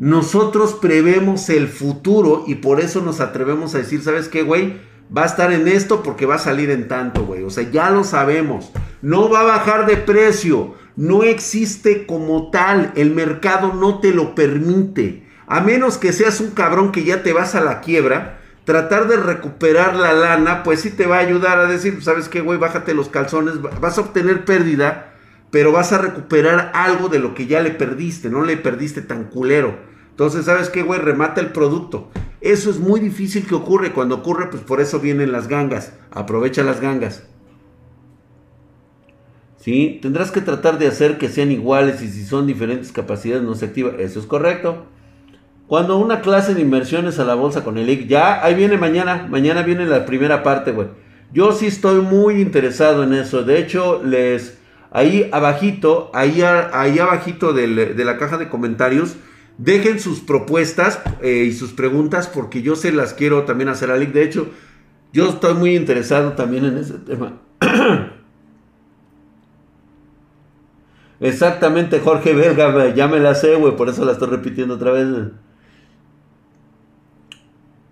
nosotros 0.00 0.72
prevemos 0.72 1.48
el 1.48 1.68
futuro 1.68 2.42
y 2.48 2.56
por 2.56 2.80
eso 2.80 3.02
nos 3.02 3.20
atrevemos 3.20 3.72
a 3.72 3.78
decir, 3.78 4.02
¿sabes 4.02 4.26
qué, 4.26 4.42
güey? 4.42 4.80
Va 5.16 5.22
a 5.22 5.26
estar 5.26 5.52
en 5.52 5.68
esto 5.68 6.02
porque 6.02 6.26
va 6.26 6.34
a 6.34 6.38
salir 6.38 6.70
en 6.70 6.88
tanto, 6.88 7.24
güey. 7.24 7.44
O 7.44 7.50
sea, 7.50 7.70
ya 7.70 7.88
lo 7.90 8.02
sabemos. 8.02 8.72
No 9.00 9.30
va 9.30 9.42
a 9.42 9.44
bajar 9.44 9.86
de 9.86 9.96
precio. 9.96 10.74
No 10.96 11.22
existe 11.22 12.04
como 12.04 12.50
tal. 12.50 12.92
El 12.96 13.12
mercado 13.12 13.74
no 13.74 14.00
te 14.00 14.12
lo 14.12 14.34
permite. 14.34 15.28
A 15.46 15.60
menos 15.60 15.98
que 15.98 16.12
seas 16.12 16.40
un 16.40 16.50
cabrón 16.50 16.90
que 16.90 17.04
ya 17.04 17.22
te 17.22 17.32
vas 17.32 17.54
a 17.54 17.60
la 17.60 17.80
quiebra 17.80 18.41
tratar 18.64 19.08
de 19.08 19.16
recuperar 19.16 19.96
la 19.96 20.12
lana, 20.12 20.62
pues 20.62 20.80
sí 20.80 20.90
te 20.90 21.06
va 21.06 21.16
a 21.16 21.20
ayudar 21.20 21.58
a 21.58 21.66
decir, 21.66 22.02
¿sabes 22.02 22.28
qué, 22.28 22.40
güey? 22.40 22.58
Bájate 22.58 22.94
los 22.94 23.08
calzones, 23.08 23.60
vas 23.60 23.98
a 23.98 24.02
obtener 24.02 24.44
pérdida, 24.44 25.14
pero 25.50 25.72
vas 25.72 25.92
a 25.92 25.98
recuperar 25.98 26.70
algo 26.74 27.08
de 27.08 27.18
lo 27.18 27.34
que 27.34 27.46
ya 27.46 27.60
le 27.60 27.70
perdiste, 27.70 28.30
no 28.30 28.44
le 28.44 28.56
perdiste 28.56 29.02
tan 29.02 29.24
culero. 29.24 29.76
Entonces, 30.10 30.44
¿sabes 30.44 30.68
qué, 30.68 30.82
güey? 30.82 31.00
Remata 31.00 31.40
el 31.40 31.52
producto. 31.52 32.10
Eso 32.40 32.70
es 32.70 32.78
muy 32.78 33.00
difícil 33.00 33.46
que 33.46 33.54
ocurre. 33.54 33.92
Cuando 33.92 34.16
ocurre, 34.16 34.50
pues 34.50 34.62
por 34.62 34.80
eso 34.80 35.00
vienen 35.00 35.32
las 35.32 35.48
gangas. 35.48 35.94
Aprovecha 36.10 36.62
las 36.62 36.80
gangas. 36.80 37.24
¿Sí? 39.56 40.00
Tendrás 40.02 40.30
que 40.30 40.40
tratar 40.40 40.78
de 40.78 40.88
hacer 40.88 41.18
que 41.18 41.28
sean 41.28 41.50
iguales 41.50 42.02
y 42.02 42.10
si 42.10 42.24
son 42.24 42.46
diferentes 42.46 42.92
capacidades 42.92 43.44
no 43.44 43.54
se 43.54 43.66
activa. 43.66 43.92
Eso 43.98 44.20
es 44.20 44.26
correcto. 44.26 44.86
Cuando 45.72 45.96
una 45.96 46.20
clase 46.20 46.52
de 46.52 46.60
inversiones 46.60 47.18
a 47.18 47.24
la 47.24 47.34
bolsa 47.34 47.64
con 47.64 47.78
el 47.78 47.88
IC, 47.88 48.06
ya, 48.06 48.44
ahí 48.44 48.54
viene 48.54 48.76
mañana, 48.76 49.26
mañana 49.30 49.62
viene 49.62 49.86
la 49.86 50.04
primera 50.04 50.42
parte, 50.42 50.70
güey. 50.70 50.88
Yo 51.32 51.52
sí 51.52 51.64
estoy 51.64 52.02
muy 52.02 52.42
interesado 52.42 53.04
en 53.04 53.14
eso. 53.14 53.42
De 53.42 53.58
hecho, 53.58 54.02
les, 54.04 54.58
ahí 54.90 55.30
abajito, 55.32 56.10
ahí, 56.12 56.42
ahí 56.42 56.98
abajito 56.98 57.54
de 57.54 58.04
la 58.04 58.18
caja 58.18 58.36
de 58.36 58.50
comentarios, 58.50 59.16
dejen 59.56 59.98
sus 59.98 60.20
propuestas 60.20 61.00
eh, 61.22 61.46
y 61.48 61.54
sus 61.54 61.72
preguntas 61.72 62.28
porque 62.28 62.60
yo 62.60 62.76
se 62.76 62.92
las 62.92 63.14
quiero 63.14 63.44
también 63.44 63.70
hacer 63.70 63.90
a 63.90 63.96
Lick. 63.96 64.12
De 64.12 64.24
hecho, 64.24 64.48
yo 65.14 65.30
estoy 65.30 65.54
muy 65.54 65.74
interesado 65.74 66.32
también 66.32 66.66
en 66.66 66.76
ese 66.76 66.98
tema. 66.98 67.40
Exactamente, 71.20 71.98
Jorge 72.00 72.34
Belga, 72.34 72.94
ya 72.94 73.08
me 73.08 73.20
la 73.20 73.34
sé, 73.34 73.54
güey, 73.54 73.74
por 73.74 73.88
eso 73.88 74.04
la 74.04 74.12
estoy 74.12 74.28
repitiendo 74.28 74.74
otra 74.74 74.92
vez. 74.92 75.08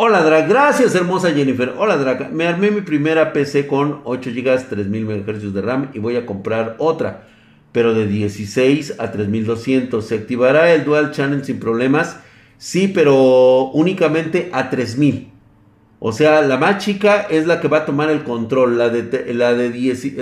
Hola 0.02 0.22
Drag, 0.22 0.48
gracias 0.48 0.94
hermosa 0.94 1.30
Jennifer. 1.32 1.74
Hola 1.76 1.98
Drag, 1.98 2.32
me 2.32 2.46
armé 2.46 2.70
mi 2.70 2.80
primera 2.80 3.34
PC 3.34 3.66
con 3.66 4.00
8 4.04 4.30
GB, 4.34 4.68
3000 4.70 5.04
MHz 5.04 5.52
de 5.52 5.60
RAM 5.60 5.90
y 5.92 5.98
voy 5.98 6.16
a 6.16 6.24
comprar 6.24 6.76
otra, 6.78 7.28
pero 7.70 7.92
de 7.92 8.06
16 8.06 8.94
a 8.98 9.12
3200. 9.12 10.02
¿Se 10.02 10.14
activará 10.14 10.72
el 10.72 10.86
Dual 10.86 11.10
Channel 11.10 11.44
sin 11.44 11.60
problemas? 11.60 12.18
Sí, 12.56 12.88
pero 12.88 13.64
únicamente 13.72 14.48
a 14.54 14.70
3000. 14.70 15.32
O 15.98 16.12
sea, 16.12 16.40
la 16.40 16.56
más 16.56 16.82
chica 16.82 17.26
es 17.28 17.46
la 17.46 17.60
que 17.60 17.68
va 17.68 17.80
a 17.80 17.84
tomar 17.84 18.08
el 18.08 18.22
control, 18.24 18.78
la 18.78 18.88
de, 18.88 19.34
la 19.34 19.52
de 19.52 19.68
10. 19.68 20.14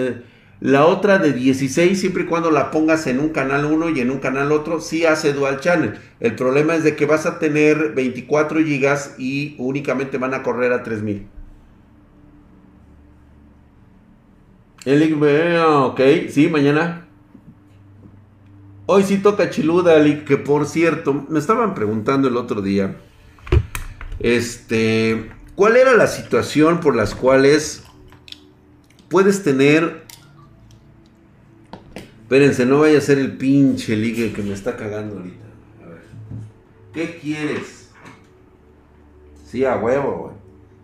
La 0.61 0.87
otra 0.87 1.19
de 1.19 1.33
16, 1.33 2.01
siempre 2.01 2.25
y 2.25 2.27
cuando 2.27 2.51
la 2.51 2.73
pongas 2.73 3.07
en 3.07 3.21
un 3.21 3.29
canal 3.29 3.65
1 3.65 3.91
y 3.91 4.01
en 4.01 4.11
un 4.11 4.19
canal 4.19 4.51
otro, 4.51 4.81
sí 4.81 5.05
hace 5.05 5.33
dual 5.33 5.61
channel. 5.61 5.99
El 6.19 6.35
problema 6.35 6.75
es 6.75 6.83
de 6.83 6.97
que 6.97 7.07
vas 7.07 7.27
a 7.27 7.39
tener 7.39 7.93
24 7.95 8.61
gigas 8.65 9.15
y 9.19 9.55
únicamente 9.59 10.19
van 10.19 10.35
a 10.35 10.43
correr 10.43 10.73
a 10.73 10.83
3000. 10.83 11.29
El 14.85 15.23
ok, 15.65 16.01
sí, 16.29 16.49
mañana. 16.49 17.07
Hoy 18.87 19.03
sí 19.03 19.19
toca 19.19 19.51
Chiluda, 19.51 20.03
que 20.25 20.39
por 20.39 20.67
cierto, 20.67 21.27
me 21.29 21.39
estaban 21.39 21.75
preguntando 21.75 22.27
el 22.27 22.39
otro 22.39 22.63
día, 22.63 22.97
este, 24.19 25.31
¿cuál 25.55 25.77
era 25.77 25.95
la 25.95 26.07
situación 26.07 26.81
por 26.81 26.97
las 26.97 27.15
cuales 27.15 27.85
puedes 29.11 29.43
tener 29.43 30.08
Espérense, 32.29 32.67
no 32.67 32.81
vaya 32.81 32.99
a 32.99 33.01
ser 33.01 33.19
el 33.19 33.39
pinche 33.39 33.97
ligue 33.97 34.35
que 34.35 34.43
me 34.43 34.53
está 34.53 34.77
cagando 34.77 35.17
ahorita. 35.17 35.47
A 35.83 35.89
ver. 35.89 36.03
¿Qué 36.93 37.19
quieres? 37.19 37.89
Sí, 39.47 39.65
a 39.65 39.77
huevo, 39.77 40.25
güey. 40.25 40.35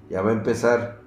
Ya 0.09 0.23
va 0.23 0.31
a 0.31 0.33
empezar. 0.33 1.03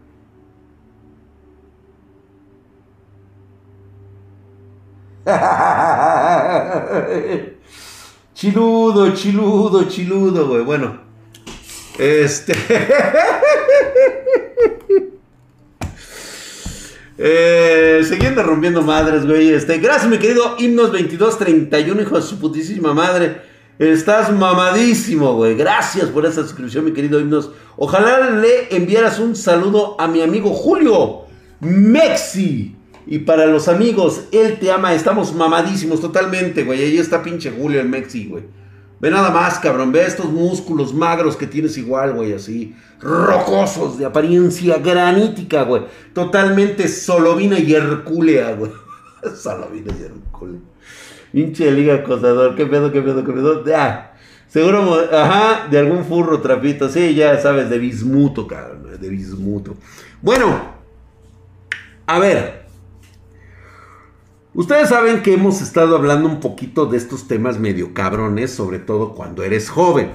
chiludo, 8.35 9.15
chiludo, 9.15 9.85
chiludo, 9.85 10.49
güey. 10.49 10.63
Bueno. 10.63 10.99
Este. 11.97 12.53
Eh, 17.17 18.01
siguiendo 18.07 18.43
rompiendo 18.43 18.81
madres, 18.81 19.25
güey. 19.25 19.49
Este, 19.49 19.79
gracias, 19.79 20.09
mi 20.09 20.19
querido 20.19 20.55
Himnos 20.59 20.91
2231, 20.91 22.01
hijo 22.01 22.15
de 22.15 22.21
su 22.21 22.39
putísima 22.39 22.93
madre. 22.93 23.41
Estás 23.79 24.31
mamadísimo, 24.31 25.35
güey. 25.35 25.55
Gracias 25.55 26.05
por 26.09 26.25
esa 26.25 26.43
suscripción, 26.43 26.85
mi 26.85 26.93
querido 26.93 27.19
Himnos. 27.19 27.51
Ojalá 27.75 28.31
le 28.31 28.75
enviaras 28.75 29.19
un 29.19 29.35
saludo 29.35 29.99
a 29.99 30.07
mi 30.07 30.21
amigo 30.21 30.51
Julio 30.51 31.21
Mexi. 31.59 32.75
Y 33.05 33.19
para 33.19 33.45
los 33.45 33.67
amigos, 33.67 34.25
él 34.31 34.57
te 34.59 34.71
ama. 34.71 34.93
Estamos 34.93 35.33
mamadísimos 35.33 36.01
totalmente, 36.01 36.63
güey. 36.63 36.81
Ahí 36.83 36.97
está 36.97 37.23
pinche 37.23 37.51
Julio 37.51 37.79
el 37.79 37.87
Mexi, 37.87 38.27
güey. 38.27 38.43
Ve 38.99 39.11
nada 39.11 39.29
más, 39.29 39.59
cabrón. 39.59 39.91
Ve 39.91 40.05
estos 40.05 40.31
músculos 40.31 40.93
magros 40.93 41.35
que 41.35 41.47
tienes 41.47 41.77
igual, 41.77 42.13
güey, 42.13 42.33
así. 42.33 42.75
Rocosos, 42.99 43.97
de 43.97 44.05
apariencia 44.05 44.77
granítica, 44.79 45.63
güey. 45.63 45.83
Totalmente 46.13 46.87
solovina 46.87 47.59
y 47.59 47.73
hercúlea, 47.73 48.53
güey. 48.53 48.71
solovina 49.35 49.93
y 49.99 50.03
hercúlea. 50.03 50.59
Hinche 51.33 51.71
liga 51.71 51.95
acosador. 51.95 52.55
¿Qué 52.55 52.65
pedo, 52.65 52.91
qué 52.91 53.01
pedo, 53.01 53.23
qué 53.23 53.33
pedo? 53.33 53.65
Ya. 53.65 54.13
Seguro, 54.47 55.07
ajá, 55.11 55.67
de 55.69 55.77
algún 55.77 56.05
furro 56.05 56.41
trapito. 56.41 56.89
Sí, 56.89 57.13
ya 57.13 57.39
sabes, 57.39 57.69
de 57.69 57.77
bismuto, 57.77 58.47
cabrón. 58.47 58.99
De 58.99 59.09
bismuto. 59.09 59.75
Bueno. 60.21 60.77
A 62.07 62.17
ver. 62.19 62.66
Ustedes 64.57 64.89
saben 64.89 65.21
que 65.21 65.35
hemos 65.35 65.61
estado 65.61 65.95
hablando 65.95 66.27
un 66.27 66.39
poquito 66.39 66.87
de 66.87 66.97
estos 66.97 67.27
temas 67.27 67.59
medio 67.59 67.93
cabrones, 67.93 68.49
sobre 68.49 68.79
todo 68.79 69.13
cuando 69.13 69.43
eres 69.43 69.69
joven. 69.69 70.13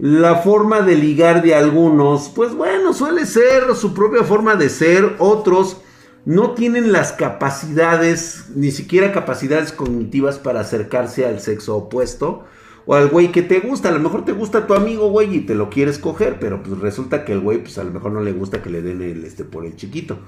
La 0.00 0.34
forma 0.34 0.80
de 0.80 0.96
ligar 0.96 1.42
de 1.42 1.54
algunos, 1.54 2.28
pues 2.34 2.56
bueno, 2.56 2.92
suele 2.92 3.24
ser 3.24 3.76
su 3.76 3.94
propia 3.94 4.24
forma 4.24 4.56
de 4.56 4.68
ser, 4.68 5.14
otros 5.20 5.80
no 6.24 6.54
tienen 6.54 6.90
las 6.90 7.12
capacidades, 7.12 8.46
ni 8.56 8.72
siquiera 8.72 9.12
capacidades 9.12 9.70
cognitivas 9.70 10.40
para 10.40 10.58
acercarse 10.58 11.24
al 11.24 11.38
sexo 11.38 11.76
opuesto 11.76 12.42
o 12.84 12.96
al 12.96 13.10
güey 13.10 13.30
que 13.30 13.42
te 13.42 13.60
gusta. 13.60 13.90
A 13.90 13.92
lo 13.92 14.00
mejor 14.00 14.24
te 14.24 14.32
gusta 14.32 14.66
tu 14.66 14.74
amigo, 14.74 15.08
güey, 15.10 15.36
y 15.36 15.40
te 15.42 15.54
lo 15.54 15.70
quieres 15.70 15.98
coger, 15.98 16.40
pero 16.40 16.64
pues 16.64 16.80
resulta 16.80 17.24
que 17.24 17.30
el 17.30 17.38
güey, 17.38 17.62
pues 17.62 17.78
a 17.78 17.84
lo 17.84 17.92
mejor 17.92 18.10
no 18.10 18.22
le 18.22 18.32
gusta 18.32 18.60
que 18.60 18.70
le 18.70 18.82
den 18.82 19.02
el 19.02 19.24
este 19.24 19.44
por 19.44 19.64
el 19.64 19.76
chiquito. 19.76 20.18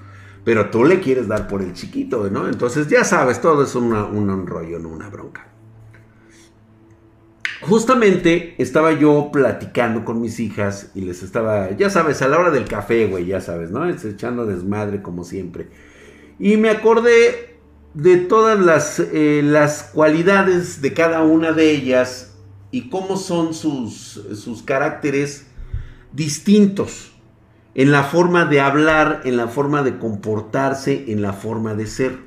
Pero 0.45 0.71
tú 0.71 0.85
le 0.85 1.01
quieres 1.01 1.27
dar 1.27 1.49
por 1.49 1.63
el 1.63 1.73
chiquito, 1.73 2.29
¿no? 2.31 2.47
Entonces 2.49 2.89
ya 2.89 3.03
sabes, 3.05 3.41
todo 3.41 3.65
es 3.65 3.75
un 3.75 4.47
rollo, 4.47 4.79
no 4.79 4.91
una 4.91 5.09
bronca. 5.09 5.55
Justamente 7.63 8.55
estaba 8.59 8.93
yo 8.93 9.31
platicando 9.33 10.05
con 10.05 10.21
mis 10.21 10.39
hijas 10.39 10.91
y 10.95 11.01
les 11.01 11.23
estaba, 11.23 11.71
ya 11.71 11.89
sabes, 11.89 12.21
a 12.21 12.29
la 12.29 12.39
hora 12.39 12.51
del 12.51 12.67
café, 12.67 13.07
güey, 13.07 13.25
ya 13.25 13.41
sabes, 13.41 13.71
¿no? 13.71 13.89
Es 13.89 14.05
echando 14.05 14.45
desmadre 14.45 15.01
como 15.01 15.25
siempre. 15.25 15.71
Y 16.39 16.59
me 16.59 16.69
acordé 16.69 17.57
de 17.95 18.19
todas 18.19 18.61
las, 18.61 19.01
eh, 19.01 19.41
las 19.43 19.85
cualidades 19.95 20.83
de 20.83 20.93
cada 20.93 21.23
una 21.23 21.53
de 21.53 21.71
ellas 21.71 22.37
y 22.71 22.91
cómo 22.91 23.17
son 23.17 23.55
sus, 23.55 24.21
sus 24.35 24.63
caracteres 24.63 25.47
distintos 26.13 27.14
en 27.75 27.91
la 27.91 28.05
forma 28.05 28.45
de 28.45 28.61
hablar, 28.61 29.23
en 29.25 29.37
la 29.37 29.49
forma 29.49 29.83
de 29.83 29.99
comportarse, 29.99 31.05
en 31.09 31.23
la 31.23 31.33
forma 31.33 31.75
de 31.75 31.87
ser. 31.87 32.19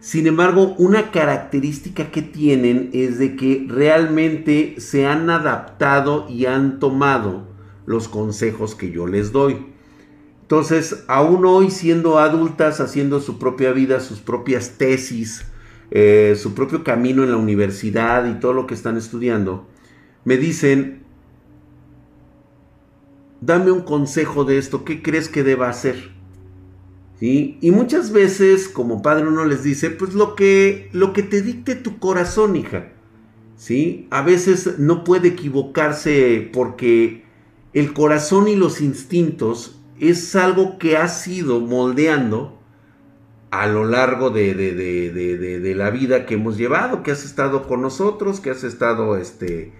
Sin 0.00 0.26
embargo, 0.26 0.74
una 0.78 1.10
característica 1.10 2.10
que 2.10 2.22
tienen 2.22 2.90
es 2.92 3.18
de 3.18 3.36
que 3.36 3.66
realmente 3.68 4.76
se 4.78 5.06
han 5.06 5.28
adaptado 5.28 6.26
y 6.28 6.46
han 6.46 6.78
tomado 6.78 7.48
los 7.86 8.08
consejos 8.08 8.74
que 8.74 8.90
yo 8.90 9.06
les 9.06 9.32
doy. 9.32 9.66
Entonces, 10.42 11.04
aún 11.08 11.44
hoy 11.44 11.70
siendo 11.70 12.18
adultas, 12.18 12.80
haciendo 12.80 13.20
su 13.20 13.38
propia 13.38 13.72
vida, 13.72 14.00
sus 14.00 14.20
propias 14.20 14.78
tesis, 14.78 15.44
eh, 15.90 16.36
su 16.40 16.54
propio 16.54 16.84
camino 16.84 17.24
en 17.24 17.30
la 17.30 17.36
universidad 17.36 18.26
y 18.26 18.38
todo 18.40 18.52
lo 18.52 18.66
que 18.66 18.74
están 18.74 18.96
estudiando, 18.96 19.66
me 20.24 20.36
dicen, 20.36 21.02
dame 23.40 23.70
un 23.70 23.82
consejo 23.82 24.44
de 24.44 24.58
esto, 24.58 24.84
¿qué 24.84 25.02
crees 25.02 25.28
que 25.28 25.42
deba 25.42 25.68
hacer? 25.68 26.10
¿Sí? 27.18 27.58
Y 27.60 27.70
muchas 27.70 28.12
veces 28.12 28.68
como 28.68 29.02
padre 29.02 29.26
uno 29.26 29.44
les 29.44 29.62
dice, 29.62 29.90
pues 29.90 30.14
lo 30.14 30.36
que, 30.36 30.88
lo 30.92 31.12
que 31.12 31.22
te 31.22 31.42
dicte 31.42 31.74
tu 31.74 31.98
corazón, 31.98 32.56
hija. 32.56 32.92
¿Sí? 33.56 34.06
A 34.10 34.22
veces 34.22 34.78
no 34.78 35.02
puede 35.02 35.28
equivocarse 35.28 36.48
porque 36.52 37.24
el 37.72 37.92
corazón 37.92 38.46
y 38.46 38.54
los 38.54 38.80
instintos 38.80 39.80
es 39.98 40.36
algo 40.36 40.78
que 40.78 40.96
has 40.96 41.26
ido 41.26 41.58
moldeando 41.58 42.58
a 43.50 43.66
lo 43.66 43.84
largo 43.84 44.30
de, 44.30 44.54
de, 44.54 44.74
de, 44.74 45.60
de, 45.60 45.74
la 45.74 45.90
vida 45.90 46.26
que 46.26 46.34
hemos 46.34 46.56
llevado, 46.56 47.02
que 47.02 47.10
has 47.10 47.24
estado 47.24 47.66
con 47.66 47.80
nosotros, 47.80 48.40
que 48.40 48.50
has 48.50 48.62
estado 48.62 49.16
este, 49.16 49.72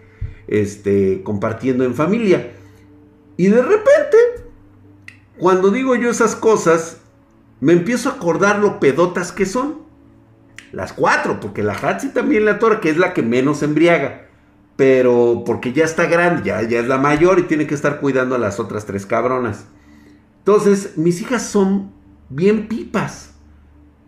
este, 0.49 1.23
compartiendo 1.23 1.85
en 1.85 1.95
familia. 1.95 2.51
Y 3.39 3.47
de 3.47 3.63
repente, 3.63 4.17
cuando 5.39 5.71
digo 5.71 5.95
yo 5.95 6.11
esas 6.11 6.35
cosas, 6.35 6.99
me 7.61 7.73
empiezo 7.73 8.11
a 8.11 8.15
acordar 8.15 8.59
lo 8.59 8.81
pedotas 8.81 9.31
que 9.31 9.47
son. 9.47 9.79
Las 10.73 10.93
cuatro, 10.93 11.39
porque 11.41 11.63
la 11.63 11.73
Hatsi 11.73 12.09
también 12.09 12.45
la 12.45 12.59
Tora, 12.59 12.81
que 12.81 12.91
es 12.91 12.99
la 12.99 13.15
que 13.15 13.23
menos 13.23 13.63
embriaga. 13.63 14.27
Pero 14.75 15.45
porque 15.47 15.73
ya 15.73 15.85
está 15.85 16.07
grande, 16.07 16.43
ya, 16.49 16.63
ya 16.63 16.81
es 16.81 16.89
la 16.89 16.99
mayor 16.99 17.39
y 17.39 17.45
tiene 17.45 17.69
que 17.69 17.75
estar 17.75 18.01
cuidando 18.01 18.35
a 18.35 18.39
las 18.39 18.59
otras 18.59 18.87
tres 18.87 19.07
cabronas. 19.07 19.67
Entonces, 20.41 20.99
mis 20.99 21.21
hijas 21.21 21.47
son 21.47 21.93
bien 22.29 22.67
pipas. 22.67 23.35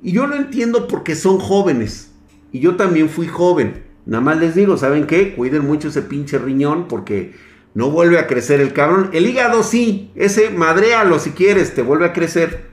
Y 0.03 0.11
yo 0.11 0.27
lo 0.27 0.35
entiendo 0.35 0.89
porque 0.89 1.15
son 1.15 1.39
jóvenes. 1.39 2.11
Y 2.51 2.59
yo 2.59 2.75
también 2.75 3.09
fui 3.09 3.29
joven. 3.29 3.85
Nada 4.07 4.23
más 4.23 4.39
les 4.39 4.57
digo, 4.57 4.77
¿saben 4.77 5.07
qué? 5.07 5.37
Cuiden 5.37 5.65
mucho 5.65 5.87
ese 5.87 6.03
pinche 6.03 6.37
riñón 6.37 6.89
porque 6.89 7.35
no 7.75 7.91
vuelve 7.91 8.19
a 8.19 8.27
crecer 8.27 8.61
el 8.61 8.73
cabrón. 8.73 9.11
El 9.13 9.27
hígado 9.27 9.63
sí, 9.63 10.11
ese 10.15 10.51
madréalo 10.51 11.19
si 11.19 11.31
quieres, 11.31 11.75
te 11.75 11.83
vuelve 11.83 12.07
a 12.07 12.13
crecer. 12.13 12.71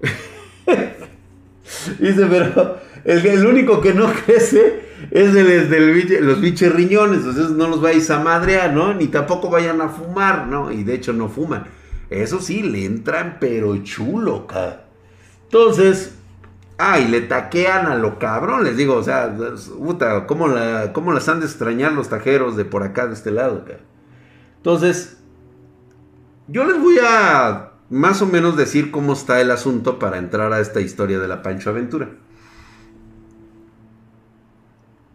Dice, 1.98 2.26
pero 2.26 2.78
el, 3.04 3.46
único 3.46 3.80
que 3.80 3.94
no 3.94 4.12
crece 4.26 4.82
es 5.10 5.34
el, 5.34 6.26
los 6.26 6.40
biches 6.40 6.72
riñones. 6.72 7.18
Entonces 7.18 7.50
no 7.50 7.68
los 7.68 7.80
vais 7.80 8.08
a 8.10 8.20
madrear, 8.20 8.72
¿no? 8.72 8.94
Ni 8.94 9.08
tampoco 9.08 9.50
vayan 9.50 9.80
a 9.80 9.88
fumar, 9.88 10.46
¿no? 10.46 10.70
Y 10.70 10.84
de 10.84 10.94
hecho 10.94 11.12
no 11.12 11.28
fuman. 11.28 11.66
Eso 12.08 12.40
sí, 12.40 12.62
le 12.62 12.84
entran 12.84 13.38
pero 13.40 13.76
chulo, 13.78 14.46
cara. 14.46 14.86
Entonces, 15.44 16.14
ay, 16.78 17.08
le 17.08 17.22
taquean 17.22 17.86
a 17.86 17.94
lo 17.94 18.18
cabrón, 18.18 18.64
les 18.64 18.76
digo, 18.76 18.94
o 18.94 19.02
sea, 19.02 19.34
puta, 19.78 20.26
¿cómo, 20.26 20.48
la, 20.48 20.92
¿cómo 20.92 21.12
las 21.12 21.28
han 21.28 21.40
de 21.40 21.46
extrañar 21.46 21.92
los 21.92 22.08
tajeros 22.08 22.56
de 22.56 22.64
por 22.64 22.82
acá, 22.82 23.06
de 23.06 23.14
este 23.14 23.30
lado, 23.30 23.64
cara? 23.64 23.80
Entonces, 24.60 25.16
yo 26.48 26.64
les 26.64 26.78
voy 26.78 26.98
a 27.02 27.72
más 27.88 28.20
o 28.20 28.26
menos 28.26 28.58
decir 28.58 28.90
cómo 28.90 29.14
está 29.14 29.40
el 29.40 29.50
asunto 29.50 29.98
para 29.98 30.18
entrar 30.18 30.52
a 30.52 30.60
esta 30.60 30.82
historia 30.82 31.18
de 31.18 31.28
la 31.28 31.40
Pancho 31.40 31.70
Aventura. 31.70 32.10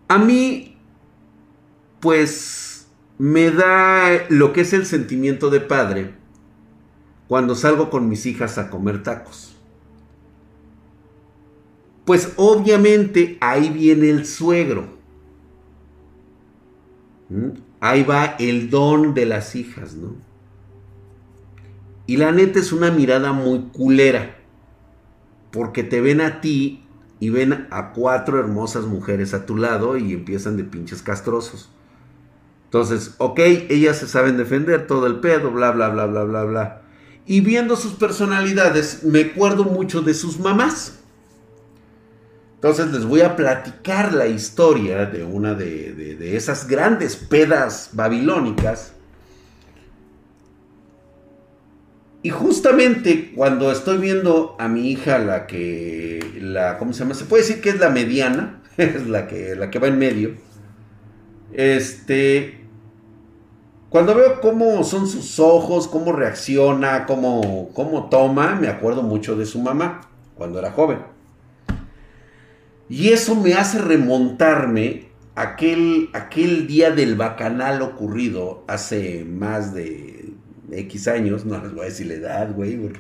A 0.07 0.17
mí, 0.17 0.75
pues, 1.99 2.87
me 3.19 3.51
da 3.51 4.25
lo 4.29 4.51
que 4.51 4.61
es 4.61 4.73
el 4.73 4.87
sentimiento 4.87 5.51
de 5.51 5.61
padre 5.61 6.15
cuando 7.27 7.55
salgo 7.55 7.89
con 7.89 8.09
mis 8.09 8.25
hijas 8.25 8.57
a 8.57 8.69
comer 8.69 9.03
tacos. 9.03 9.55
Pues 12.03 12.33
obviamente 12.35 13.37
ahí 13.41 13.69
viene 13.69 14.09
el 14.09 14.25
suegro. 14.25 14.87
¿Mm? 17.29 17.49
Ahí 17.85 18.01
va 18.01 18.35
el 18.39 18.71
don 18.71 19.13
de 19.13 19.27
las 19.27 19.55
hijas, 19.55 19.93
¿no? 19.93 20.15
Y 22.07 22.17
la 22.17 22.31
neta 22.31 22.57
es 22.57 22.71
una 22.71 22.89
mirada 22.89 23.31
muy 23.31 23.69
culera. 23.73 24.37
Porque 25.51 25.83
te 25.83 26.01
ven 26.01 26.19
a 26.19 26.41
ti 26.41 26.83
y 27.19 27.29
ven 27.29 27.67
a 27.69 27.93
cuatro 27.93 28.39
hermosas 28.39 28.85
mujeres 28.85 29.35
a 29.35 29.45
tu 29.45 29.55
lado 29.55 29.97
y 29.97 30.13
empiezan 30.13 30.57
de 30.57 30.63
pinches 30.63 31.03
castrosos. 31.03 31.69
Entonces, 32.63 33.13
ok, 33.19 33.39
ellas 33.69 33.99
se 33.99 34.07
saben 34.07 34.35
defender 34.35 34.87
todo 34.87 35.05
el 35.05 35.19
pedo, 35.19 35.51
bla, 35.51 35.69
bla, 35.69 35.89
bla, 35.89 36.07
bla, 36.07 36.23
bla, 36.23 36.43
bla. 36.43 36.81
Y 37.27 37.41
viendo 37.41 37.75
sus 37.75 37.93
personalidades, 37.93 39.03
me 39.03 39.21
acuerdo 39.21 39.63
mucho 39.63 40.01
de 40.01 40.15
sus 40.15 40.39
mamás. 40.39 41.03
Entonces 42.55 42.91
les 42.91 43.05
voy 43.05 43.21
a 43.21 43.35
platicar 43.35 44.13
la 44.13 44.27
historia 44.27 45.05
de 45.05 45.23
una 45.23 45.53
de, 45.53 46.35
esas 46.35 46.67
grandes 46.67 47.15
pedas 47.15 47.89
babilónicas. 47.93 48.93
Y 52.23 52.31
justamente 52.31 53.33
cuando 53.35 53.71
estoy 53.71 53.99
viendo 53.99 54.55
a 54.57 54.67
mi 54.67 54.89
hija, 54.89 55.19
la 55.19 55.45
que, 55.45 56.39
la, 56.41 56.79
¿cómo 56.79 56.91
se 56.91 56.99
llama? 56.99 57.13
Se 57.13 57.25
puede 57.25 57.43
decir 57.43 57.61
que 57.61 57.69
es 57.69 57.79
la 57.79 57.89
mediana, 57.89 58.63
es 58.77 59.05
la 59.05 59.27
que, 59.27 59.55
la 59.55 59.69
que 59.69 59.77
va 59.77 59.87
en 59.87 59.99
medio. 59.99 60.33
Este, 61.53 62.65
cuando 63.89 64.15
veo 64.15 64.41
cómo 64.41 64.83
son 64.83 65.07
sus 65.07 65.39
ojos, 65.39 65.87
cómo 65.87 66.13
reacciona, 66.13 67.05
cómo, 67.05 67.69
cómo 67.73 68.09
toma, 68.09 68.55
me 68.55 68.69
acuerdo 68.69 69.03
mucho 69.03 69.35
de 69.35 69.45
su 69.45 69.61
mamá 69.61 70.01
cuando 70.35 70.57
era 70.57 70.71
joven. 70.71 71.14
Y 72.89 73.09
eso 73.09 73.35
me 73.35 73.53
hace 73.55 73.79
remontarme 73.79 75.07
aquel, 75.35 76.09
aquel 76.13 76.67
día 76.67 76.91
del 76.91 77.15
bacanal 77.15 77.81
ocurrido 77.81 78.63
hace 78.67 79.25
más 79.25 79.73
de 79.73 80.33
X 80.71 81.07
años, 81.07 81.45
no 81.45 81.61
les 81.61 81.73
voy 81.73 81.83
a 81.83 81.85
decir 81.85 82.07
la 82.07 82.13
edad, 82.15 82.53
güey, 82.53 82.79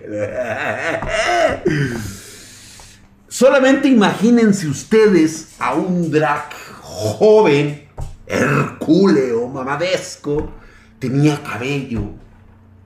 Solamente 3.27 3.87
imagínense 3.89 4.67
ustedes 4.67 5.55
a 5.59 5.73
un 5.73 6.09
drag 6.09 6.53
joven, 6.81 7.85
hercúleo, 8.27 9.47
mamadesco, 9.49 10.51
tenía 10.99 11.41
cabello. 11.43 12.11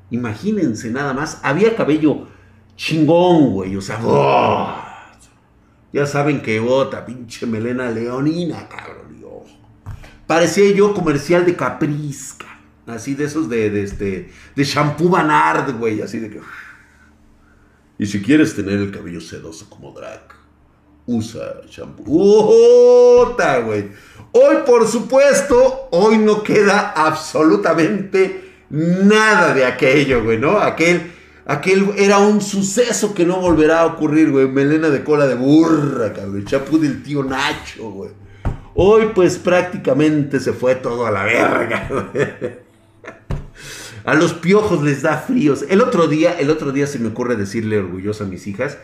Imagínense 0.09 0.89
nada 0.89 1.13
más, 1.13 1.39
había 1.43 1.75
cabello 1.75 2.27
chingón, 2.75 3.51
güey, 3.51 3.75
o 3.75 3.81
sea. 3.81 3.99
Ya 5.91 6.05
saben 6.05 6.41
que 6.41 6.59
bota, 6.59 7.05
pinche 7.05 7.45
melena 7.45 7.89
leonina, 7.89 8.67
cabrón. 8.67 9.09
Parecía 10.29 10.71
yo 10.75 10.93
comercial 10.93 11.43
de 11.43 11.55
Caprisca. 11.55 12.45
Así 12.85 13.15
de 13.15 13.25
esos 13.25 13.49
de, 13.49 13.71
de, 13.71 13.81
este, 13.81 14.29
de 14.55 14.63
shampoo 14.63 15.09
Banard, 15.09 15.75
güey. 15.75 16.03
Así 16.03 16.19
de 16.19 16.29
que. 16.29 16.39
Y 17.97 18.05
si 18.05 18.21
quieres 18.21 18.55
tener 18.55 18.77
el 18.77 18.91
cabello 18.91 19.21
sedoso 19.21 19.67
como 19.71 19.91
drag, 19.91 20.21
usa 21.07 21.61
shampoo. 21.67 23.23
¡Ota, 23.23 23.57
güey! 23.61 23.89
Hoy, 24.31 24.57
por 24.67 24.87
supuesto, 24.87 25.87
hoy 25.89 26.19
no 26.19 26.43
queda 26.43 26.91
absolutamente 26.91 28.65
nada 28.69 29.55
de 29.55 29.65
aquello, 29.65 30.23
güey, 30.23 30.37
¿no? 30.37 30.59
Aquel 30.59 31.11
Aquel 31.49 31.93
era 31.97 32.19
un 32.19 32.41
suceso 32.41 33.15
que 33.15 33.25
no 33.25 33.39
volverá 33.39 33.79
a 33.79 33.85
ocurrir, 33.87 34.29
güey. 34.29 34.47
Melena 34.47 34.89
de 34.89 35.03
cola 35.03 35.25
de 35.25 35.33
burra, 35.33 36.13
cabrón. 36.13 36.45
Chapú 36.45 36.77
del 36.77 37.01
tío 37.01 37.23
Nacho, 37.23 37.89
güey. 37.89 38.11
Hoy, 38.75 39.09
pues 39.15 39.39
prácticamente 39.39 40.39
se 40.39 40.53
fue 40.53 40.75
todo 40.75 41.07
a 41.07 41.11
la 41.11 41.23
verga, 41.23 41.89
güey. 41.89 42.59
A 44.05 44.13
los 44.13 44.33
piojos 44.33 44.83
les 44.83 45.01
da 45.01 45.17
fríos. 45.17 45.65
El 45.67 45.81
otro 45.81 46.07
día, 46.07 46.37
el 46.39 46.51
otro 46.51 46.71
día 46.71 46.85
se 46.85 46.99
me 46.99 47.07
ocurre 47.07 47.35
decirle 47.35 47.79
orgulloso 47.79 48.25
a 48.25 48.27
mis 48.27 48.45
hijas. 48.45 48.77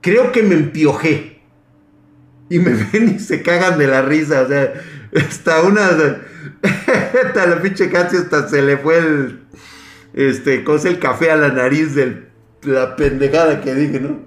Creo 0.00 0.32
que 0.32 0.42
me 0.42 0.56
empiojé. 0.56 1.38
Y 2.50 2.58
me 2.58 2.72
ven 2.92 3.14
y 3.14 3.20
se 3.20 3.42
cagan 3.42 3.78
de 3.78 3.86
la 3.86 4.02
risa. 4.02 4.42
O 4.42 4.48
sea, 4.48 4.72
hasta 5.14 5.62
una. 5.62 5.86
Hasta 6.62 7.46
la 7.46 7.62
pinche 7.62 7.90
Casi 7.90 8.16
hasta 8.16 8.48
se 8.48 8.60
le 8.60 8.76
fue 8.78 8.98
el 8.98 9.40
este, 10.18 10.64
cosa 10.64 10.88
el 10.88 10.98
café 10.98 11.30
a 11.30 11.36
la 11.36 11.50
nariz 11.50 11.94
de 11.94 12.26
la 12.62 12.96
pendejada 12.96 13.60
que 13.60 13.72
dije, 13.72 14.00
¿no? 14.00 14.26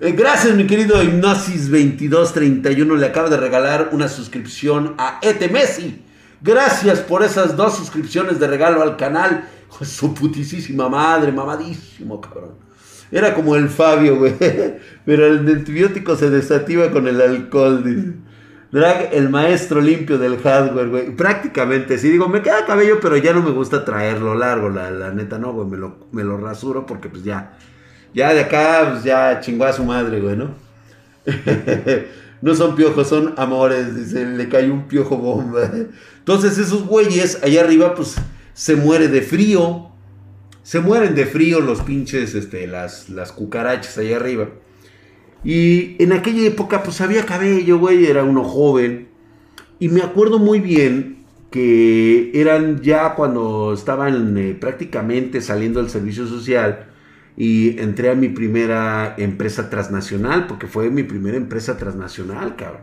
Eh, 0.00 0.10
gracias, 0.18 0.56
mi 0.56 0.66
querido 0.66 1.00
Hipnosis2231. 1.00 2.96
Le 2.96 3.06
acaba 3.06 3.30
de 3.30 3.36
regalar 3.36 3.90
una 3.92 4.08
suscripción 4.08 4.96
a 4.98 5.20
Ete 5.22 5.48
Messi. 5.48 6.02
Gracias 6.40 6.98
por 6.98 7.22
esas 7.22 7.56
dos 7.56 7.76
suscripciones 7.76 8.40
de 8.40 8.48
regalo 8.48 8.82
al 8.82 8.96
canal. 8.96 9.48
Su 9.82 10.12
putisísima 10.12 10.88
madre, 10.88 11.30
mamadísimo, 11.30 12.20
cabrón. 12.20 12.56
Era 13.12 13.32
como 13.32 13.54
el 13.54 13.68
Fabio, 13.68 14.18
güey. 14.18 14.34
Pero 15.06 15.26
el 15.28 15.48
antibiótico 15.48 16.16
se 16.16 16.30
desativa 16.30 16.90
con 16.90 17.06
el 17.06 17.20
alcohol, 17.20 17.84
dice. 17.84 18.14
Drag, 18.72 19.10
el 19.12 19.28
maestro 19.28 19.82
limpio 19.82 20.16
del 20.16 20.38
hardware, 20.38 20.88
güey. 20.88 21.14
Prácticamente, 21.14 21.98
sí, 21.98 22.08
digo, 22.08 22.26
me 22.28 22.40
queda 22.40 22.64
cabello, 22.64 23.00
pero 23.02 23.18
ya 23.18 23.34
no 23.34 23.42
me 23.42 23.50
gusta 23.50 23.84
traerlo 23.84 24.34
largo, 24.34 24.70
la, 24.70 25.12
neta, 25.12 25.38
no, 25.38 25.52
güey. 25.52 25.68
Me 25.68 25.76
lo, 25.76 26.08
me 26.10 26.24
lo 26.24 26.38
rasuro 26.38 26.86
porque, 26.86 27.10
pues 27.10 27.22
ya, 27.22 27.58
ya 28.14 28.32
de 28.32 28.40
acá, 28.40 28.88
pues 28.92 29.04
ya 29.04 29.40
chingó 29.40 29.66
a 29.66 29.74
su 29.74 29.84
madre, 29.84 30.20
güey, 30.20 30.38
¿no? 30.38 30.54
no 32.40 32.54
son 32.54 32.74
piojos, 32.74 33.08
son 33.08 33.34
amores, 33.36 33.94
dice, 33.94 34.24
le 34.24 34.48
cae 34.48 34.70
un 34.70 34.88
piojo 34.88 35.18
bomba. 35.18 35.70
Entonces, 36.18 36.56
esos 36.56 36.86
güeyes 36.86 37.42
allá 37.42 37.60
arriba, 37.60 37.94
pues 37.94 38.16
se 38.54 38.76
muere 38.76 39.08
de 39.08 39.20
frío. 39.20 39.90
Se 40.62 40.80
mueren 40.80 41.14
de 41.14 41.26
frío 41.26 41.60
los 41.60 41.82
pinches, 41.82 42.34
este, 42.34 42.66
las, 42.66 43.10
las 43.10 43.32
cucarachas 43.32 43.98
allá 43.98 44.16
arriba. 44.16 44.48
Y 45.44 45.96
en 46.02 46.12
aquella 46.12 46.46
época 46.46 46.82
pues 46.82 47.00
había 47.00 47.26
cabello, 47.26 47.78
güey, 47.78 48.06
era 48.06 48.24
uno 48.24 48.44
joven. 48.44 49.08
Y 49.78 49.88
me 49.88 50.02
acuerdo 50.02 50.38
muy 50.38 50.60
bien 50.60 51.24
que 51.50 52.30
eran 52.34 52.80
ya 52.80 53.14
cuando 53.14 53.74
estaban 53.74 54.36
eh, 54.38 54.56
prácticamente 54.58 55.40
saliendo 55.40 55.80
del 55.80 55.90
servicio 55.90 56.26
social 56.26 56.86
y 57.36 57.78
entré 57.80 58.10
a 58.10 58.14
mi 58.14 58.28
primera 58.28 59.14
empresa 59.18 59.70
transnacional, 59.70 60.46
porque 60.46 60.66
fue 60.66 60.90
mi 60.90 61.02
primera 61.02 61.36
empresa 61.36 61.76
transnacional, 61.76 62.56
cabrón. 62.56 62.82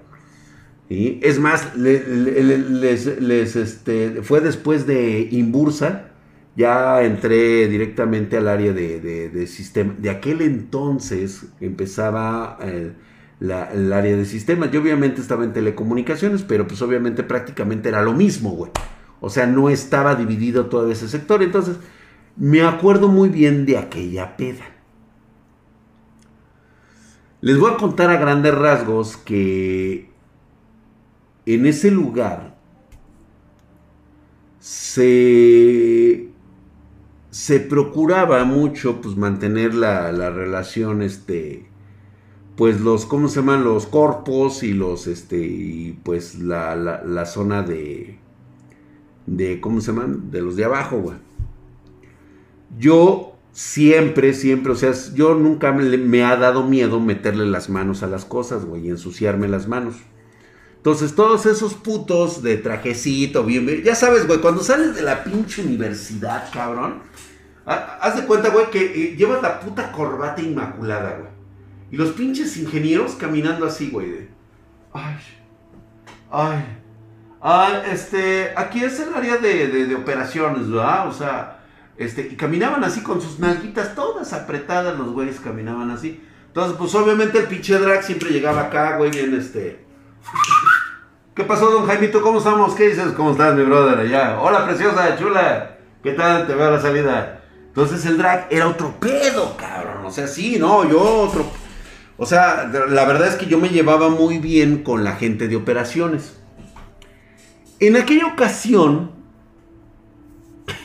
Y 0.90 1.20
es 1.22 1.40
más, 1.40 1.76
les, 1.76 3.56
este, 3.56 4.24
fue 4.24 4.42
después 4.42 4.88
de 4.88 5.28
Imbursa, 5.32 6.09
ya 6.60 7.04
entré 7.04 7.70
directamente 7.70 8.36
al 8.36 8.50
área 8.50 8.74
de, 8.74 9.48
sistema. 9.48 9.96
De 9.98 10.10
aquel 10.10 10.42
entonces 10.42 11.46
empezaba 11.62 12.58
eh, 12.62 12.92
el 13.40 13.94
área 13.94 14.18
de 14.18 14.26
sistemas. 14.26 14.70
Yo 14.70 14.82
obviamente 14.82 15.22
estaba 15.22 15.46
en 15.46 15.54
telecomunicaciones, 15.54 16.44
pero 16.44 16.68
pues 16.68 16.82
obviamente 16.82 17.24
prácticamente 17.24 17.88
era 17.88 18.02
lo 18.02 18.12
mismo, 18.12 18.50
güey. 18.50 18.72
O 19.22 19.30
sea, 19.30 19.46
no 19.46 19.70
estaba 19.70 20.16
dividido 20.16 20.66
todo 20.66 20.92
ese 20.92 21.08
sector. 21.08 21.42
Entonces, 21.44 21.78
me 22.36 22.62
acuerdo 22.62 23.08
muy 23.08 23.30
bien 23.30 23.66
de 23.66 23.78
aquella 23.78 24.36
peda. 24.36 24.66
Les 27.40 27.58
voy 27.58 27.72
a 27.72 27.78
contar 27.78 28.10
a 28.10 28.18
grandes 28.18 28.54
rasgos 28.54 29.16
que 29.16 30.10
en 31.46 31.66
ese 31.66 31.90
lugar 31.90 32.58
se, 34.60 36.29
se 37.32 37.60
procuraba 37.60 38.44
mucho 38.44 39.02
pues 39.02 39.16
mantener 39.16 39.74
la, 39.74 40.12
la 40.12 40.30
relación 40.30 41.02
este 41.02 41.70
pues 42.60 42.82
los, 42.82 43.06
¿cómo 43.06 43.30
se 43.30 43.38
llaman? 43.38 43.64
Los 43.64 43.86
corpos 43.86 44.64
y 44.64 44.74
los, 44.74 45.08
este, 45.08 45.38
y 45.38 45.98
pues 46.04 46.40
la, 46.40 46.76
la, 46.76 47.26
zona 47.26 47.64
de, 47.64 48.20
de, 49.28 49.62
¿cómo 49.62 49.80
se 49.80 49.94
llaman? 49.94 50.30
De 50.30 50.42
los 50.42 50.58
de 50.58 50.66
abajo, 50.66 51.00
güey. 51.00 51.16
Yo 52.78 53.38
siempre, 53.54 54.34
siempre, 54.34 54.74
o 54.74 54.76
sea, 54.76 54.92
yo 55.16 55.36
nunca 55.36 55.72
me, 55.72 55.96
me, 55.96 56.26
ha 56.26 56.36
dado 56.36 56.68
miedo 56.68 57.00
meterle 57.00 57.46
las 57.46 57.70
manos 57.70 58.04
a 58.04 58.08
las 58.08 58.26
cosas, 58.26 58.66
güey, 58.66 58.88
y 58.88 58.90
ensuciarme 58.90 59.48
las 59.48 59.70
manos. 59.70 59.96
Entonces, 60.80 61.14
todos 61.14 61.46
esos 61.46 61.74
putos 61.74 62.42
de 62.42 62.56
trajecito, 62.56 63.44
bien, 63.44 63.84
ya 63.84 63.96
sabes, 63.96 64.26
güey, 64.26 64.40
cuando 64.40 64.64
sales 64.64 64.96
de 64.96 65.02
la 65.02 65.26
pinche 65.26 65.62
universidad, 65.62 66.50
cabrón, 66.54 67.02
haz 67.66 68.16
de 68.16 68.26
cuenta, 68.26 68.48
güey, 68.48 68.70
que 68.72 68.86
eh, 68.86 69.16
llevas 69.18 69.42
la 69.42 69.60
puta 69.60 69.92
corbata 69.92 70.42
inmaculada, 70.42 71.18
güey. 71.18 71.32
Y 71.92 71.98
los 71.98 72.12
pinches 72.12 72.56
ingenieros 72.56 73.16
caminando 73.16 73.66
así, 73.66 73.90
güey. 73.90 74.30
Ay, 74.94 75.18
ay, 76.32 76.66
ay, 77.42 77.74
este, 77.92 78.54
aquí 78.56 78.82
es 78.82 79.02
el 79.02 79.14
área 79.14 79.36
de, 79.36 79.94
operaciones, 79.96 80.70
¿verdad? 80.70 81.10
O 81.10 81.12
sea, 81.12 81.60
este, 81.98 82.30
y 82.32 82.38
caminaban 82.38 82.86
así 82.86 83.02
con 83.02 83.22
sus 83.22 83.38
nalguitas 83.38 83.96
todas 83.96 84.32
apretadas, 84.32 84.98
los 84.98 85.12
güeyes 85.12 85.42
caminaban 85.42 85.92
así. 85.92 86.24
Entonces, 86.48 86.78
pues 86.78 86.96
obviamente 86.96 87.38
el 87.38 87.48
pinche 87.48 87.78
drag 87.78 88.02
siempre 88.02 88.30
llegaba 88.30 88.62
acá, 88.62 88.96
güey, 88.96 89.12
bien 89.12 89.34
este. 89.34 89.86
¿Qué 91.40 91.46
pasó, 91.46 91.72
don 91.72 91.88
Jaimito? 91.88 92.22
¿Cómo 92.22 92.40
estamos? 92.40 92.76
¿Qué 92.76 92.90
dices? 92.90 93.14
¿Cómo 93.16 93.32
estás, 93.32 93.56
mi 93.56 93.64
brother? 93.64 94.00
Allá. 94.00 94.42
Hola, 94.42 94.66
preciosa, 94.66 95.16
chula. 95.18 95.78
¿Qué 96.04 96.12
tal? 96.12 96.46
Te 96.46 96.54
veo 96.54 96.68
a 96.68 96.72
la 96.72 96.82
salida. 96.82 97.40
Entonces 97.68 98.06
el 98.06 98.18
drag 98.18 98.48
era 98.50 98.68
otro 98.68 99.00
pedo, 99.00 99.56
cabrón. 99.56 100.06
O 100.06 100.12
sea, 100.12 100.28
sí, 100.28 100.58
no, 100.60 100.84
yo 100.90 101.02
otro 101.02 101.46
o 102.18 102.26
sea, 102.26 102.70
la 102.90 103.06
verdad 103.06 103.30
es 103.30 103.36
que 103.36 103.46
yo 103.46 103.58
me 103.58 103.70
llevaba 103.70 104.10
muy 104.10 104.40
bien 104.40 104.84
con 104.84 105.06
la 105.06 105.14
gente 105.14 105.48
de 105.48 105.56
operaciones. 105.56 106.34
En 107.80 107.96
aquella 107.96 108.26
ocasión, 108.26 109.12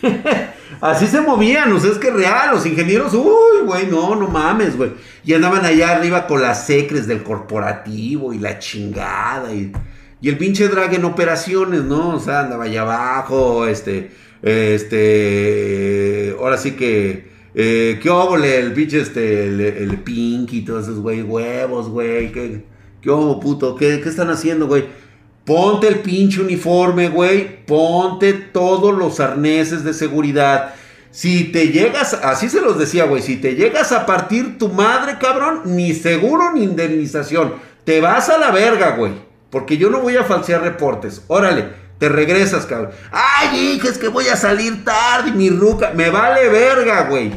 así 0.81 1.09
se 1.09 1.21
movían, 1.21 1.73
o 1.73 1.81
sea, 1.81 1.91
es 1.91 1.99
que 1.99 2.13
real, 2.13 2.55
los 2.55 2.65
ingenieros, 2.65 3.13
uy, 3.15 3.67
güey, 3.67 3.89
no, 3.89 4.15
no 4.15 4.29
mames, 4.29 4.77
güey. 4.77 4.93
Y 5.25 5.35
andaban 5.35 5.65
allá 5.65 5.97
arriba 5.97 6.29
con 6.29 6.41
las 6.41 6.65
secres 6.65 7.09
del 7.09 7.25
corporativo 7.25 8.33
y 8.33 8.39
la 8.39 8.61
chingada 8.61 9.53
y, 9.53 9.73
y 10.25 10.29
el 10.31 10.39
pinche 10.39 10.69
drag 10.69 10.95
en 10.95 11.05
operaciones, 11.05 11.83
¿no? 11.83 12.17
O 12.17 12.21
sea, 12.21 12.41
andaba 12.41 12.65
allá 12.65 12.81
abajo, 12.81 13.67
este, 13.67 14.11
este, 14.43 16.35
ahora 16.39 16.57
sí 16.57 16.71
que 16.71 17.35
eh, 17.55 18.01
¿Qué 18.03 18.09
óvole? 18.09 18.59
El 18.59 18.73
pinche 18.73 19.01
este, 19.01 19.47
el, 19.47 19.61
el 19.61 19.99
Pink 19.99 20.53
y 20.55 20.63
todos 20.63 20.85
esos, 20.85 21.01
güey, 21.01 21.21
huevos, 21.21 21.91
güey. 21.91 22.33
¿Qué, 22.33 22.65
qué 23.03 23.11
puto? 23.11 23.77
¿Qué, 23.77 24.01
¿Qué 24.01 24.09
están 24.09 24.31
haciendo, 24.31 24.67
güey? 24.67 24.87
Ponte 25.45 25.89
el 25.89 26.01
pinche 26.01 26.41
uniforme, 26.41 27.11
güey. 27.11 27.65
Ponte 27.67 28.33
todos 28.33 28.97
los 28.97 29.21
arneses 29.21 29.85
de 29.85 29.93
seguridad. 29.93 30.75
Si 31.11 31.45
te 31.45 31.69
llegas, 31.69 32.15
así 32.15 32.49
se 32.49 32.63
los 32.63 32.79
decía, 32.79 33.05
güey, 33.05 33.21
si 33.21 33.37
te 33.37 33.55
llegas 33.55 33.93
a 33.93 34.07
partir 34.07 34.59
tu 34.59 34.71
madre, 34.71 35.19
cabrón, 35.21 35.61
ni 35.67 35.93
seguro 35.93 36.53
ni 36.55 36.65
indemnización. 36.65 37.55
Te 37.85 38.01
vas 38.01 38.31
a 38.31 38.39
la 38.39 38.51
verga, 38.51 38.97
güey. 38.97 39.13
Porque 39.55 39.77
yo 39.77 39.89
no 39.89 40.01
voy 40.01 40.17
a 40.17 40.25
falsear 40.25 40.63
reportes. 40.63 41.23
Órale, 41.29 41.69
te 42.01 42.09
regresas, 42.09 42.67
cabrón. 42.67 42.91
Ay, 43.13 43.77
hija, 43.77 43.89
es 43.89 43.99
que 43.99 44.09
voy 44.09 44.27
a 44.27 44.35
salir 44.35 44.85
tarde, 44.85 45.31
mi 45.31 45.49
ruca. 45.49 45.93
Me 45.95 46.11
vale 46.11 46.49
verga, 46.49 47.09
güey. 47.09 47.33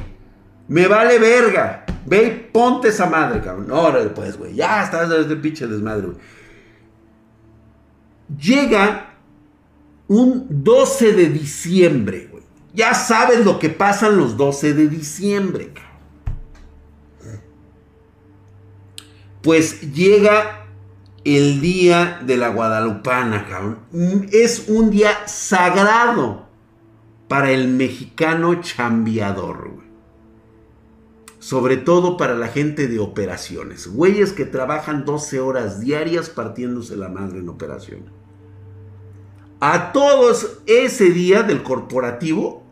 Me 0.67 0.87
vale 0.87 1.19
verga. 1.19 1.85
Ve 2.07 2.23
y 2.23 2.51
ponte 2.51 2.87
esa 2.87 3.05
madre, 3.05 3.39
cabrón. 3.41 3.69
Órale, 3.69 4.09
pues, 4.09 4.35
güey. 4.35 4.55
Ya 4.55 4.83
estás 4.83 5.11
desde 5.11 5.35
pinche 5.35 5.67
desmadre, 5.67 6.07
güey. 6.07 6.17
Llega 8.35 9.13
un 10.07 10.47
12 10.49 11.13
de 11.13 11.29
diciembre, 11.29 12.29
güey. 12.31 12.43
Ya 12.73 12.95
sabes 12.95 13.45
lo 13.45 13.59
que 13.59 13.69
pasan 13.69 14.17
los 14.17 14.35
12 14.37 14.73
de 14.73 14.87
diciembre, 14.87 15.71
cabrón. 15.71 15.87
Pues 19.43 19.93
llega 19.93 20.66
el 21.35 21.59
día 21.59 22.21
de 22.25 22.37
la 22.37 22.47
Guadalupana, 22.47 23.47
cabrón. 23.47 23.79
Es 24.31 24.69
un 24.69 24.89
día 24.89 25.27
sagrado 25.27 26.47
para 27.27 27.51
el 27.51 27.67
mexicano 27.67 28.61
chambeador, 28.61 29.71
sobre 31.39 31.75
todo 31.75 32.15
para 32.15 32.33
la 32.35 32.47
gente 32.47 32.87
de 32.87 32.99
operaciones, 32.99 33.87
güeyes 33.87 34.31
que 34.31 34.45
trabajan 34.45 35.03
12 35.03 35.41
horas 35.41 35.81
diarias 35.81 36.29
partiéndose 36.29 36.95
la 36.95 37.09
madre 37.09 37.39
en 37.39 37.49
operación. 37.49 38.05
A 39.59 39.91
todos 39.91 40.59
ese 40.65 41.09
día 41.09 41.43
del 41.43 41.61
corporativo 41.61 42.63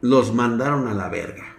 los 0.00 0.32
mandaron 0.32 0.88
a 0.88 0.94
la 0.94 1.10
verga. 1.10 1.56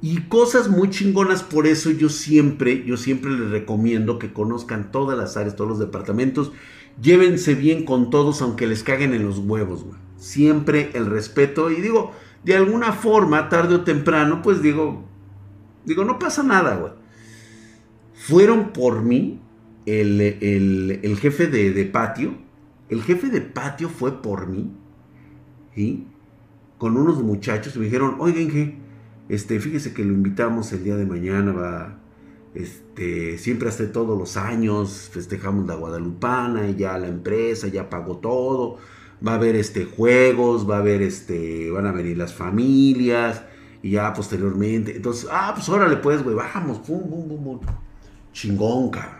Y 0.00 0.22
cosas 0.28 0.68
muy 0.68 0.90
chingonas, 0.90 1.42
por 1.42 1.66
eso 1.66 1.90
yo 1.90 2.08
siempre, 2.08 2.84
yo 2.84 2.96
siempre 2.96 3.32
les 3.32 3.50
recomiendo 3.50 4.18
que 4.18 4.32
conozcan 4.32 4.92
todas 4.92 5.18
las 5.18 5.36
áreas, 5.36 5.56
todos 5.56 5.70
los 5.70 5.78
departamentos. 5.80 6.52
Llévense 7.02 7.54
bien 7.54 7.84
con 7.84 8.10
todos, 8.10 8.40
aunque 8.40 8.66
les 8.66 8.84
caguen 8.84 9.12
en 9.12 9.24
los 9.24 9.38
huevos, 9.38 9.84
güey. 9.84 9.98
Siempre 10.16 10.90
el 10.94 11.06
respeto. 11.06 11.70
Y 11.70 11.80
digo, 11.80 12.12
de 12.44 12.56
alguna 12.56 12.92
forma, 12.92 13.48
tarde 13.48 13.74
o 13.74 13.80
temprano, 13.82 14.40
pues 14.42 14.62
digo, 14.62 15.04
digo, 15.84 16.04
no 16.04 16.18
pasa 16.18 16.44
nada, 16.44 16.76
güey. 16.76 16.92
Fueron 18.14 18.72
por 18.72 19.02
mí 19.02 19.40
el, 19.86 21.18
jefe 21.20 21.48
de, 21.48 21.84
patio. 21.86 22.34
El 22.88 23.02
jefe 23.02 23.30
de 23.30 23.40
patio 23.40 23.88
fue 23.88 24.22
por 24.22 24.46
mí. 24.46 24.70
¿sí? 25.74 26.06
Con 26.78 26.96
unos 26.96 27.20
muchachos 27.22 27.74
y 27.74 27.80
me 27.80 27.86
dijeron, 27.86 28.16
oigan, 28.20 28.48
que 28.48 28.87
este, 29.28 29.60
fíjese 29.60 29.94
que 29.94 30.04
lo 30.04 30.12
invitamos 30.12 30.72
el 30.72 30.84
día 30.84 30.96
de 30.96 31.06
mañana, 31.06 31.52
va. 31.52 31.98
Este, 32.54 33.38
siempre 33.38 33.68
hasta 33.68 33.92
todos 33.92 34.18
los 34.18 34.36
años 34.36 35.10
festejamos 35.12 35.66
la 35.66 35.74
Guadalupana 35.74 36.68
y 36.68 36.76
ya 36.76 36.96
la 36.98 37.06
empresa 37.06 37.68
ya 37.68 37.90
pagó 37.90 38.16
todo 38.16 38.78
va 39.26 39.32
a 39.32 39.34
haber 39.34 39.56
este 39.56 39.84
juegos, 39.84 40.68
va 40.68 40.76
a 40.76 40.78
haber 40.80 41.02
este, 41.02 41.70
van 41.70 41.86
a 41.86 41.92
venir 41.92 42.16
las 42.16 42.34
familias 42.34 43.42
y 43.82 43.92
ya 43.92 44.12
posteriormente, 44.12 44.96
entonces, 44.96 45.28
ah, 45.30 45.52
pues 45.54 45.68
órale 45.68 45.96
pues, 45.96 46.22
güey, 46.22 46.36
vamos, 46.36 46.78
pum, 46.78 47.08
pum, 47.08 47.28
pum, 47.28 47.44
pum. 47.44 47.60
Chingón, 48.32 48.90
cabrón. 48.90 49.18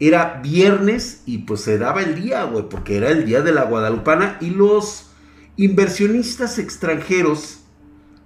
Era 0.00 0.40
viernes 0.42 1.22
y 1.26 1.38
pues 1.38 1.62
se 1.62 1.76
daba 1.76 2.02
el 2.02 2.14
día, 2.14 2.44
güey, 2.44 2.68
porque 2.68 2.96
era 2.96 3.10
el 3.10 3.24
día 3.24 3.42
de 3.42 3.52
la 3.52 3.64
Guadalupana 3.64 4.38
y 4.40 4.50
los 4.50 5.10
inversionistas 5.56 6.58
extranjeros, 6.58 7.60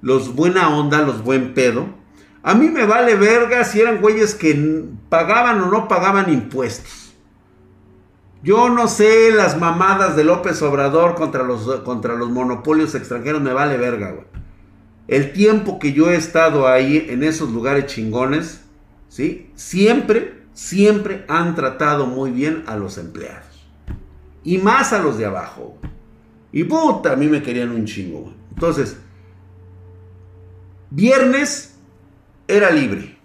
los 0.03 0.35
buena 0.35 0.77
onda, 0.77 1.01
los 1.01 1.25
buen 1.25 1.55
pedo, 1.55 1.87
a 2.43 2.55
mí 2.55 2.69
me 2.69 2.85
vale 2.85 3.15
verga 3.15 3.65
si 3.65 3.81
eran 3.81 4.01
güeyes 4.01 4.35
que 4.35 4.85
pagaban 5.09 5.61
o 5.61 5.71
no 5.71 5.89
pagaban 5.89 6.33
impuestos. 6.33 7.15
Yo 8.43 8.69
no 8.69 8.89
sé 8.89 9.31
las 9.33 9.59
mamadas 9.59 10.17
de 10.17 10.25
López 10.25 10.61
Obrador 10.63 11.15
contra 11.15 11.45
los, 11.45 11.81
contra 11.83 12.17
los 12.17 12.31
monopolios 12.31 12.97
extranjeros, 12.97 13.41
me 13.41 13.53
vale 13.53 13.77
verga, 13.77 14.11
güey. 14.11 14.27
El 15.07 15.33
tiempo 15.33 15.79
que 15.79 15.93
yo 15.93 16.11
he 16.11 16.17
estado 16.17 16.67
ahí 16.67 17.07
en 17.09 17.23
esos 17.23 17.51
lugares 17.51 17.87
chingones, 17.87 18.65
¿sí? 19.09 19.51
Siempre, 19.55 20.43
siempre 20.53 21.25
han 21.29 21.55
tratado 21.55 22.07
muy 22.07 22.33
bien 22.33 22.65
a 22.67 22.77
los 22.77 22.99
empleados. 22.99 23.47
Y 24.43 24.59
más 24.59 24.93
a 24.93 25.01
los 25.01 25.19
de 25.19 25.27
abajo. 25.27 25.79
Y 26.51 26.65
puta, 26.65 27.13
a 27.13 27.17
mí 27.17 27.29
me 27.29 27.43
querían 27.43 27.71
un 27.71 27.85
chingo, 27.85 28.23
güey. 28.23 28.35
Entonces, 28.55 28.97
viernes 30.95 31.77
era 32.49 32.71
libre. 32.71 33.19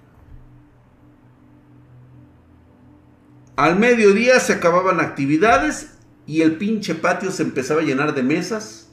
Al 3.56 3.78
mediodía 3.78 4.40
se 4.40 4.54
acababan 4.54 5.00
actividades 5.00 5.98
y 6.26 6.42
el 6.42 6.58
pinche 6.58 6.96
patio 6.96 7.32
se 7.32 7.44
empezaba 7.44 7.82
a 7.82 7.84
llenar 7.84 8.14
de 8.14 8.24
mesas 8.24 8.90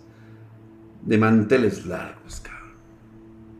de 1.02 1.18
manteles 1.18 1.84
largos, 1.84 2.40
cabrón. 2.40 2.72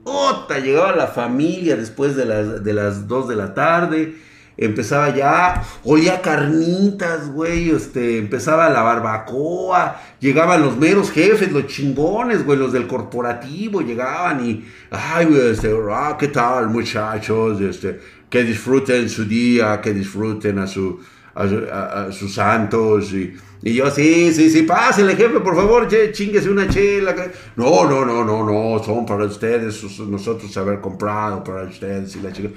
Ota, 0.04 0.58
llegaba 0.58 0.96
la 0.96 1.08
familia 1.08 1.76
después 1.76 2.16
de 2.16 2.24
las, 2.24 2.64
de 2.64 2.72
las 2.72 3.06
2 3.06 3.28
de 3.28 3.36
la 3.36 3.54
tarde. 3.54 4.16
Empezaba 4.56 5.14
ya, 5.14 5.62
olía 5.84 6.20
carnitas, 6.20 7.28
güey, 7.30 7.70
este, 7.70 8.18
empezaba 8.18 8.68
la 8.68 8.82
barbacoa, 8.82 10.00
llegaban 10.20 10.62
los 10.62 10.76
meros 10.76 11.10
jefes, 11.10 11.50
los 11.50 11.66
chingones, 11.66 12.44
güey, 12.44 12.58
los 12.58 12.72
del 12.72 12.86
corporativo, 12.86 13.80
llegaban 13.80 14.44
y, 14.46 14.64
ay, 14.90 15.26
güey, 15.26 15.50
este, 15.50 15.74
ah, 15.90 16.16
¿qué 16.18 16.28
tal, 16.28 16.68
muchachos? 16.68 17.60
Este, 17.60 18.00
que 18.30 18.44
disfruten 18.44 19.08
su 19.08 19.24
día, 19.24 19.80
que 19.80 19.92
disfruten 19.92 20.58
a, 20.58 20.66
su, 20.66 21.00
a, 21.34 22.08
sus 22.10 22.34
santos 22.34 23.12
y... 23.12 23.34
Y 23.66 23.72
yo, 23.72 23.90
sí, 23.90 24.30
sí, 24.34 24.50
sí, 24.50 24.64
pásele, 24.64 25.16
jefe, 25.16 25.40
por 25.40 25.56
favor, 25.56 25.88
chinguese 26.12 26.50
una 26.50 26.68
chela. 26.68 27.14
No, 27.56 27.88
no, 27.88 28.04
no, 28.04 28.22
no, 28.22 28.44
no, 28.44 28.84
son 28.84 29.06
para 29.06 29.24
ustedes, 29.24 29.82
nosotros 30.00 30.54
haber 30.58 30.82
comprado 30.82 31.42
para 31.42 31.62
ustedes 31.62 32.14
y 32.14 32.20
la 32.20 32.30
chica. 32.30 32.50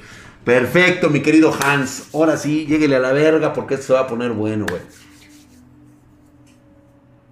Perfecto, 0.47 1.09
mi 1.09 1.19
querido 1.19 1.53
Hans. 1.61 2.07
Ahora 2.13 2.37
sí, 2.37 2.65
lléguele 2.65 2.95
a 2.95 2.99
la 2.99 3.11
verga 3.11 3.51
porque 3.51 3.73
esto 3.73 3.87
se 3.87 3.93
va 3.93 3.99
a 3.99 4.07
poner 4.07 4.31
bueno, 4.31 4.65
güey. 4.65 4.81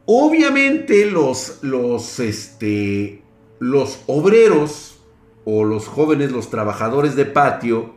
Obviamente 0.05 1.09
los, 1.09 1.59
los, 1.61 2.19
este, 2.19 3.21
los 3.59 4.01
obreros 4.07 4.99
o 5.45 5.63
los 5.63 5.87
jóvenes, 5.87 6.33
los 6.33 6.49
trabajadores 6.49 7.15
de 7.15 7.23
patio 7.23 7.95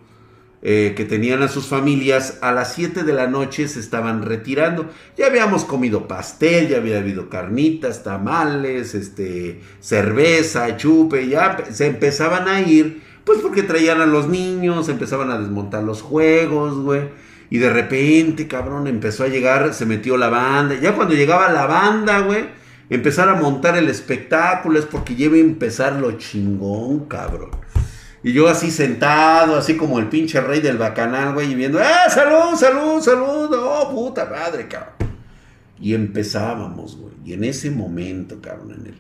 eh, 0.62 0.94
que 0.96 1.04
tenían 1.04 1.42
a 1.42 1.48
sus 1.48 1.66
familias, 1.66 2.38
a 2.40 2.52
las 2.52 2.74
7 2.74 3.02
de 3.02 3.12
la 3.12 3.26
noche 3.26 3.66
se 3.66 3.80
estaban 3.80 4.22
retirando. 4.22 4.88
Ya 5.16 5.26
habíamos 5.26 5.64
comido 5.64 6.06
pastel, 6.06 6.68
ya 6.68 6.76
había 6.76 6.98
habido 6.98 7.28
carnitas, 7.28 8.04
tamales, 8.04 8.94
este, 8.94 9.62
cerveza, 9.80 10.76
chupe, 10.76 11.26
ya 11.26 11.64
se 11.72 11.86
empezaban 11.86 12.46
a 12.46 12.60
ir 12.60 13.07
pues 13.28 13.40
porque 13.40 13.62
traían 13.62 14.00
a 14.00 14.06
los 14.06 14.26
niños, 14.26 14.88
empezaban 14.88 15.30
a 15.30 15.38
desmontar 15.38 15.84
los 15.84 16.00
juegos, 16.00 16.78
güey. 16.78 17.02
Y 17.50 17.58
de 17.58 17.68
repente, 17.68 18.48
cabrón, 18.48 18.86
empezó 18.86 19.24
a 19.24 19.28
llegar, 19.28 19.74
se 19.74 19.84
metió 19.84 20.16
la 20.16 20.30
banda. 20.30 20.76
Ya 20.80 20.94
cuando 20.94 21.14
llegaba 21.14 21.52
la 21.52 21.66
banda, 21.66 22.20
güey, 22.20 22.46
empezar 22.88 23.28
a 23.28 23.34
montar 23.34 23.76
el 23.76 23.90
espectáculo 23.90 24.78
es 24.78 24.86
porque 24.86 25.14
lleva 25.14 25.36
a 25.36 25.40
empezar 25.40 25.92
lo 25.96 26.12
chingón, 26.12 27.00
cabrón. 27.00 27.50
Y 28.22 28.32
yo 28.32 28.48
así 28.48 28.70
sentado, 28.70 29.56
así 29.56 29.76
como 29.76 29.98
el 29.98 30.06
pinche 30.08 30.40
rey 30.40 30.60
del 30.60 30.78
bacanal, 30.78 31.34
güey, 31.34 31.52
y 31.52 31.54
viendo, 31.54 31.78
¡ah, 31.80 32.08
salud, 32.08 32.56
salud, 32.58 33.02
salud! 33.02 33.54
¡Oh, 33.54 33.90
puta 33.90 34.24
madre, 34.24 34.68
cabrón! 34.68 34.94
Y 35.78 35.92
empezábamos, 35.92 36.96
güey. 36.96 37.12
Y 37.26 37.34
en 37.34 37.44
ese 37.44 37.70
momento, 37.70 38.40
cabrón, 38.40 38.72
en 38.80 38.86
el 38.86 38.94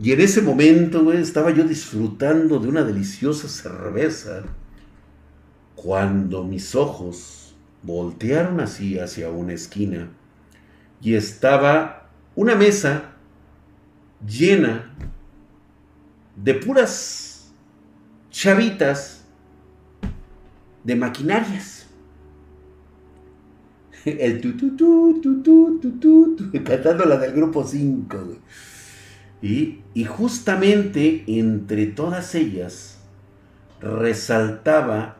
y 0.00 0.12
en 0.12 0.20
ese 0.20 0.42
momento, 0.42 1.12
estaba 1.12 1.50
yo 1.50 1.64
disfrutando 1.64 2.58
de 2.58 2.68
una 2.68 2.84
deliciosa 2.84 3.48
cerveza 3.48 4.44
cuando 5.74 6.44
mis 6.44 6.74
ojos 6.74 7.54
voltearon 7.82 8.60
así 8.60 8.98
hacia 8.98 9.30
una 9.30 9.52
esquina 9.52 10.10
y 11.00 11.14
estaba 11.14 12.08
una 12.34 12.54
mesa 12.54 13.12
llena 14.26 14.94
de 16.36 16.54
puras 16.54 17.52
chavitas 18.30 19.24
de 20.84 20.96
maquinarias. 20.96 21.86
El 24.04 24.40
tu 24.40 24.56
tu 24.56 24.76
tu 24.76 26.52
cantando 26.64 27.04
la 27.04 27.16
del 27.16 27.32
grupo 27.32 27.64
5. 27.64 28.36
Y, 29.40 29.80
y 29.94 30.04
justamente 30.04 31.24
entre 31.26 31.86
todas 31.86 32.34
ellas 32.34 32.98
resaltaba 33.80 35.18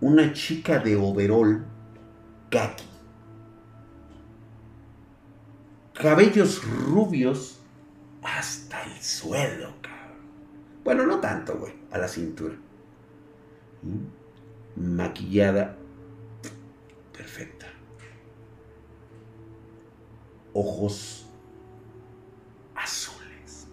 una 0.00 0.32
chica 0.32 0.78
de 0.78 0.96
overol 0.96 1.64
kaki 2.50 2.91
cabellos 5.94 6.62
rubios 6.64 7.60
hasta 8.22 8.82
el 8.84 9.02
suelo, 9.02 9.74
cabrón. 9.80 10.18
Bueno, 10.84 11.06
no 11.06 11.20
tanto, 11.20 11.58
güey, 11.58 11.74
a 11.90 11.98
la 11.98 12.08
cintura. 12.08 12.54
¿Mm? 13.82 14.94
Maquillada 14.96 15.76
perfecta. 17.12 17.66
Ojos 20.54 21.26
azules. 22.74 23.66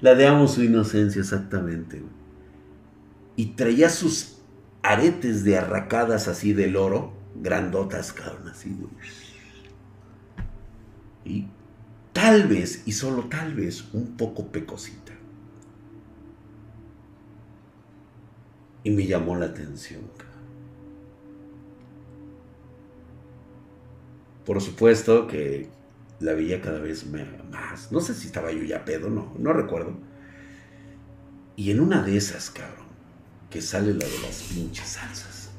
La 0.00 0.14
de 0.14 0.26
amo 0.26 0.46
su 0.46 0.62
inocencia, 0.62 1.20
exactamente. 1.20 2.02
Y 3.36 3.46
traía 3.54 3.90
sus 3.90 4.38
aretes 4.82 5.44
de 5.44 5.58
arracadas 5.58 6.28
así 6.28 6.52
del 6.52 6.76
oro, 6.76 7.12
grandotas, 7.36 8.12
cabrón, 8.12 8.48
así, 8.48 8.70
güey 8.70 9.27
y 11.28 11.46
tal 12.12 12.48
vez, 12.48 12.82
y 12.86 12.92
solo 12.92 13.24
tal 13.24 13.54
vez, 13.54 13.84
un 13.92 14.16
poco 14.16 14.48
pecosita. 14.48 15.12
Y 18.82 18.90
me 18.90 19.06
llamó 19.06 19.36
la 19.36 19.46
atención. 19.46 20.00
Por 24.44 24.62
supuesto 24.62 25.26
que 25.26 25.68
la 26.20 26.32
veía 26.32 26.62
cada 26.62 26.80
vez 26.80 27.04
más. 27.50 27.92
No 27.92 28.00
sé 28.00 28.14
si 28.14 28.28
estaba 28.28 28.50
yo 28.50 28.62
ya 28.62 28.84
pedo, 28.84 29.10
no, 29.10 29.34
no 29.38 29.52
recuerdo. 29.52 29.92
Y 31.54 31.70
en 31.70 31.80
una 31.80 32.02
de 32.02 32.16
esas, 32.16 32.50
cabrón, 32.50 32.86
que 33.50 33.60
sale 33.60 33.92
la 33.92 34.06
de 34.06 34.18
las 34.22 34.42
pinches 34.44 34.86
salsas. 34.88 35.50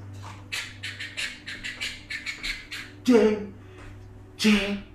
Che, 3.03 3.39
che, 4.37 4.88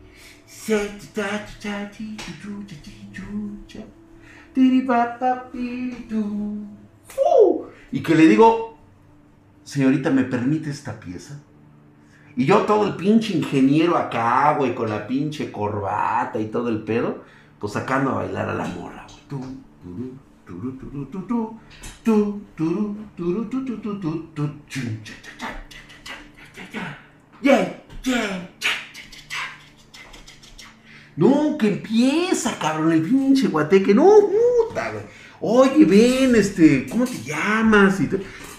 y 7.93 8.03
que 8.03 8.15
le 8.15 8.27
digo, 8.27 8.79
señorita, 9.65 10.11
¿me 10.11 10.25
permite 10.25 10.71
esta 10.71 10.99
pieza? 10.99 11.41
Y 12.37 12.47
yo 12.47 12.63
todo 12.63 12.87
el 12.87 12.97
pinche 12.97 13.37
ingeniero 13.37 13.97
acá, 13.97 14.55
güey, 14.57 14.75
con 14.75 14.89
la 14.89 15.07
pinche 15.07 15.53
corbata 15.53 16.41
y 16.41 16.47
todo 16.47 16.69
el 16.69 16.83
pedo, 16.83 17.25
pues 17.59 17.75
sacando 17.75 18.11
a 18.11 18.15
bailar 18.15 18.49
a 18.49 18.55
la 18.55 18.67
morra, 18.67 19.07
yeah, 28.03 28.54
no, 31.17 31.57
que 31.59 31.69
empieza, 31.69 32.59
cabrón, 32.59 32.93
el 32.93 33.03
pinche 33.03 33.49
guateque. 33.49 33.95
No, 33.95 34.11
puta, 34.69 34.91
güey. 34.91 35.05
Oye, 35.41 35.85
ven, 35.85 36.35
este, 36.35 36.87
¿cómo 36.87 37.05
te 37.05 37.23
llamas? 37.23 38.01
Y 38.01 38.09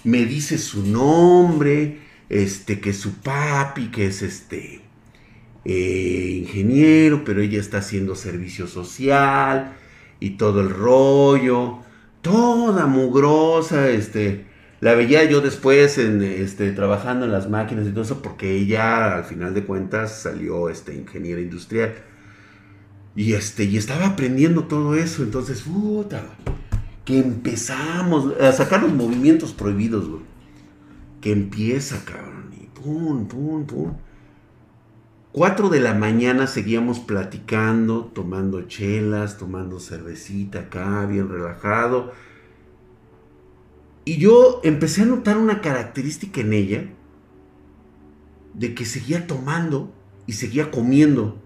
me 0.03 0.25
dice 0.25 0.57
su 0.57 0.85
nombre, 0.85 1.99
este, 2.29 2.79
que 2.79 2.93
su 2.93 3.15
papi, 3.15 3.87
que 3.87 4.07
es 4.07 4.21
este, 4.21 4.81
eh, 5.65 6.41
ingeniero, 6.43 7.23
pero 7.25 7.41
ella 7.41 7.59
está 7.59 7.79
haciendo 7.79 8.15
servicio 8.15 8.67
social 8.67 9.73
y 10.19 10.31
todo 10.31 10.61
el 10.61 10.69
rollo. 10.69 11.79
Toda 12.21 12.85
mugrosa, 12.85 13.89
este. 13.89 14.45
La 14.81 14.93
veía 14.93 15.23
yo 15.23 15.41
después 15.41 15.97
este, 15.97 16.71
trabajando 16.71 17.25
en 17.25 17.31
las 17.31 17.49
máquinas 17.49 17.87
y 17.87 17.91
todo 17.91 18.03
eso, 18.03 18.21
porque 18.21 18.51
ella, 18.55 19.15
al 19.15 19.23
final 19.23 19.53
de 19.53 19.63
cuentas, 19.63 20.21
salió 20.21 20.69
este, 20.69 20.93
ingeniera 20.93 21.41
industrial. 21.41 21.95
Y, 23.15 23.33
este, 23.33 23.63
y 23.63 23.77
estaba 23.77 24.07
aprendiendo 24.07 24.65
todo 24.65 24.95
eso. 24.95 25.23
Entonces, 25.23 25.61
puta, 25.61 26.23
que 27.05 27.19
empezamos 27.19 28.33
a 28.41 28.51
sacar 28.51 28.83
los 28.83 28.93
movimientos 28.93 29.53
prohibidos, 29.53 30.09
güey. 30.09 30.23
Que 31.21 31.31
empieza, 31.31 32.03
cabrón. 32.03 32.51
Y 32.59 32.65
pum, 32.67 33.27
pum, 33.27 33.65
pum. 33.65 33.93
Cuatro 35.31 35.67
de 35.67 35.81
la 35.81 35.93
mañana 35.93 36.47
seguíamos 36.47 36.99
platicando, 36.99 38.05
tomando 38.05 38.61
chelas, 38.63 39.37
tomando 39.37 39.81
cervecita 39.81 40.59
acá, 40.59 41.05
bien 41.05 41.27
relajado. 41.27 42.13
Y 44.05 44.17
yo 44.17 44.61
empecé 44.63 45.01
a 45.01 45.05
notar 45.07 45.37
una 45.37 45.59
característica 45.61 46.39
en 46.39 46.53
ella 46.53 46.89
de 48.53 48.73
que 48.75 48.85
seguía 48.85 49.27
tomando 49.27 49.91
y 50.25 50.33
seguía 50.33 50.71
comiendo. 50.71 51.37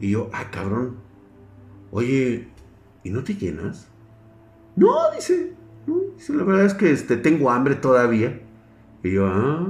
Y 0.00 0.10
yo, 0.10 0.30
ah, 0.32 0.50
cabrón. 0.50 0.96
Oye, 1.90 2.48
¿y 3.04 3.10
no 3.10 3.22
te 3.22 3.34
llenas? 3.34 3.88
No, 4.76 5.10
dice. 5.14 5.54
la 6.28 6.44
verdad 6.44 6.66
es 6.66 6.74
que 6.74 6.90
este, 6.90 7.16
tengo 7.16 7.50
hambre 7.50 7.74
todavía. 7.74 8.40
Y 9.02 9.12
yo, 9.12 9.26
ah. 9.26 9.66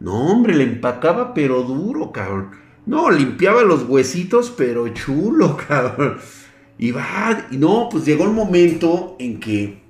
No, 0.00 0.32
hombre, 0.32 0.54
le 0.54 0.64
empacaba 0.64 1.32
pero 1.32 1.62
duro, 1.62 2.12
cabrón. 2.12 2.50
No, 2.84 3.10
limpiaba 3.10 3.62
los 3.62 3.84
huesitos, 3.88 4.50
pero 4.50 4.88
chulo, 4.88 5.56
cabrón. 5.68 6.18
Y 6.78 6.90
va, 6.90 7.46
y 7.50 7.56
no, 7.56 7.88
pues 7.90 8.04
llegó 8.04 8.24
el 8.24 8.32
momento 8.32 9.16
en 9.18 9.38
que 9.38 9.82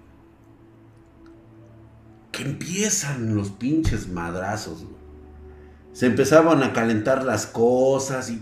que 2.33 2.43
empiezan 2.43 3.37
los 3.37 3.51
pinches 3.51 4.09
madrazos. 4.09 4.87
Se 5.93 6.07
empezaban 6.07 6.63
a 6.63 6.73
calentar 6.73 7.25
las 7.25 7.47
cosas 7.47 8.31
y 8.31 8.41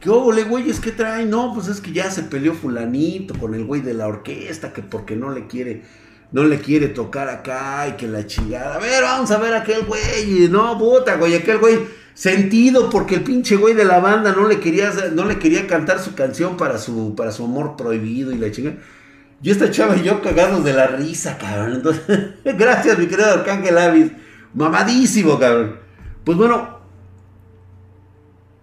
¿Qué 0.00 0.10
óvole, 0.10 0.44
güeyes? 0.44 0.78
¿Qué 0.78 0.92
trae? 0.92 1.26
No, 1.26 1.52
pues 1.52 1.66
es 1.66 1.80
que 1.80 1.92
ya 1.92 2.08
se 2.10 2.22
peleó 2.22 2.54
fulanito 2.54 3.34
con 3.36 3.54
el 3.54 3.64
güey 3.64 3.80
de 3.80 3.94
la 3.94 4.06
orquesta, 4.06 4.72
que 4.72 4.80
porque 4.80 5.16
no 5.16 5.30
le 5.30 5.48
quiere, 5.48 5.82
no 6.30 6.44
le 6.44 6.60
quiere 6.60 6.86
tocar 6.86 7.28
acá 7.28 7.88
y 7.88 7.92
que 7.92 8.06
la 8.06 8.24
chingada. 8.24 8.76
A 8.76 8.78
ver, 8.78 9.02
vamos 9.02 9.30
a 9.32 9.38
ver 9.38 9.54
a 9.54 9.62
aquel 9.62 9.84
güey. 9.86 10.48
No, 10.48 10.78
puta, 10.78 11.16
güey, 11.16 11.34
aquel 11.34 11.58
güey 11.58 11.80
sentido 12.14 12.90
porque 12.90 13.16
el 13.16 13.22
pinche 13.22 13.56
güey 13.56 13.74
de 13.74 13.84
la 13.84 13.98
banda 13.98 14.32
no 14.32 14.46
le 14.46 14.60
quería, 14.60 14.92
no 15.12 15.24
le 15.24 15.40
quería 15.40 15.66
cantar 15.66 15.98
su 15.98 16.14
canción 16.14 16.56
para 16.56 16.78
su, 16.78 17.16
para 17.16 17.32
su 17.32 17.44
amor 17.44 17.76
prohibido 17.76 18.30
y 18.30 18.38
la 18.38 18.52
chingada. 18.52 18.76
Y 19.42 19.50
esta 19.50 19.70
chava 19.72 19.96
y 19.96 20.04
yo 20.04 20.22
cagados 20.22 20.62
de 20.62 20.74
la 20.74 20.86
risa, 20.86 21.38
cabrón. 21.38 21.74
Entonces, 21.74 22.04
gracias, 22.44 22.96
mi 23.00 23.06
querido 23.06 23.32
Arcángel 23.32 23.78
Avis. 23.78 24.12
Mamadísimo, 24.54 25.40
cabrón. 25.40 25.87
Pues 26.28 26.36
bueno, 26.36 26.68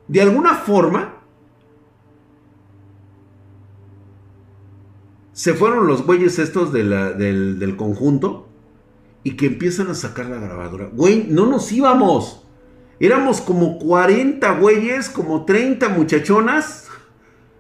de 0.08 0.22
alguna 0.22 0.54
forma, 0.54 1.16
se 5.34 5.56
fueron 5.56 5.88
los 5.88 6.06
güeyes 6.06 6.38
estos 6.38 6.72
del, 6.72 7.76
conjunto 7.76 8.48
y 9.24 9.32
que 9.32 9.48
empiezan 9.48 9.88
a 9.88 9.96
sacar 9.96 10.28
la 10.28 10.38
grabadora. 10.38 10.92
Güey, 10.94 11.26
no 11.28 11.48
nos 11.48 11.72
íbamos. 11.72 12.46
Éramos 13.00 13.42
como 13.42 13.80
40 13.80 14.60
güeyes, 14.60 15.10
como 15.10 15.46
30 15.46 15.90
muchachonas. 15.90 16.88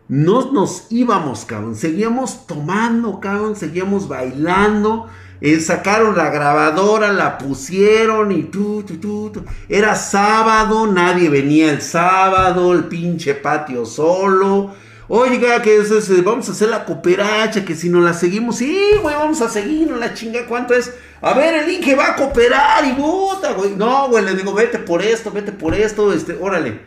No 0.07 0.51
nos 0.51 0.85
íbamos, 0.91 1.45
cabrón. 1.45 1.73
Seguíamos 1.73 2.45
tomando, 2.45 3.19
cabrón. 3.19 3.55
Seguíamos 3.55 4.07
bailando. 4.07 5.07
Eh, 5.41 5.59
sacaron 5.59 6.15
la 6.17 6.29
grabadora, 6.29 7.11
la 7.11 7.37
pusieron 7.37 8.31
y 8.31 8.43
tú, 8.43 8.83
tú, 8.83 8.97
tú, 8.97 9.45
Era 9.67 9.95
sábado, 9.95 10.87
nadie 10.87 11.29
venía 11.29 11.71
el 11.71 11.81
sábado, 11.81 12.73
el 12.73 12.85
pinche 12.85 13.33
patio 13.35 13.85
solo. 13.85 14.73
Oiga, 15.07 15.61
que 15.61 15.79
vamos 16.23 16.49
a 16.49 16.53
hacer 16.53 16.69
la 16.69 16.83
cooperacha, 16.83 17.63
que 17.63 17.75
si 17.75 17.89
no 17.89 18.01
la 18.01 18.13
seguimos, 18.13 18.57
sí, 18.57 18.81
güey, 19.03 19.15
vamos 19.15 19.39
a 19.41 19.49
seguirnos 19.49 19.99
la 19.99 20.15
chinga, 20.15 20.47
¿cuánto 20.47 20.73
es? 20.73 20.91
A 21.21 21.33
ver, 21.33 21.53
el 21.53 21.69
Inge 21.69 21.95
va 21.95 22.11
a 22.11 22.15
cooperar 22.15 22.85
y 22.85 22.93
puta, 22.93 23.53
güey. 23.53 23.75
No, 23.75 24.09
güey, 24.09 24.25
le 24.25 24.33
digo, 24.33 24.53
vete 24.53 24.79
por 24.79 25.03
esto, 25.03 25.31
vete 25.31 25.51
por 25.51 25.75
esto, 25.75 26.11
este, 26.11 26.37
órale. 26.41 26.81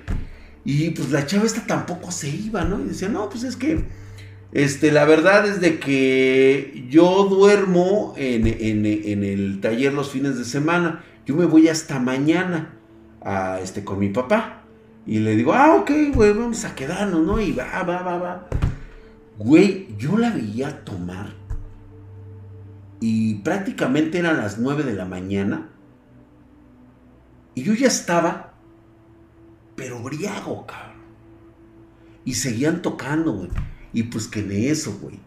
Y 0.65 0.91
pues 0.91 1.11
la 1.11 1.27
chava 1.27 1.45
esta 1.45 1.65
tampoco 1.65 2.11
se 2.11 2.29
iba, 2.29 2.65
¿no? 2.65 2.81
Y 2.81 2.89
decía, 2.89 3.09
no, 3.09 3.29
pues 3.29 3.45
es 3.45 3.57
que, 3.57 3.85
este, 4.53 4.93
la 4.93 5.05
verdad 5.05 5.47
es 5.47 5.61
de 5.61 5.79
que 5.79 6.87
yo 6.89 7.25
duermo 7.25 8.15
en, 8.17 8.47
el 8.47 9.61
taller 9.61 9.93
los 9.93 10.11
fines 10.11 10.39
de 10.39 10.45
semana. 10.45 11.05
Yo 11.27 11.37
me 11.37 11.45
voy 11.45 11.69
hasta 11.69 11.99
mañana 11.99 12.75
a, 13.21 13.61
este, 13.61 13.85
con 13.85 13.99
mi 13.99 14.09
papá. 14.09 14.63
Y 15.07 15.21
le 15.21 15.37
digo, 15.37 15.53
ah, 15.53 15.77
ok, 15.77 15.91
güey, 16.15 16.33
vamos 16.33 16.65
a 16.65 16.75
quedarnos, 16.75 17.21
¿no? 17.25 17.41
Y 17.41 17.53
va, 17.53 17.83
va, 17.83 18.03
va, 18.03 18.19
va. 18.19 18.49
Güey, 19.39 19.89
yo 19.99 20.17
la 20.17 20.31
veía 20.31 20.85
tomar. 20.85 21.35
Y 23.01 23.37
prácticamente 23.37 24.19
eran 24.19 24.39
las 24.39 24.59
9 24.59 24.83
de 24.83 24.95
la 24.95 25.05
mañana. 25.05 25.69
Y 27.55 27.63
yo 27.63 27.75
ya 27.75 27.87
estaba, 27.87 28.55
pero 29.77 30.03
briago, 30.03 30.67
cabrón. 30.67 30.97
Y 32.25 32.35
seguían 32.35 32.83
tocando, 32.83 33.33
güey. 33.33 33.51
Y 33.93 34.05
pues 34.05 34.27
que 34.27 34.43
de 34.43 34.71
eso, 34.71 34.99
güey. 35.01 35.19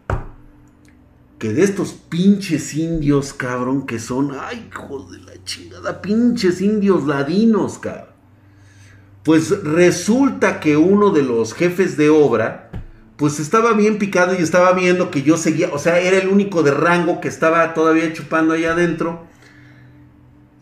Que 1.38 1.52
de 1.52 1.62
estos 1.64 1.92
pinches 1.92 2.74
indios, 2.74 3.32
cabrón, 3.32 3.86
que 3.86 3.98
son, 3.98 4.32
ay, 4.38 4.68
hijos 4.70 5.10
de 5.10 5.18
la 5.18 5.44
chingada, 5.44 6.00
pinches 6.00 6.60
indios 6.60 7.06
ladinos, 7.06 7.78
cabrón 7.78 8.12
pues 9.22 9.62
resulta 9.62 10.60
que 10.60 10.76
uno 10.76 11.10
de 11.10 11.22
los 11.22 11.54
jefes 11.54 11.96
de 11.96 12.10
obra, 12.10 12.70
pues 13.16 13.38
estaba 13.38 13.72
bien 13.72 13.98
picado 13.98 14.34
y 14.34 14.42
estaba 14.42 14.72
viendo 14.72 15.10
que 15.10 15.22
yo 15.22 15.36
seguía, 15.36 15.70
o 15.72 15.78
sea, 15.78 16.00
era 16.00 16.18
el 16.18 16.28
único 16.28 16.62
de 16.62 16.72
rango 16.72 17.20
que 17.20 17.28
estaba 17.28 17.72
todavía 17.74 18.12
chupando 18.12 18.54
ahí 18.54 18.64
adentro. 18.64 19.26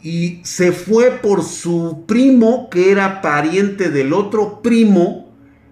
Y 0.02 0.40
se 0.44 0.72
fue 0.72 1.10
por 1.10 1.42
su 1.42 2.04
primo, 2.06 2.68
que 2.70 2.90
era 2.90 3.20
pariente 3.22 3.90
del 3.90 4.12
otro 4.12 4.62
primo, 4.62 5.29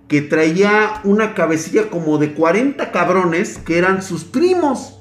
que 0.09 0.23
traía 0.23 1.01
una 1.05 1.35
cabecilla 1.35 1.91
como 1.91 2.19
de 2.19 2.33
40 2.33 2.91
cabrones, 2.91 3.59
que 3.59 3.77
eran 3.77 4.03
sus 4.03 4.25
primos. 4.25 4.99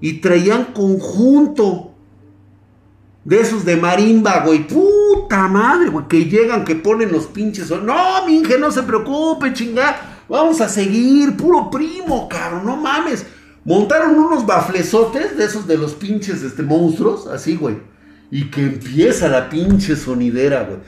Y 0.00 0.20
traían 0.20 0.72
conjunto 0.72 1.94
de 3.24 3.40
esos 3.40 3.64
de 3.64 3.76
marimba, 3.76 4.44
güey. 4.44 4.66
Puta 4.66 5.48
madre, 5.48 5.90
güey. 5.90 6.08
Que 6.08 6.24
llegan, 6.24 6.64
que 6.64 6.74
ponen 6.74 7.12
los 7.12 7.26
pinches. 7.26 7.70
No, 7.70 8.24
mi 8.26 8.38
Inge, 8.38 8.58
no 8.58 8.70
se 8.70 8.82
preocupe, 8.84 9.52
chingada. 9.52 10.22
Vamos 10.28 10.60
a 10.60 10.68
seguir. 10.68 11.36
Puro 11.36 11.70
primo, 11.70 12.28
cabrón. 12.28 12.64
No 12.64 12.76
mames. 12.76 13.26
Montaron 13.64 14.16
unos 14.16 14.46
baflesotes 14.46 15.36
de 15.36 15.44
esos 15.44 15.66
de 15.66 15.76
los 15.76 15.94
pinches 15.94 16.42
este, 16.42 16.62
monstruos. 16.62 17.26
Así, 17.26 17.56
güey. 17.56 17.78
Y 18.30 18.50
que 18.50 18.62
empieza 18.62 19.28
la 19.28 19.50
pinche 19.50 19.96
sonidera, 19.96 20.62
güey. 20.62 20.78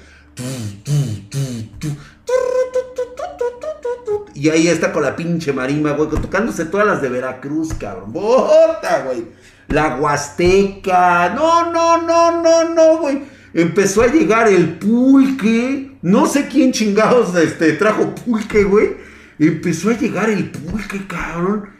Y 4.34 4.48
ahí 4.50 4.68
está 4.68 4.92
con 4.92 5.02
la 5.02 5.16
pinche 5.16 5.52
marimba, 5.52 5.92
güey. 5.92 6.08
Tocándose 6.08 6.64
todas 6.64 6.86
las 6.86 7.02
de 7.02 7.08
Veracruz, 7.08 7.74
cabrón. 7.74 8.12
Bota, 8.12 9.02
güey 9.04 9.26
la 9.68 9.96
Huasteca. 9.96 11.34
No, 11.34 11.70
no, 11.70 12.02
no, 12.02 12.42
no, 12.42 12.74
no, 12.74 12.98
güey. 12.98 13.22
Empezó 13.54 14.02
a 14.02 14.08
llegar 14.08 14.48
el 14.48 14.78
pulque. 14.78 15.92
No 16.02 16.26
sé 16.26 16.48
quién 16.48 16.72
chingados 16.72 17.34
este, 17.36 17.72
trajo 17.74 18.14
pulque, 18.14 18.64
güey. 18.64 18.96
Empezó 19.38 19.90
a 19.90 19.98
llegar 19.98 20.30
el 20.30 20.50
pulque, 20.50 21.06
cabrón. 21.06 21.70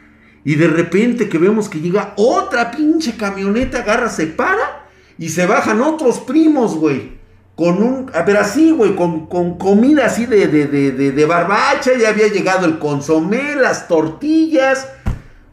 Y 0.45 0.55
de 0.55 0.67
repente 0.67 1.29
que 1.29 1.37
vemos 1.37 1.67
que 1.67 1.81
llega 1.81 2.13
otra 2.15 2.71
pinche 2.71 3.15
camioneta, 3.17 3.79
agarra, 3.79 4.09
se 4.09 4.27
para 4.27 4.87
y 5.17 5.29
se 5.29 5.45
bajan 5.45 5.81
otros 5.81 6.19
primos, 6.19 6.75
güey. 6.75 7.18
Con 7.59 7.83
un, 7.83 8.11
a 8.13 8.21
ver, 8.21 8.37
así, 8.37 8.71
güey, 8.71 8.95
con, 8.95 9.27
con, 9.27 9.57
comida 9.57 10.05
así 10.05 10.25
de, 10.25 10.47
de, 10.47 10.67
de, 10.67 10.91
de, 10.93 11.11
de 11.11 11.25
barbacha. 11.25 11.91
Ya 11.99 12.09
había 12.09 12.29
llegado 12.29 12.65
el 12.65 12.79
consomé, 12.79 13.57
las 13.57 13.89
tortillas 13.89 14.87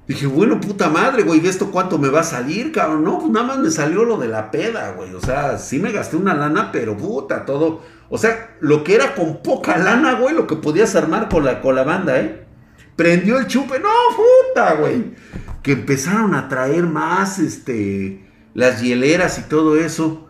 Dije, 0.07 0.27
bueno, 0.27 0.61
puta 0.61 0.89
madre, 0.89 1.25
güey, 1.25 1.45
¿esto 1.45 1.73
cuánto 1.73 1.99
me 1.99 2.09
va 2.09 2.21
a 2.21 2.25
salir, 2.25 2.71
cabrón? 2.71 3.03
No, 3.03 3.19
pues 3.19 3.31
nada 3.33 3.45
más 3.45 3.59
me 3.59 3.71
salió 3.71 4.05
lo 4.05 4.19
de 4.19 4.29
la 4.29 4.53
peda, 4.53 4.93
güey. 4.93 5.13
O 5.15 5.21
sea, 5.21 5.59
sí 5.59 5.81
me 5.81 5.91
gasté 5.91 6.17
una 6.17 6.33
lana, 6.33 6.71
pero 6.71 6.97
puta, 6.97 7.45
todo. 7.45 7.83
O 8.09 8.17
sea, 8.17 8.57
lo 8.61 8.85
que 8.85 8.95
era 8.95 9.17
con 9.17 9.43
poca 9.43 9.77
lana, 9.77 10.15
güey, 10.15 10.33
lo 10.33 10.47
que 10.47 10.55
podías 10.55 10.95
armar 10.95 11.29
con 11.29 11.45
la, 11.45 11.61
con 11.61 11.75
la 11.75 11.83
banda, 11.83 12.21
¿eh? 12.21 12.47
Prendió 12.95 13.37
el 13.39 13.49
chupe, 13.49 13.81
no, 13.81 13.89
puta, 14.15 14.75
güey. 14.75 15.15
Que 15.65 15.73
empezaron 15.73 16.37
a 16.37 16.49
traer 16.49 16.85
más, 16.85 17.41
este, 17.41 18.25
las 18.55 18.81
hieleras 18.81 19.41
y 19.41 19.43
todo 19.43 19.75
eso. 19.75 20.26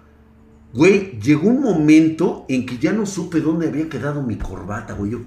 Güey, 0.77 1.19
llegó 1.21 1.49
un 1.49 1.63
momento 1.63 2.45
en 2.51 2.67
que 2.67 2.77
ya 2.77 2.93
no 2.93 3.07
supe 3.07 3.41
dónde 3.41 3.69
había 3.69 3.89
quedado 3.89 4.23
mi 4.23 4.37
corbata, 4.37 4.93
güey. 4.93 5.13
Yo, 5.13 5.21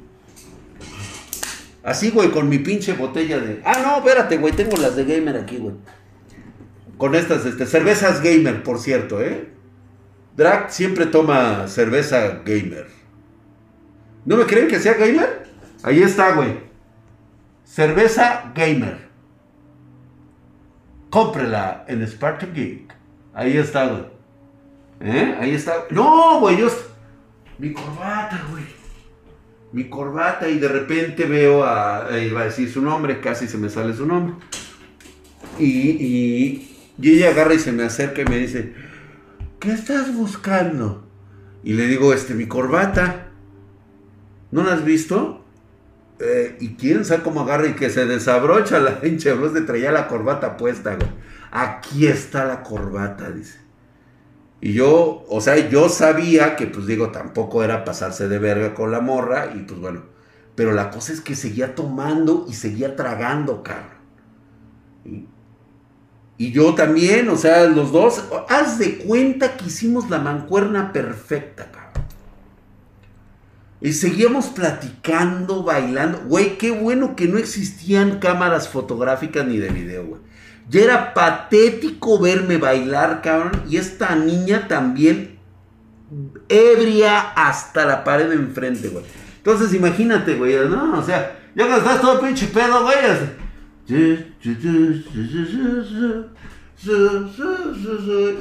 Así, 1.81 2.11
güey, 2.11 2.29
con 2.29 2.47
mi 2.47 2.59
pinche 2.59 2.93
botella 2.93 3.39
de. 3.39 3.59
Ah, 3.65 3.79
no, 3.83 3.97
espérate, 3.97 4.37
güey, 4.37 4.53
tengo 4.53 4.77
las 4.77 4.95
de 4.95 5.05
gamer 5.05 5.37
aquí, 5.37 5.57
güey. 5.57 5.73
Con 6.97 7.15
estas, 7.15 7.47
este, 7.47 7.65
cervezas 7.65 8.21
gamer, 8.21 8.61
por 8.61 8.77
cierto, 8.77 9.21
¿eh? 9.21 9.49
Drag 10.37 10.71
siempre 10.71 11.07
toma 11.07 11.67
cerveza 11.67 12.41
gamer. 12.45 12.85
¿No 14.25 14.37
me 14.37 14.45
creen 14.45 14.67
que 14.67 14.79
sea 14.79 14.93
gamer? 14.93 15.47
Ahí 15.81 16.03
está, 16.03 16.35
güey. 16.35 16.59
Cerveza 17.63 18.51
gamer. 18.53 19.09
Cómprela 21.09 21.85
en 21.87 22.07
Spartan 22.07 22.53
Geek. 22.53 22.93
Ahí 23.33 23.57
está, 23.57 23.87
güey. 23.87 24.18
¿Eh? 25.01 25.37
Ahí 25.39 25.51
está. 25.51 25.85
No, 25.91 26.39
güey, 26.39 26.57
yo. 26.57 26.67
Mi 27.57 27.73
corbata, 27.73 28.41
güey 28.51 28.79
mi 29.71 29.89
corbata 29.89 30.49
y 30.49 30.57
de 30.57 30.67
repente 30.67 31.25
veo 31.25 31.63
a, 31.63 32.07
eh, 32.11 32.27
iba 32.27 32.41
a 32.41 32.45
decir 32.45 32.71
su 32.71 32.81
nombre, 32.81 33.19
casi 33.19 33.47
se 33.47 33.57
me 33.57 33.69
sale 33.69 33.93
su 33.93 34.05
nombre. 34.05 34.35
Y, 35.59 36.65
ella 37.01 37.29
agarra 37.29 37.53
y 37.53 37.59
se 37.59 37.71
me 37.71 37.83
acerca 37.83 38.21
y 38.21 38.25
me 38.25 38.37
dice, 38.37 38.73
¿qué 39.59 39.71
estás 39.71 40.13
buscando? 40.13 41.07
Y 41.63 41.73
le 41.73 41.87
digo, 41.87 42.13
este, 42.13 42.33
mi 42.33 42.47
corbata. 42.47 43.27
¿No 44.51 44.63
la 44.63 44.73
has 44.73 44.83
visto? 44.83 45.45
Eh, 46.19 46.57
y 46.59 46.69
quién 46.69 47.05
sabe 47.05 47.21
cómo 47.21 47.41
agarra 47.41 47.67
y 47.67 47.73
que 47.73 47.89
se 47.89 48.05
desabrocha 48.05 48.79
la 48.79 48.91
blusa 49.01 49.53
de 49.53 49.61
traía 49.61 49.91
la 49.91 50.07
corbata 50.07 50.57
puesta, 50.57 50.95
güey. 50.95 51.09
Aquí 51.51 52.07
está 52.07 52.45
la 52.45 52.63
corbata, 52.63 53.29
dice. 53.29 53.59
Y 54.61 54.73
yo, 54.73 55.25
o 55.29 55.41
sea, 55.41 55.69
yo 55.69 55.87
sabía 55.89 56.55
que, 56.55 56.67
pues 56.67 56.85
digo, 56.85 57.11
tampoco 57.11 57.63
era 57.63 57.85
pasarse 57.85 58.27
de 58.27 58.39
verga 58.39 58.73
con 58.73 58.91
la 58.91 58.99
morra, 58.99 59.53
y 59.55 59.59
pues 59.59 59.79
bueno. 59.79 60.03
Pero 60.55 60.73
la 60.73 60.91
cosa 60.91 61.13
es 61.13 61.21
que 61.21 61.35
seguía 61.35 61.75
tomando 61.75 62.45
y 62.49 62.53
seguía 62.53 62.95
tragando, 62.97 63.63
cabrón. 63.63 63.99
Y 66.37 66.51
yo 66.51 66.75
también, 66.75 67.29
o 67.29 67.37
sea, 67.37 67.65
los 67.65 67.91
dos, 67.91 68.23
haz 68.49 68.79
de 68.79 68.97
cuenta 68.97 69.55
que 69.55 69.65
hicimos 69.65 70.09
la 70.09 70.19
mancuerna 70.19 70.91
perfecta, 70.91 71.71
cabrón. 71.71 71.89
Y 73.81 73.93
seguíamos 73.93 74.47
platicando, 74.47 75.63
bailando. 75.63 76.19
Güey, 76.27 76.57
qué 76.57 76.71
bueno 76.71 77.15
que 77.15 77.27
no 77.27 77.37
existían 77.37 78.19
cámaras 78.19 78.67
fotográficas 78.67 79.47
ni 79.47 79.57
de 79.57 79.69
video, 79.69 80.05
güey. 80.05 80.21
Ya 80.69 80.81
era 80.81 81.13
patético 81.13 82.19
verme 82.19 82.57
bailar, 82.57 83.21
cabrón. 83.21 83.63
Y 83.67 83.77
esta 83.77 84.15
niña 84.15 84.67
también 84.67 85.39
ebria 86.47 87.19
hasta 87.19 87.85
la 87.85 88.03
pared 88.03 88.29
de 88.29 88.35
enfrente, 88.35 88.89
güey. 88.89 89.03
Entonces 89.37 89.73
imagínate, 89.73 90.35
güey, 90.35 90.55
¿no? 90.69 90.99
O 90.99 91.03
sea, 91.03 91.39
ya 91.55 91.67
que 91.67 91.75
estás 91.75 92.01
todo 92.01 92.21
pinche 92.21 92.47
pedo, 92.47 92.83
güey. 92.83 92.95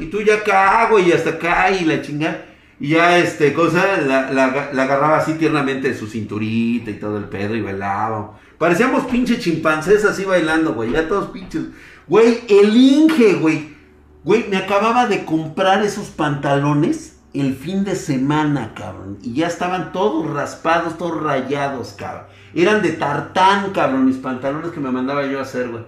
Y 0.01 0.07
tú 0.07 0.20
ya 0.22 0.35
acá, 0.35 0.89
güey, 0.91 1.12
hasta 1.12 1.31
acá 1.31 1.70
y 1.70 1.85
la 1.85 2.03
chingada. 2.03 2.45
Y 2.81 2.91
ya, 2.91 3.18
este, 3.18 3.53
cosa, 3.53 4.01
la, 4.07 4.31
la, 4.31 4.45
agarraba 4.45 5.18
así 5.18 5.35
tiernamente 5.35 5.89
de 5.89 5.99
su 5.99 6.07
cinturita 6.07 6.91
y 6.91 6.95
todo 6.95 7.18
el 7.18 7.24
pedo 7.24 7.57
y 7.57 7.62
bailaba. 7.62 8.39
Parecíamos 8.57 9.07
pinches 9.07 9.41
chimpancés 9.41 10.05
así 10.05 10.24
bailando, 10.24 10.74
güey, 10.74 10.93
ya 10.93 11.09
todos 11.09 11.31
pinches. 11.31 11.62
Güey, 12.09 12.40
el 12.48 12.76
Inge, 12.76 13.34
güey. 13.34 13.76
Güey, 14.24 14.48
me 14.48 14.56
acababa 14.56 15.06
de 15.06 15.24
comprar 15.24 15.84
esos 15.84 16.09
pantalones 16.09 17.18
el 17.34 17.54
fin 17.54 17.84
de 17.84 17.96
semana, 17.96 18.72
cabrón. 18.74 19.18
Y 19.22 19.34
ya 19.34 19.46
estaban 19.46 19.92
todos 19.92 20.26
raspados, 20.28 20.96
todos 20.96 21.22
rayados, 21.22 21.94
cabrón. 21.96 22.24
Eran 22.54 22.82
de 22.82 22.92
tartán, 22.92 23.72
cabrón, 23.72 24.06
mis 24.06 24.16
pantalones 24.16 24.72
que 24.72 24.80
me 24.80 24.90
mandaba 24.90 25.26
yo 25.26 25.38
a 25.38 25.42
hacer, 25.42 25.68
güey. 25.68 25.84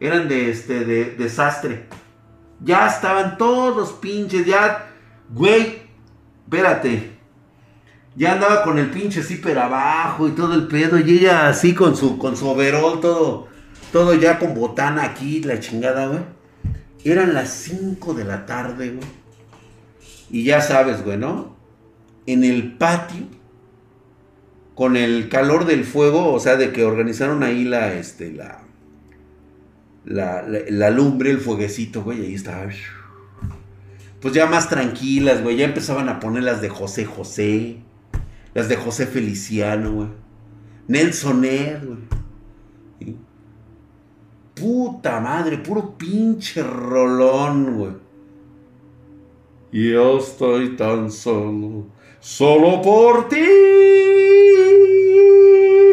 Eran 0.00 0.28
de, 0.28 0.50
este, 0.50 0.84
de 0.84 1.16
desastre. 1.16 1.86
Ya 2.60 2.86
estaban 2.86 3.36
todos 3.36 3.92
pinches, 3.92 4.46
ya, 4.46 4.86
güey, 5.30 5.82
espérate. 6.44 7.18
Ya 8.16 8.32
andaba 8.32 8.62
con 8.64 8.78
el 8.78 8.90
pinche 8.90 9.22
zipper 9.22 9.58
abajo 9.58 10.26
y 10.26 10.32
todo 10.32 10.54
el 10.54 10.66
pedo. 10.66 10.98
Y 10.98 11.18
ella 11.18 11.48
así 11.48 11.74
con 11.74 11.94
su, 11.94 12.18
con 12.18 12.36
su 12.36 12.48
overall, 12.48 13.00
todo, 13.00 13.46
todo 13.92 14.14
ya 14.14 14.38
con 14.38 14.54
botana 14.54 15.04
aquí, 15.04 15.42
la 15.42 15.60
chingada, 15.60 16.06
güey. 16.06 16.20
Eran 17.04 17.34
las 17.34 17.50
5 17.50 18.14
de 18.14 18.24
la 18.24 18.46
tarde, 18.46 18.90
güey. 18.90 19.08
Y 20.30 20.44
ya 20.44 20.60
sabes, 20.60 21.04
güey, 21.04 21.16
¿no? 21.16 21.56
En 22.26 22.44
el 22.44 22.76
patio, 22.76 23.26
con 24.74 24.96
el 24.96 25.28
calor 25.28 25.64
del 25.64 25.84
fuego, 25.84 26.32
o 26.32 26.40
sea, 26.40 26.56
de 26.56 26.72
que 26.72 26.84
organizaron 26.84 27.42
ahí 27.42 27.64
la, 27.64 27.94
este, 27.94 28.32
la, 28.32 28.62
la, 30.04 30.44
la, 30.46 30.90
lumbre, 30.90 31.30
el 31.30 31.40
fueguecito, 31.40 32.02
güey, 32.02 32.22
ahí 32.22 32.34
estaba 32.34 32.66
pues 34.20 34.34
ya 34.34 34.46
más 34.46 34.68
tranquilas, 34.68 35.42
güey. 35.42 35.56
Ya 35.56 35.64
empezaban 35.64 36.08
a 36.08 36.18
poner 36.20 36.42
las 36.42 36.60
de 36.60 36.68
José 36.68 37.04
José, 37.04 37.78
las 38.54 38.68
de 38.68 38.76
José 38.76 39.06
Feliciano, 39.06 39.92
güey. 39.92 40.08
Nelson 40.88 41.44
Ed, 41.44 41.84
güey. 41.84 41.98
Puta 44.58 45.20
madre, 45.20 45.58
puro 45.58 45.96
pinche 45.96 46.62
rolón, 46.62 47.76
güey. 47.76 47.92
Yo 49.70 50.18
estoy 50.18 50.76
tan 50.76 51.10
solo, 51.10 51.86
solo 52.20 52.80
por 52.80 53.28
ti, 53.28 53.44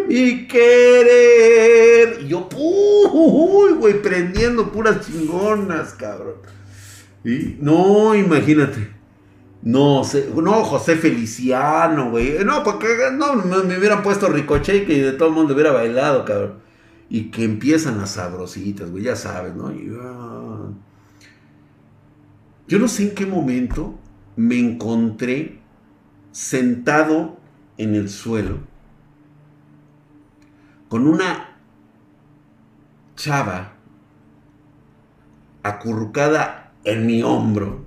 mi 0.07 0.47
querer. 0.47 2.22
Y 2.22 2.30
yo, 2.30 2.47
uy, 2.55 3.74
güey, 3.74 4.01
prendiendo 4.01 4.72
puras 4.72 5.05
chingonas, 5.05 5.93
cabrón. 5.93 6.36
No, 7.59 8.16
imagínate. 8.16 8.95
No, 9.61 10.03
no, 10.36 10.63
José 10.63 10.95
Feliciano, 10.95 12.11
güey. 12.11 12.38
No, 12.45 12.63
porque 12.63 12.88
no, 13.13 13.36
me 13.36 13.78
hubieran 13.78 14.03
puesto 14.03 14.30
Ricochet 14.30 14.88
y 14.89 14.99
de 14.99 15.11
todo 15.13 15.30
el 15.30 15.34
mundo 15.34 15.53
hubiera 15.53 15.72
bailado, 15.72 16.24
cabrón. 16.24 16.64
Y 17.10 17.32
que 17.32 17.43
empiezan 17.43 17.97
las 17.97 18.12
sabrositas, 18.12 18.89
güey, 18.89 19.03
ya 19.03 19.16
sabes, 19.16 19.56
¿no? 19.56 19.72
Ah. 20.01 20.70
Yo 22.68 22.80
no 22.80 22.88
sé 22.88 23.10
en 23.10 23.16
qué 23.16 23.26
momento 23.26 23.95
me 24.36 24.58
encontré 24.58 25.60
sentado 26.32 27.38
en 27.78 27.95
el 27.95 28.10
suelo 28.10 28.58
con 30.89 31.08
una 31.08 31.58
chava 33.16 33.74
acurrucada 35.64 36.74
en 36.84 37.06
mi 37.06 37.24
hombro. 37.24 37.86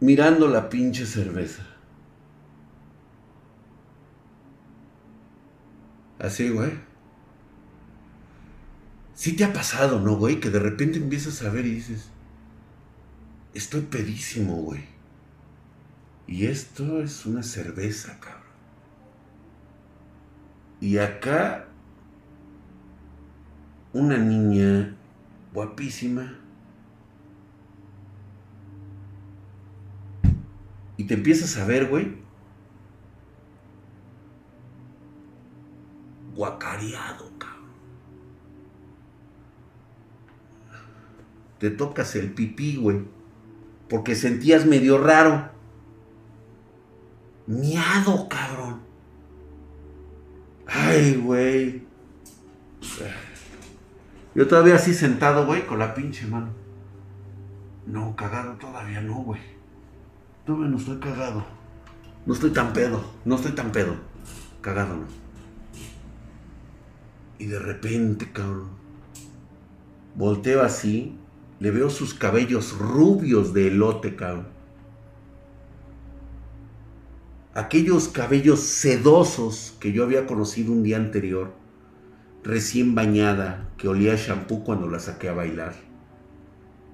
Mirando 0.00 0.48
la 0.48 0.68
pinche 0.68 1.06
cerveza. 1.06 1.73
Así, 6.24 6.48
güey. 6.48 6.72
Sí 9.14 9.36
te 9.36 9.44
ha 9.44 9.52
pasado, 9.52 10.00
¿no, 10.00 10.16
güey? 10.16 10.40
Que 10.40 10.48
de 10.48 10.58
repente 10.58 10.96
empiezas 10.98 11.42
a 11.42 11.50
ver 11.50 11.66
y 11.66 11.74
dices, 11.74 12.08
estoy 13.52 13.82
pedísimo, 13.82 14.54
güey. 14.54 14.84
Y 16.26 16.46
esto 16.46 17.02
es 17.02 17.26
una 17.26 17.42
cerveza, 17.42 18.18
cabrón. 18.20 18.42
Y 20.80 20.96
acá 20.96 21.66
una 23.92 24.16
niña 24.16 24.96
guapísima. 25.52 26.38
Y 30.96 31.04
te 31.04 31.12
empiezas 31.12 31.58
a 31.58 31.66
ver, 31.66 31.86
güey. 31.86 32.23
Guacareado, 36.34 37.30
cabrón. 37.38 37.70
Te 41.58 41.70
tocas 41.70 42.16
el 42.16 42.32
pipí, 42.32 42.76
güey. 42.76 43.02
Porque 43.88 44.14
sentías 44.14 44.66
medio 44.66 44.98
raro. 44.98 45.50
Miado, 47.46 48.28
cabrón. 48.28 48.80
Ay, 50.66 51.16
güey. 51.16 51.86
Yo 54.34 54.48
todavía 54.48 54.74
así 54.74 54.94
sentado, 54.94 55.46
güey, 55.46 55.66
con 55.66 55.78
la 55.78 55.94
pinche 55.94 56.26
mano. 56.26 56.48
No, 57.86 58.16
cagado 58.16 58.54
todavía 58.54 59.00
no, 59.00 59.16
güey. 59.16 59.40
Todavía 60.44 60.68
no 60.68 60.78
estoy 60.78 60.98
cagado. 60.98 61.44
No 62.26 62.32
estoy 62.32 62.50
tan 62.50 62.72
pedo, 62.72 63.04
no 63.24 63.36
estoy 63.36 63.52
tan 63.52 63.70
pedo. 63.70 63.94
Cagado, 64.62 64.96
no. 64.96 65.23
Y 67.38 67.46
de 67.46 67.58
repente, 67.58 68.30
cabrón, 68.32 68.70
volteo 70.14 70.62
así, 70.62 71.16
le 71.58 71.70
veo 71.70 71.90
sus 71.90 72.14
cabellos 72.14 72.76
rubios 72.78 73.52
de 73.52 73.68
elote, 73.68 74.16
cabrón. 74.16 74.48
Aquellos 77.54 78.08
cabellos 78.08 78.60
sedosos 78.60 79.76
que 79.78 79.92
yo 79.92 80.04
había 80.04 80.26
conocido 80.26 80.72
un 80.72 80.82
día 80.82 80.96
anterior 80.96 81.54
recién 82.42 82.94
bañada 82.94 83.70
que 83.78 83.88
olía 83.88 84.12
a 84.12 84.16
shampoo 84.16 84.64
cuando 84.64 84.88
la 84.88 84.98
saqué 84.98 85.28
a 85.28 85.34
bailar. 85.34 85.74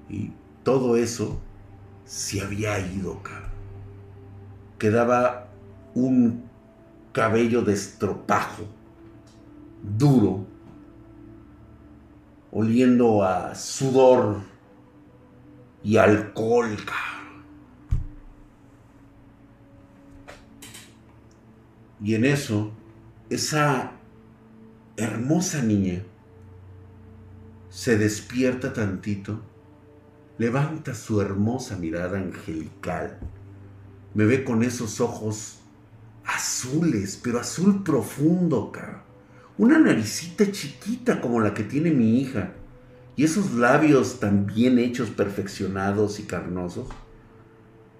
Y 0.09 0.33
todo 0.63 0.97
eso 0.97 1.41
se 2.05 2.41
había 2.41 2.79
ido, 2.79 3.23
cabrón. 3.23 3.51
Quedaba 4.79 5.49
un 5.95 6.45
cabello 7.13 7.63
de 7.63 7.73
estropajo, 7.73 8.65
duro, 9.83 10.47
oliendo 12.51 13.23
a 13.23 13.55
sudor 13.55 14.41
y 15.83 15.97
alcohol. 15.97 16.77
Y 22.03 22.15
en 22.15 22.25
eso, 22.25 22.73
esa 23.29 23.93
hermosa 24.97 25.63
niña 25.63 26.03
se 27.69 27.99
despierta 27.99 28.73
tantito, 28.73 29.41
levanta 30.39 30.95
su 30.95 31.21
hermosa 31.21 31.77
mirada 31.77 32.19
angelical 32.19 33.19
me 34.15 34.25
ve 34.25 34.45
con 34.45 34.63
esos 34.63 35.01
ojos 35.01 35.59
azules, 36.25 37.19
pero 37.23 37.41
azul 37.41 37.83
profundo, 37.83 38.73
cabrón. 38.73 39.10
Una 39.61 39.79
naricita 39.79 40.51
chiquita 40.51 41.21
como 41.21 41.39
la 41.39 41.53
que 41.53 41.63
tiene 41.63 41.91
mi 41.91 42.19
hija. 42.19 42.55
Y 43.15 43.25
esos 43.25 43.53
labios 43.53 44.19
tan 44.19 44.47
bien 44.47 44.79
hechos, 44.79 45.11
perfeccionados 45.11 46.19
y 46.19 46.23
carnosos. 46.23 46.89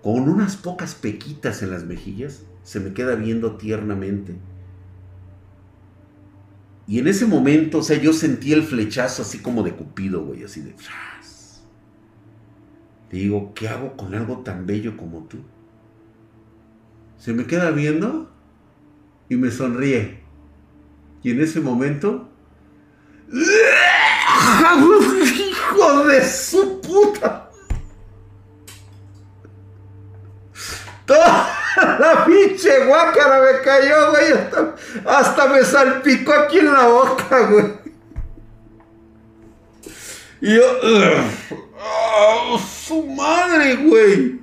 Con 0.03 0.31
unas 0.31 0.57
pocas 0.57 0.95
pequitas 0.95 1.63
en 1.63 1.71
las 1.71 1.85
mejillas, 1.85 2.45
se 2.63 2.81
me 2.81 2.95
queda 2.95 3.15
viendo 3.15 3.59
tiernamente. 3.59 4.37
Y 6.87 6.99
en 6.99 7.09
ese 7.09 7.27
momento, 7.27 7.81
o 7.81 7.83
sea, 7.83 8.01
yo 8.01 8.15
sentí 8.15 8.55
el 8.55 8.63
flechazo 8.63 9.21
así 9.21 9.41
como 9.41 9.63
de 9.63 9.75
Cupido, 9.75 10.25
güey, 10.25 10.45
así 10.45 10.63
de... 10.63 10.75
Te 13.11 13.19
digo, 13.19 13.53
¿qué 13.55 13.69
hago 13.69 13.99
con 13.99 14.15
algo 14.15 14.39
tan 14.39 14.65
bello 14.65 14.97
como 14.97 15.25
tú? 15.25 15.37
Se 17.19 17.35
me 17.35 17.45
queda 17.45 17.71
viendo 17.71 18.31
y 19.29 19.37
me 19.37 19.51
sonríe. 19.51 20.20
Y 21.23 21.33
en 21.33 21.43
ese 21.43 21.61
momento... 21.61 22.29
¡Hijo 25.33 26.05
de 26.05 26.27
su 26.27 26.81
puta! 26.81 27.51
Toda 31.07 31.49
la 31.99 32.25
pinche 32.25 32.85
guácara 32.87 33.41
me 33.41 33.61
cayó, 33.63 34.11
güey. 34.11 34.33
Hasta, 35.05 35.47
me 35.49 35.63
salpicó 35.65 36.33
aquí 36.33 36.59
en 36.59 36.73
la 36.73 36.87
boca, 36.87 37.41
güey. 37.49 37.81
Y 40.41 40.55
yo... 40.57 40.63
¡Oh, 41.83 42.59
su 42.59 43.07
madre, 43.07 43.77
güey! 43.77 44.41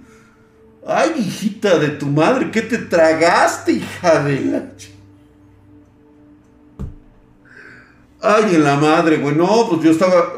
Ay, 0.85 1.13
hijita 1.17 1.77
de 1.79 1.89
tu 1.89 2.05
madre, 2.05 2.49
¿qué 2.49 2.61
te 2.61 2.77
tragaste, 2.77 3.73
hija 3.73 4.23
de 4.23 4.39
la... 4.41 4.63
Ay, 8.21 8.55
en 8.55 8.63
la 8.63 8.75
madre, 8.75 9.17
güey. 9.17 9.35
No, 9.35 9.67
pues 9.69 9.83
yo 9.83 9.91
estaba... 9.91 10.33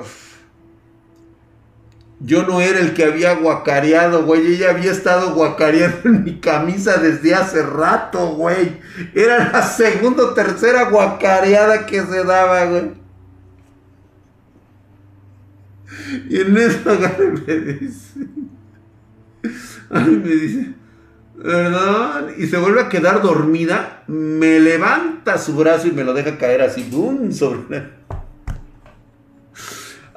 Yo 2.22 2.44
no 2.44 2.60
era 2.60 2.80
el 2.80 2.94
que 2.94 3.06
había 3.06 3.36
guacareado, 3.36 4.26
güey. 4.26 4.56
Ella 4.56 4.72
había 4.72 4.92
estado 4.92 5.34
guacareando 5.34 6.10
en 6.10 6.24
mi 6.26 6.40
camisa 6.40 6.98
desde 6.98 7.34
hace 7.34 7.64
rato, 7.64 8.36
güey. 8.36 8.78
Era 9.16 9.52
la 9.52 9.64
segunda 9.64 10.24
o 10.24 10.34
tercera 10.34 10.90
guacareada 10.90 11.86
que 11.86 12.02
se 12.02 12.24
daba, 12.26 12.66
güey. 12.66 12.92
Y 16.30 16.42
en 16.42 16.58
eso 16.58 16.90
me 17.48 17.56
dice. 17.56 18.20
Ay, 19.90 20.22
me 20.24 20.30
dice. 20.30 20.79
Y 22.38 22.48
se 22.48 22.58
vuelve 22.58 22.82
a 22.82 22.90
quedar 22.90 23.22
dormida. 23.22 24.04
Me 24.08 24.60
levanta 24.60 25.38
su 25.38 25.56
brazo 25.56 25.88
y 25.88 25.92
me 25.92 26.04
lo 26.04 26.14
deja 26.14 26.38
caer 26.38 26.62
así. 26.62 26.84
¡Bum! 26.84 27.32
Sobre. 27.32 27.90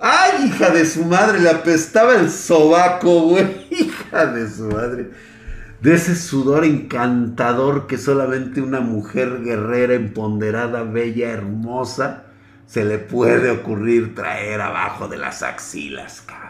¡Ay, 0.01 0.47
hija 0.47 0.71
de 0.71 0.85
su 0.85 1.05
madre! 1.05 1.39
Le 1.39 1.51
apestaba 1.51 2.17
el 2.17 2.31
sobaco, 2.31 3.21
güey. 3.21 3.69
Hija 3.71 4.27
de 4.27 4.51
su 4.51 4.65
madre. 4.65 5.11
De 5.81 5.95
ese 5.95 6.17
sudor 6.17 6.65
encantador 6.65 7.87
que 7.87 7.99
solamente 7.99 8.61
una 8.61 8.81
mujer 8.81 9.43
guerrera, 9.43 9.95
empoderada, 9.95 10.83
bella, 10.83 11.31
hermosa 11.31 12.25
se 12.67 12.85
le 12.85 12.99
puede 12.99 13.51
ocurrir 13.51 14.15
traer 14.15 14.61
abajo 14.61 15.07
de 15.07 15.19
las 15.19 15.43
axilas, 15.43 16.23
cabrón. 16.23 16.42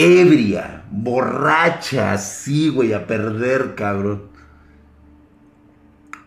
Ebria, 0.00 0.84
borracha, 0.92 2.12
así, 2.12 2.68
güey, 2.68 2.92
a 2.92 3.08
perder, 3.08 3.74
cabrón. 3.74 4.28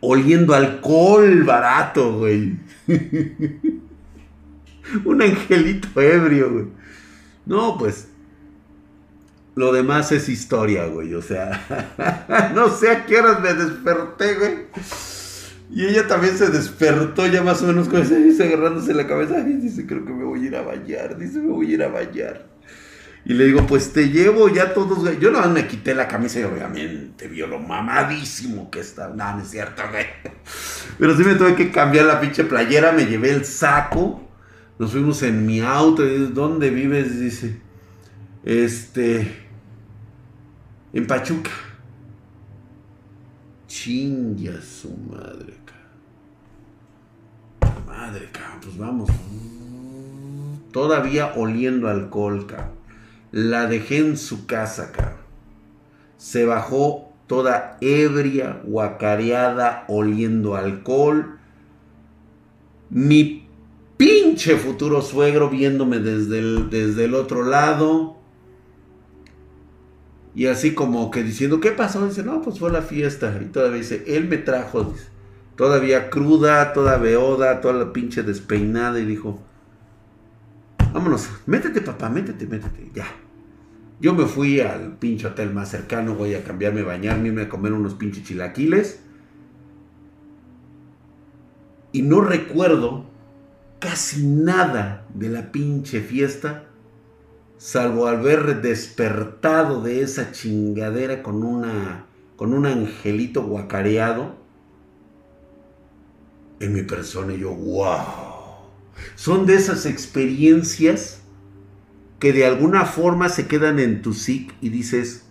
Oliendo 0.02 0.54
alcohol 0.54 1.46
barato, 1.46 2.18
güey. 2.18 2.60
Un 5.06 5.22
angelito 5.22 6.02
ebrio, 6.02 6.52
güey. 6.52 6.66
No, 7.46 7.78
pues. 7.78 8.10
Lo 9.56 9.72
demás 9.72 10.12
es 10.12 10.28
historia, 10.28 10.88
güey. 10.88 11.14
O 11.14 11.22
sea, 11.22 12.52
no 12.54 12.68
sé 12.70 12.90
a 12.90 13.06
qué 13.06 13.20
horas 13.20 13.40
me 13.40 13.54
desperté, 13.54 14.36
güey. 14.36 14.54
Y 15.70 15.86
ella 15.86 16.08
también 16.08 16.38
se 16.38 16.50
despertó 16.50 17.26
ya 17.26 17.42
más 17.42 17.62
o 17.62 17.68
menos 17.68 17.88
con 17.88 18.02
ese, 18.02 18.44
agarrándose 18.44 18.94
la 18.94 19.08
cabeza. 19.08 19.40
Y 19.40 19.54
dice, 19.54 19.88
creo 19.88 20.04
que 20.04 20.12
me 20.12 20.26
voy 20.26 20.44
a 20.44 20.48
ir 20.48 20.56
a 20.58 20.62
bañar. 20.62 21.18
Dice, 21.18 21.40
me 21.40 21.52
voy 21.52 21.72
a 21.72 21.74
ir 21.76 21.84
a 21.84 21.88
bañar. 21.88 22.52
Y 23.24 23.34
le 23.34 23.46
digo, 23.46 23.68
pues 23.68 23.94
te 23.94 24.10
llevo 24.10 24.50
ya 24.50 24.74
todos. 24.74 25.20
Yo 25.20 25.32
no 25.32 25.48
me 25.50 25.68
quité 25.68 25.94
la 25.94 26.08
camisa 26.08 26.40
y 26.40 26.44
obviamente 26.44 27.28
vio 27.28 27.46
lo 27.46 27.60
mamadísimo 27.60 28.72
que 28.72 28.80
está. 28.80 29.10
No, 29.10 29.36
no 29.36 29.44
es 29.44 29.50
cierto, 29.50 29.84
güey. 29.92 30.06
Pero 30.98 31.16
sí 31.16 31.24
me 31.24 31.36
tuve 31.36 31.56
que 31.56 31.72
cambiar 31.72 32.06
la 32.06 32.20
pinche 32.20 32.44
playera. 32.44 32.92
Me 32.92 33.06
llevé 33.06 33.32
el 33.32 33.46
saco. 33.46 34.28
Nos 34.80 34.92
fuimos 34.92 35.22
en 35.22 35.46
mi 35.46 35.62
auto. 35.62 36.04
Dice, 36.04 36.32
¿dónde 36.34 36.72
vives? 36.72 37.20
Dice, 37.20 37.62
este. 38.44 39.48
En 40.94 41.06
Pachuca. 41.06 41.52
Chinga 43.68 44.62
su 44.62 44.90
madre, 44.98 45.54
Madre, 47.88 48.30
cabrón, 48.32 48.60
pues 48.62 48.78
vamos. 48.78 49.10
Todavía 50.74 51.34
oliendo 51.36 51.88
alcohol, 51.88 52.48
cabrón. 52.48 52.81
La 53.32 53.68
dejé 53.68 54.00
en 54.00 54.18
su 54.18 54.46
casa, 54.46 54.92
cabrón. 54.92 55.22
Se 56.18 56.46
bajó 56.46 57.14
toda 57.28 57.78
ebria, 57.80 58.62
guacareada, 58.66 59.86
oliendo 59.88 60.56
alcohol. 60.56 61.40
Mi 62.90 63.48
pinche 63.96 64.58
futuro 64.58 65.02
suegro 65.02 65.50
viéndome 65.50 66.00
desde 66.00 66.40
el, 66.40 66.70
desde 66.70 67.06
el 67.06 67.14
otro 67.14 67.44
lado. 67.44 68.18
Y 70.36 70.48
así 70.48 70.74
como 70.74 71.12
que 71.12 71.24
diciendo, 71.24 71.60
¿qué 71.60 71.72
pasó? 71.72 72.06
Dice, 72.06 72.24
no, 72.24 72.42
pues 72.42 72.60
fue 72.60 72.72
la 72.72 72.82
fiesta. 72.82 73.40
Y 73.42 73.46
todavía 73.46 73.78
dice, 73.78 74.04
él 74.08 74.28
me 74.28 74.38
trajo, 74.38 74.94
todavía 75.56 76.10
cruda, 76.10 76.74
toda 76.74 76.98
beoda, 76.98 77.62
toda 77.62 77.76
la 77.76 77.94
pinche 77.94 78.24
despeinada. 78.24 79.00
Y 79.00 79.06
dijo, 79.06 79.42
vámonos, 80.94 81.30
métete 81.46 81.82
papá, 81.82 82.10
métete, 82.10 82.46
métete, 82.48 82.92
ya. 82.94 83.06
Yo 84.02 84.16
me 84.16 84.26
fui 84.26 84.60
al 84.60 84.98
pinche 84.98 85.28
hotel 85.28 85.54
más 85.54 85.70
cercano, 85.70 86.16
voy 86.16 86.34
a 86.34 86.44
cambiarme, 86.44 86.82
bañarme, 86.82 87.28
irme 87.28 87.44
a 87.44 87.50
comer 87.50 87.72
unos 87.72 87.94
pinches 87.94 88.24
chilaquiles. 88.24 89.00
Y 91.92 92.02
no 92.02 92.22
recuerdo 92.22 93.06
casi 93.80 94.26
nada 94.26 95.06
de 95.14 95.30
la 95.30 95.52
pinche 95.52 96.02
fiesta 96.02 96.66
salvo 97.58 98.08
al 98.08 98.22
ver 98.22 98.62
despertado 98.62 99.84
de 99.84 100.02
esa 100.02 100.32
chingadera 100.32 101.22
con 101.22 101.44
una 101.44 102.08
con 102.36 102.54
un 102.54 102.66
angelito 102.66 103.44
guacareado 103.44 104.36
en 106.60 106.74
mi 106.74 106.82
persona 106.82 107.36
y 107.36 107.40
yo, 107.40 107.54
wow. 107.54 107.98
Son 109.16 109.46
de 109.46 109.56
esas 109.56 109.86
experiencias 109.86 111.21
que 112.22 112.34
de 112.34 112.46
alguna 112.46 112.86
forma 112.86 113.30
se 113.30 113.48
quedan 113.48 113.80
en 113.80 114.04
tu 114.04 114.14
psic 114.14 114.54
y 114.62 114.70
dices, 114.70 115.26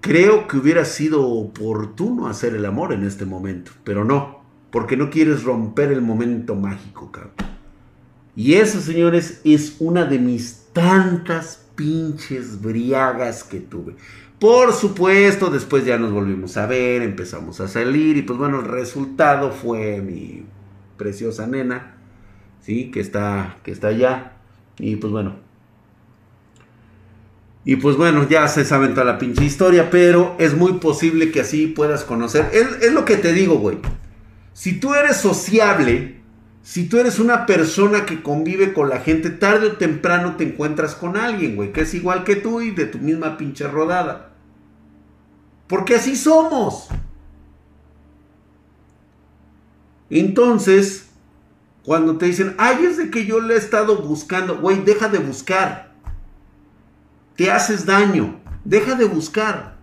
creo 0.00 0.46
que 0.46 0.56
hubiera 0.56 0.84
sido 0.84 1.28
oportuno 1.28 2.28
hacer 2.28 2.54
el 2.54 2.64
amor 2.64 2.92
en 2.92 3.02
este 3.02 3.26
momento, 3.26 3.72
pero 3.82 4.04
no, 4.04 4.44
porque 4.70 4.96
no 4.96 5.10
quieres 5.10 5.42
romper 5.42 5.90
el 5.90 6.00
momento 6.00 6.54
mágico, 6.54 7.10
cabrón. 7.10 7.34
Y 8.36 8.54
eso, 8.54 8.80
señores, 8.80 9.40
es 9.42 9.78
una 9.80 10.04
de 10.04 10.20
mis 10.20 10.66
tantas 10.72 11.66
pinches 11.74 12.62
briagas 12.62 13.42
que 13.42 13.58
tuve. 13.58 13.96
Por 14.38 14.72
supuesto, 14.72 15.50
después 15.50 15.84
ya 15.84 15.98
nos 15.98 16.12
volvimos 16.12 16.56
a 16.56 16.66
ver, 16.66 17.02
empezamos 17.02 17.60
a 17.60 17.66
salir 17.66 18.16
y 18.16 18.22
pues 18.22 18.38
bueno, 18.38 18.60
el 18.60 18.66
resultado 18.66 19.50
fue 19.50 20.00
mi 20.02 20.44
preciosa 20.96 21.48
nena, 21.48 21.96
¿sí? 22.60 22.92
Que 22.92 23.00
está, 23.00 23.58
que 23.64 23.72
está 23.72 23.88
allá. 23.88 24.35
Y 24.78 24.96
pues 24.96 25.12
bueno. 25.12 25.34
Y 27.64 27.76
pues 27.76 27.96
bueno, 27.96 28.28
ya 28.28 28.46
se 28.46 28.64
saben 28.64 28.94
toda 28.94 29.04
la 29.04 29.18
pinche 29.18 29.44
historia, 29.44 29.90
pero 29.90 30.36
es 30.38 30.54
muy 30.54 30.74
posible 30.74 31.32
que 31.32 31.40
así 31.40 31.66
puedas 31.66 32.04
conocer. 32.04 32.48
Es, 32.52 32.82
es 32.82 32.92
lo 32.92 33.04
que 33.04 33.16
te 33.16 33.32
digo, 33.32 33.56
güey. 33.56 33.78
Si 34.52 34.78
tú 34.78 34.94
eres 34.94 35.16
sociable, 35.16 36.20
si 36.62 36.88
tú 36.88 36.98
eres 36.98 37.18
una 37.18 37.46
persona 37.46 38.06
que 38.06 38.22
convive 38.22 38.72
con 38.72 38.88
la 38.88 39.00
gente, 39.00 39.30
tarde 39.30 39.66
o 39.66 39.76
temprano 39.76 40.36
te 40.36 40.44
encuentras 40.44 40.94
con 40.94 41.16
alguien, 41.16 41.56
güey, 41.56 41.72
que 41.72 41.82
es 41.82 41.94
igual 41.94 42.24
que 42.24 42.36
tú 42.36 42.60
y 42.60 42.70
de 42.70 42.86
tu 42.86 42.98
misma 42.98 43.36
pinche 43.36 43.66
rodada. 43.66 44.32
Porque 45.66 45.96
así 45.96 46.16
somos. 46.16 46.88
Entonces, 50.10 51.05
cuando 51.86 52.18
te 52.18 52.26
dicen, 52.26 52.56
ay, 52.58 52.84
es 52.84 52.96
de 52.96 53.10
que 53.10 53.26
yo 53.26 53.40
le 53.40 53.54
he 53.54 53.56
estado 53.56 54.02
buscando, 54.02 54.58
güey, 54.58 54.82
deja 54.82 55.08
de 55.08 55.18
buscar. 55.18 55.92
Te 57.36 57.52
haces 57.52 57.86
daño. 57.86 58.40
Deja 58.64 58.96
de 58.96 59.04
buscar. 59.04 59.76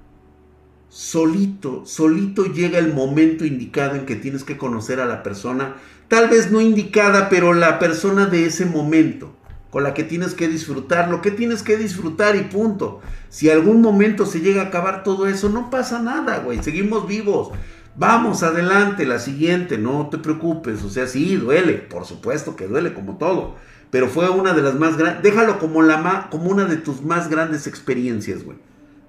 Solito, 0.89 1.85
solito 1.85 2.43
llega 2.43 2.77
el 2.77 2.93
momento 2.93 3.45
indicado 3.45 3.95
en 3.95 4.05
que 4.05 4.17
tienes 4.17 4.43
que 4.43 4.57
conocer 4.57 4.99
a 4.99 5.05
la 5.05 5.23
persona, 5.23 5.77
tal 6.09 6.29
vez 6.29 6.51
no 6.51 6.59
indicada, 6.59 7.29
pero 7.29 7.53
la 7.53 7.79
persona 7.79 8.25
de 8.25 8.45
ese 8.45 8.65
momento, 8.65 9.33
con 9.71 9.83
la 9.83 9.93
que 9.93 10.03
tienes 10.03 10.33
que 10.33 10.49
disfrutar, 10.49 11.09
lo 11.09 11.21
que 11.21 11.31
tienes 11.31 11.63
que 11.63 11.77
disfrutar 11.77 12.35
y 12.35 12.41
punto. 12.41 12.99
Si 13.29 13.49
algún 13.49 13.81
momento 13.81 14.25
se 14.25 14.41
llega 14.41 14.61
a 14.61 14.65
acabar 14.65 15.03
todo 15.03 15.25
eso, 15.25 15.47
no 15.47 15.69
pasa 15.69 15.99
nada, 15.99 16.39
güey, 16.39 16.61
seguimos 16.61 17.07
vivos. 17.07 17.53
Vamos 17.95 18.43
adelante, 18.43 19.05
la 19.05 19.19
siguiente, 19.19 19.77
no 19.77 20.09
te 20.09 20.17
preocupes, 20.17 20.83
o 20.83 20.89
sea, 20.89 21.07
sí, 21.07 21.35
duele, 21.35 21.73
por 21.73 22.05
supuesto 22.05 22.55
que 22.55 22.67
duele 22.67 22.93
como 22.93 23.17
todo, 23.17 23.55
pero 23.91 24.07
fue 24.07 24.29
una 24.29 24.53
de 24.53 24.63
las 24.63 24.75
más 24.75 24.97
grandes, 24.97 25.21
déjalo 25.21 25.59
como, 25.59 25.79
una 25.79 26.65
de 26.65 26.77
tus 26.77 27.03
más 27.03 27.29
grandes 27.29 27.67
experiencias, 27.67 28.43
güey 28.43 28.57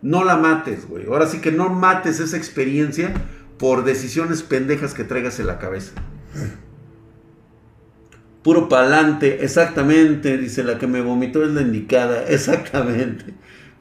no 0.05 0.23
la 0.23 0.36
mates, 0.36 0.86
güey. 0.86 1.06
Ahora 1.06 1.27
sí 1.27 1.39
que 1.39 1.51
no 1.51 1.70
mates 1.70 2.20
esa 2.20 2.36
experiencia 2.36 3.12
por 3.59 3.85
decisiones 3.85 4.43
pendejas 4.43 4.93
que 4.93 5.02
traigas 5.02 5.40
en 5.40 5.47
la 5.47 5.59
cabeza. 5.59 5.93
Puro 8.43 8.69
pa'lante, 8.69 9.43
exactamente, 9.43 10.36
dice 10.36 10.62
la 10.62 10.78
que 10.78 10.86
me 10.86 11.01
vomitó 11.01 11.43
es 11.43 11.52
la 11.52 11.62
indicada, 11.62 12.23
exactamente. 12.28 13.32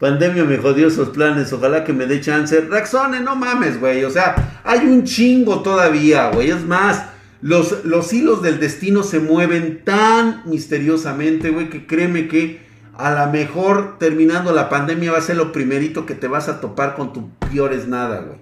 Pandemia 0.04 0.44
me 0.44 0.58
jodió 0.58 0.90
esos 0.90 1.12
planes, 1.12 1.54
ojalá 1.54 1.86
que 1.86 1.94
me 1.94 2.06
dé 2.06 2.20
chance. 2.20 2.60
Raxone, 2.60 3.22
no 3.22 3.38
mames, 3.38 3.80
güey, 3.80 4.04
o 4.04 4.10
sea, 4.10 4.60
hay 4.66 4.80
un 4.80 5.06
chingo 5.06 5.62
todavía, 5.62 6.30
güey. 6.32 6.50
Es 6.50 6.66
más, 6.66 7.06
los, 7.42 7.86
los 7.86 8.12
hilos 8.12 8.42
del 8.42 8.60
destino 8.60 9.04
se 9.04 9.22
mueven 9.22 9.86
tan 9.86 10.42
misteriosamente, 10.44 11.52
güey, 11.52 11.70
que 11.70 11.88
créeme 11.88 12.28
que 12.28 12.60
a 12.98 13.14
lo 13.14 13.32
mejor 13.32 13.98
terminando 13.98 14.52
la 14.52 14.68
pandemia 14.68 15.14
va 15.14 15.20
a 15.20 15.22
ser 15.22 15.38
lo 15.38 15.54
primerito 15.54 16.06
que 16.06 16.16
te 16.16 16.28
vas 16.28 16.50
a 16.50 16.60
topar 16.60 16.96
con 16.96 17.14
tu 17.14 17.30
peores 17.50 17.88
nada, 17.88 18.24
güey. 18.24 18.40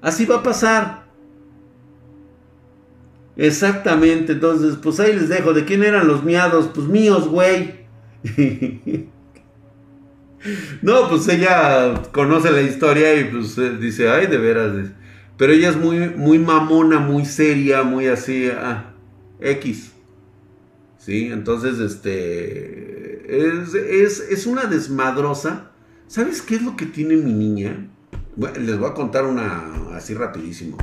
Así 0.00 0.24
va 0.24 0.36
a 0.36 0.42
pasar. 0.42 1.04
Exactamente, 3.36 4.32
entonces, 4.32 4.76
pues 4.82 4.98
ahí 5.00 5.12
les 5.12 5.28
dejo. 5.28 5.52
¿De 5.52 5.66
quién 5.66 5.84
eran 5.84 6.08
los 6.08 6.24
miados? 6.24 6.70
Pues 6.74 6.86
míos, 6.86 7.28
güey. 7.28 7.82
no, 10.82 11.08
pues 11.08 11.28
ella 11.28 12.02
conoce 12.12 12.50
la 12.50 12.62
historia 12.62 13.18
y 13.18 13.24
pues 13.24 13.56
eh, 13.58 13.76
dice, 13.78 14.08
ay, 14.08 14.26
de 14.26 14.38
veras. 14.38 14.90
Pero 15.36 15.52
ella 15.52 15.70
es 15.70 15.76
muy, 15.76 16.10
muy 16.10 16.38
mamona, 16.38 16.98
muy 16.98 17.24
seria, 17.24 17.82
muy 17.82 18.06
así, 18.06 18.48
ah, 18.48 18.94
X. 19.40 19.92
Sí, 20.98 21.26
entonces, 21.32 21.78
este, 21.80 23.24
es, 24.02 24.46
una 24.46 24.66
desmadrosa. 24.66 25.72
¿Sabes 26.06 26.42
qué 26.42 26.56
es 26.56 26.62
lo 26.62 26.76
que 26.76 26.86
tiene 26.86 27.16
mi 27.16 27.32
niña? 27.32 27.88
les 28.36 28.78
voy 28.78 28.88
a 28.88 28.94
contar 28.94 29.26
una 29.26 29.94
así 29.94 30.14
rapidísimo. 30.14 30.78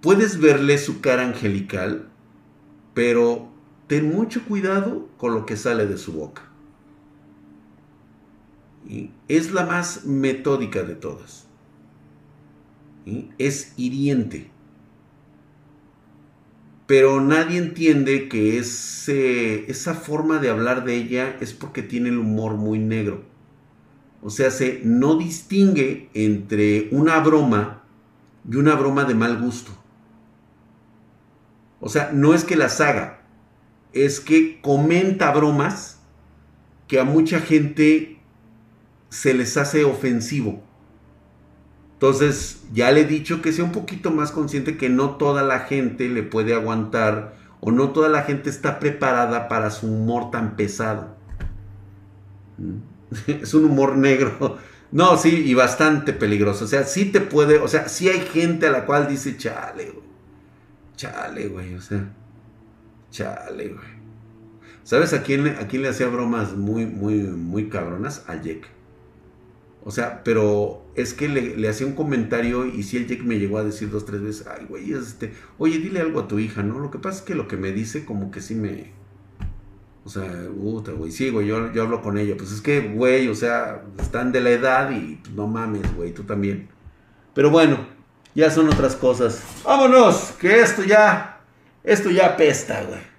Puedes 0.00 0.38
verle 0.38 0.78
su 0.78 1.00
cara 1.00 1.22
angelical, 1.22 2.08
pero 2.94 3.48
ten 3.88 4.14
mucho 4.14 4.44
cuidado 4.44 5.08
con 5.16 5.34
lo 5.34 5.46
que 5.46 5.56
sale 5.56 5.86
de 5.86 5.98
su 5.98 6.12
boca. 6.12 6.51
Es 9.28 9.52
la 9.52 9.66
más 9.66 10.04
metódica 10.04 10.82
de 10.82 10.94
todas. 10.94 11.46
Es 13.38 13.72
hiriente 13.76 14.52
pero 16.92 17.22
nadie 17.22 17.56
entiende 17.56 18.28
que 18.28 18.58
ese, 18.58 19.70
esa 19.70 19.94
forma 19.94 20.38
de 20.40 20.50
hablar 20.50 20.84
de 20.84 20.94
ella 20.94 21.38
es 21.40 21.54
porque 21.54 21.82
tiene 21.82 22.10
el 22.10 22.18
humor 22.18 22.58
muy 22.58 22.78
negro. 22.78 23.22
O 24.20 24.28
sea, 24.28 24.50
se 24.50 24.82
no 24.84 25.16
distingue 25.16 26.10
entre 26.12 26.88
una 26.90 27.18
broma 27.20 27.84
y 28.46 28.56
una 28.56 28.74
broma 28.74 29.04
de 29.04 29.14
mal 29.14 29.40
gusto. 29.40 29.72
O 31.80 31.88
sea, 31.88 32.10
no 32.12 32.34
es 32.34 32.44
que 32.44 32.56
las 32.56 32.78
haga, 32.82 33.22
es 33.94 34.20
que 34.20 34.60
comenta 34.60 35.32
bromas 35.32 35.98
que 36.88 37.00
a 37.00 37.04
mucha 37.04 37.40
gente 37.40 38.20
se 39.12 39.34
les 39.34 39.58
hace 39.58 39.84
ofensivo. 39.84 40.62
Entonces, 41.92 42.62
ya 42.72 42.90
le 42.90 43.02
he 43.02 43.04
dicho 43.04 43.42
que 43.42 43.52
sea 43.52 43.62
un 43.62 43.70
poquito 43.70 44.10
más 44.10 44.32
consciente 44.32 44.78
que 44.78 44.88
no 44.88 45.16
toda 45.16 45.42
la 45.42 45.60
gente 45.60 46.08
le 46.08 46.22
puede 46.22 46.54
aguantar 46.54 47.34
o 47.60 47.70
no 47.70 47.90
toda 47.90 48.08
la 48.08 48.22
gente 48.22 48.48
está 48.48 48.80
preparada 48.80 49.48
para 49.48 49.70
su 49.70 49.86
humor 49.86 50.30
tan 50.30 50.56
pesado. 50.56 51.14
Mm. 52.56 52.78
Es 53.42 53.52
un 53.52 53.66
humor 53.66 53.96
negro. 53.96 54.58
No, 54.92 55.16
sí, 55.16 55.42
y 55.46 55.54
bastante 55.54 56.12
peligroso. 56.12 56.66
O 56.66 56.68
sea, 56.68 56.84
sí 56.84 57.06
te 57.06 57.22
puede, 57.22 57.56
o 57.60 57.66
sea, 57.66 57.88
sí 57.88 58.10
hay 58.10 58.20
gente 58.20 58.66
a 58.66 58.70
la 58.70 58.84
cual 58.84 59.08
dice, 59.08 59.38
chale, 59.38 59.84
güey. 59.86 60.06
Chale, 60.96 61.48
güey, 61.48 61.74
o 61.74 61.80
sea, 61.80 62.12
chale, 63.10 63.68
güey. 63.68 63.86
¿Sabes 64.82 65.14
a 65.14 65.22
quién, 65.22 65.46
a 65.46 65.66
quién 65.66 65.80
le 65.80 65.88
hacía 65.88 66.08
bromas 66.08 66.54
muy, 66.54 66.84
muy, 66.84 67.22
muy 67.22 67.70
cabronas? 67.70 68.24
A 68.28 68.36
Jack. 68.36 68.68
O 69.84 69.90
sea, 69.90 70.22
pero 70.22 70.86
es 70.94 71.12
que 71.12 71.28
le, 71.28 71.68
hacía 71.68 71.86
un 71.86 71.94
comentario 71.94 72.66
y 72.66 72.84
si 72.84 72.96
el 72.96 73.08
Jake 73.08 73.24
me 73.24 73.38
llegó 73.38 73.58
a 73.58 73.64
decir 73.64 73.90
dos, 73.90 74.06
tres 74.06 74.22
veces, 74.22 74.46
ay, 74.46 74.66
güey, 74.68 74.92
este, 74.92 75.32
oye, 75.58 75.78
dile 75.78 76.00
algo 76.00 76.20
a 76.20 76.28
tu 76.28 76.38
hija, 76.38 76.62
¿no? 76.62 76.78
Lo 76.78 76.90
que 76.90 76.98
pasa 76.98 77.18
es 77.18 77.24
que 77.24 77.34
lo 77.34 77.48
que 77.48 77.56
me 77.56 77.72
dice 77.72 78.04
como 78.04 78.30
que 78.30 78.40
sí 78.40 78.54
me... 78.54 78.92
O 80.04 80.08
sea, 80.08 80.48
puta, 80.48 80.92
güey, 80.92 81.12
sí, 81.12 81.30
güey, 81.30 81.46
yo, 81.46 81.72
yo 81.72 81.82
hablo 81.82 82.02
con 82.02 82.18
ella. 82.18 82.36
Pues 82.36 82.52
es 82.52 82.60
que, 82.60 82.80
güey, 82.80 83.28
o 83.28 83.34
sea, 83.34 83.82
están 84.00 84.32
de 84.32 84.40
la 84.40 84.50
edad 84.50 84.90
y 84.90 85.16
pues, 85.16 85.34
no 85.34 85.46
mames, 85.46 85.94
güey, 85.96 86.12
tú 86.12 86.24
también. 86.24 86.68
Pero 87.34 87.50
bueno, 87.50 87.78
ya 88.34 88.50
son 88.50 88.68
otras 88.68 88.96
cosas. 88.96 89.42
Vámonos, 89.64 90.34
que 90.40 90.60
esto 90.60 90.82
ya, 90.82 91.40
esto 91.84 92.10
ya 92.10 92.26
apesta, 92.26 92.82
güey. 92.84 93.11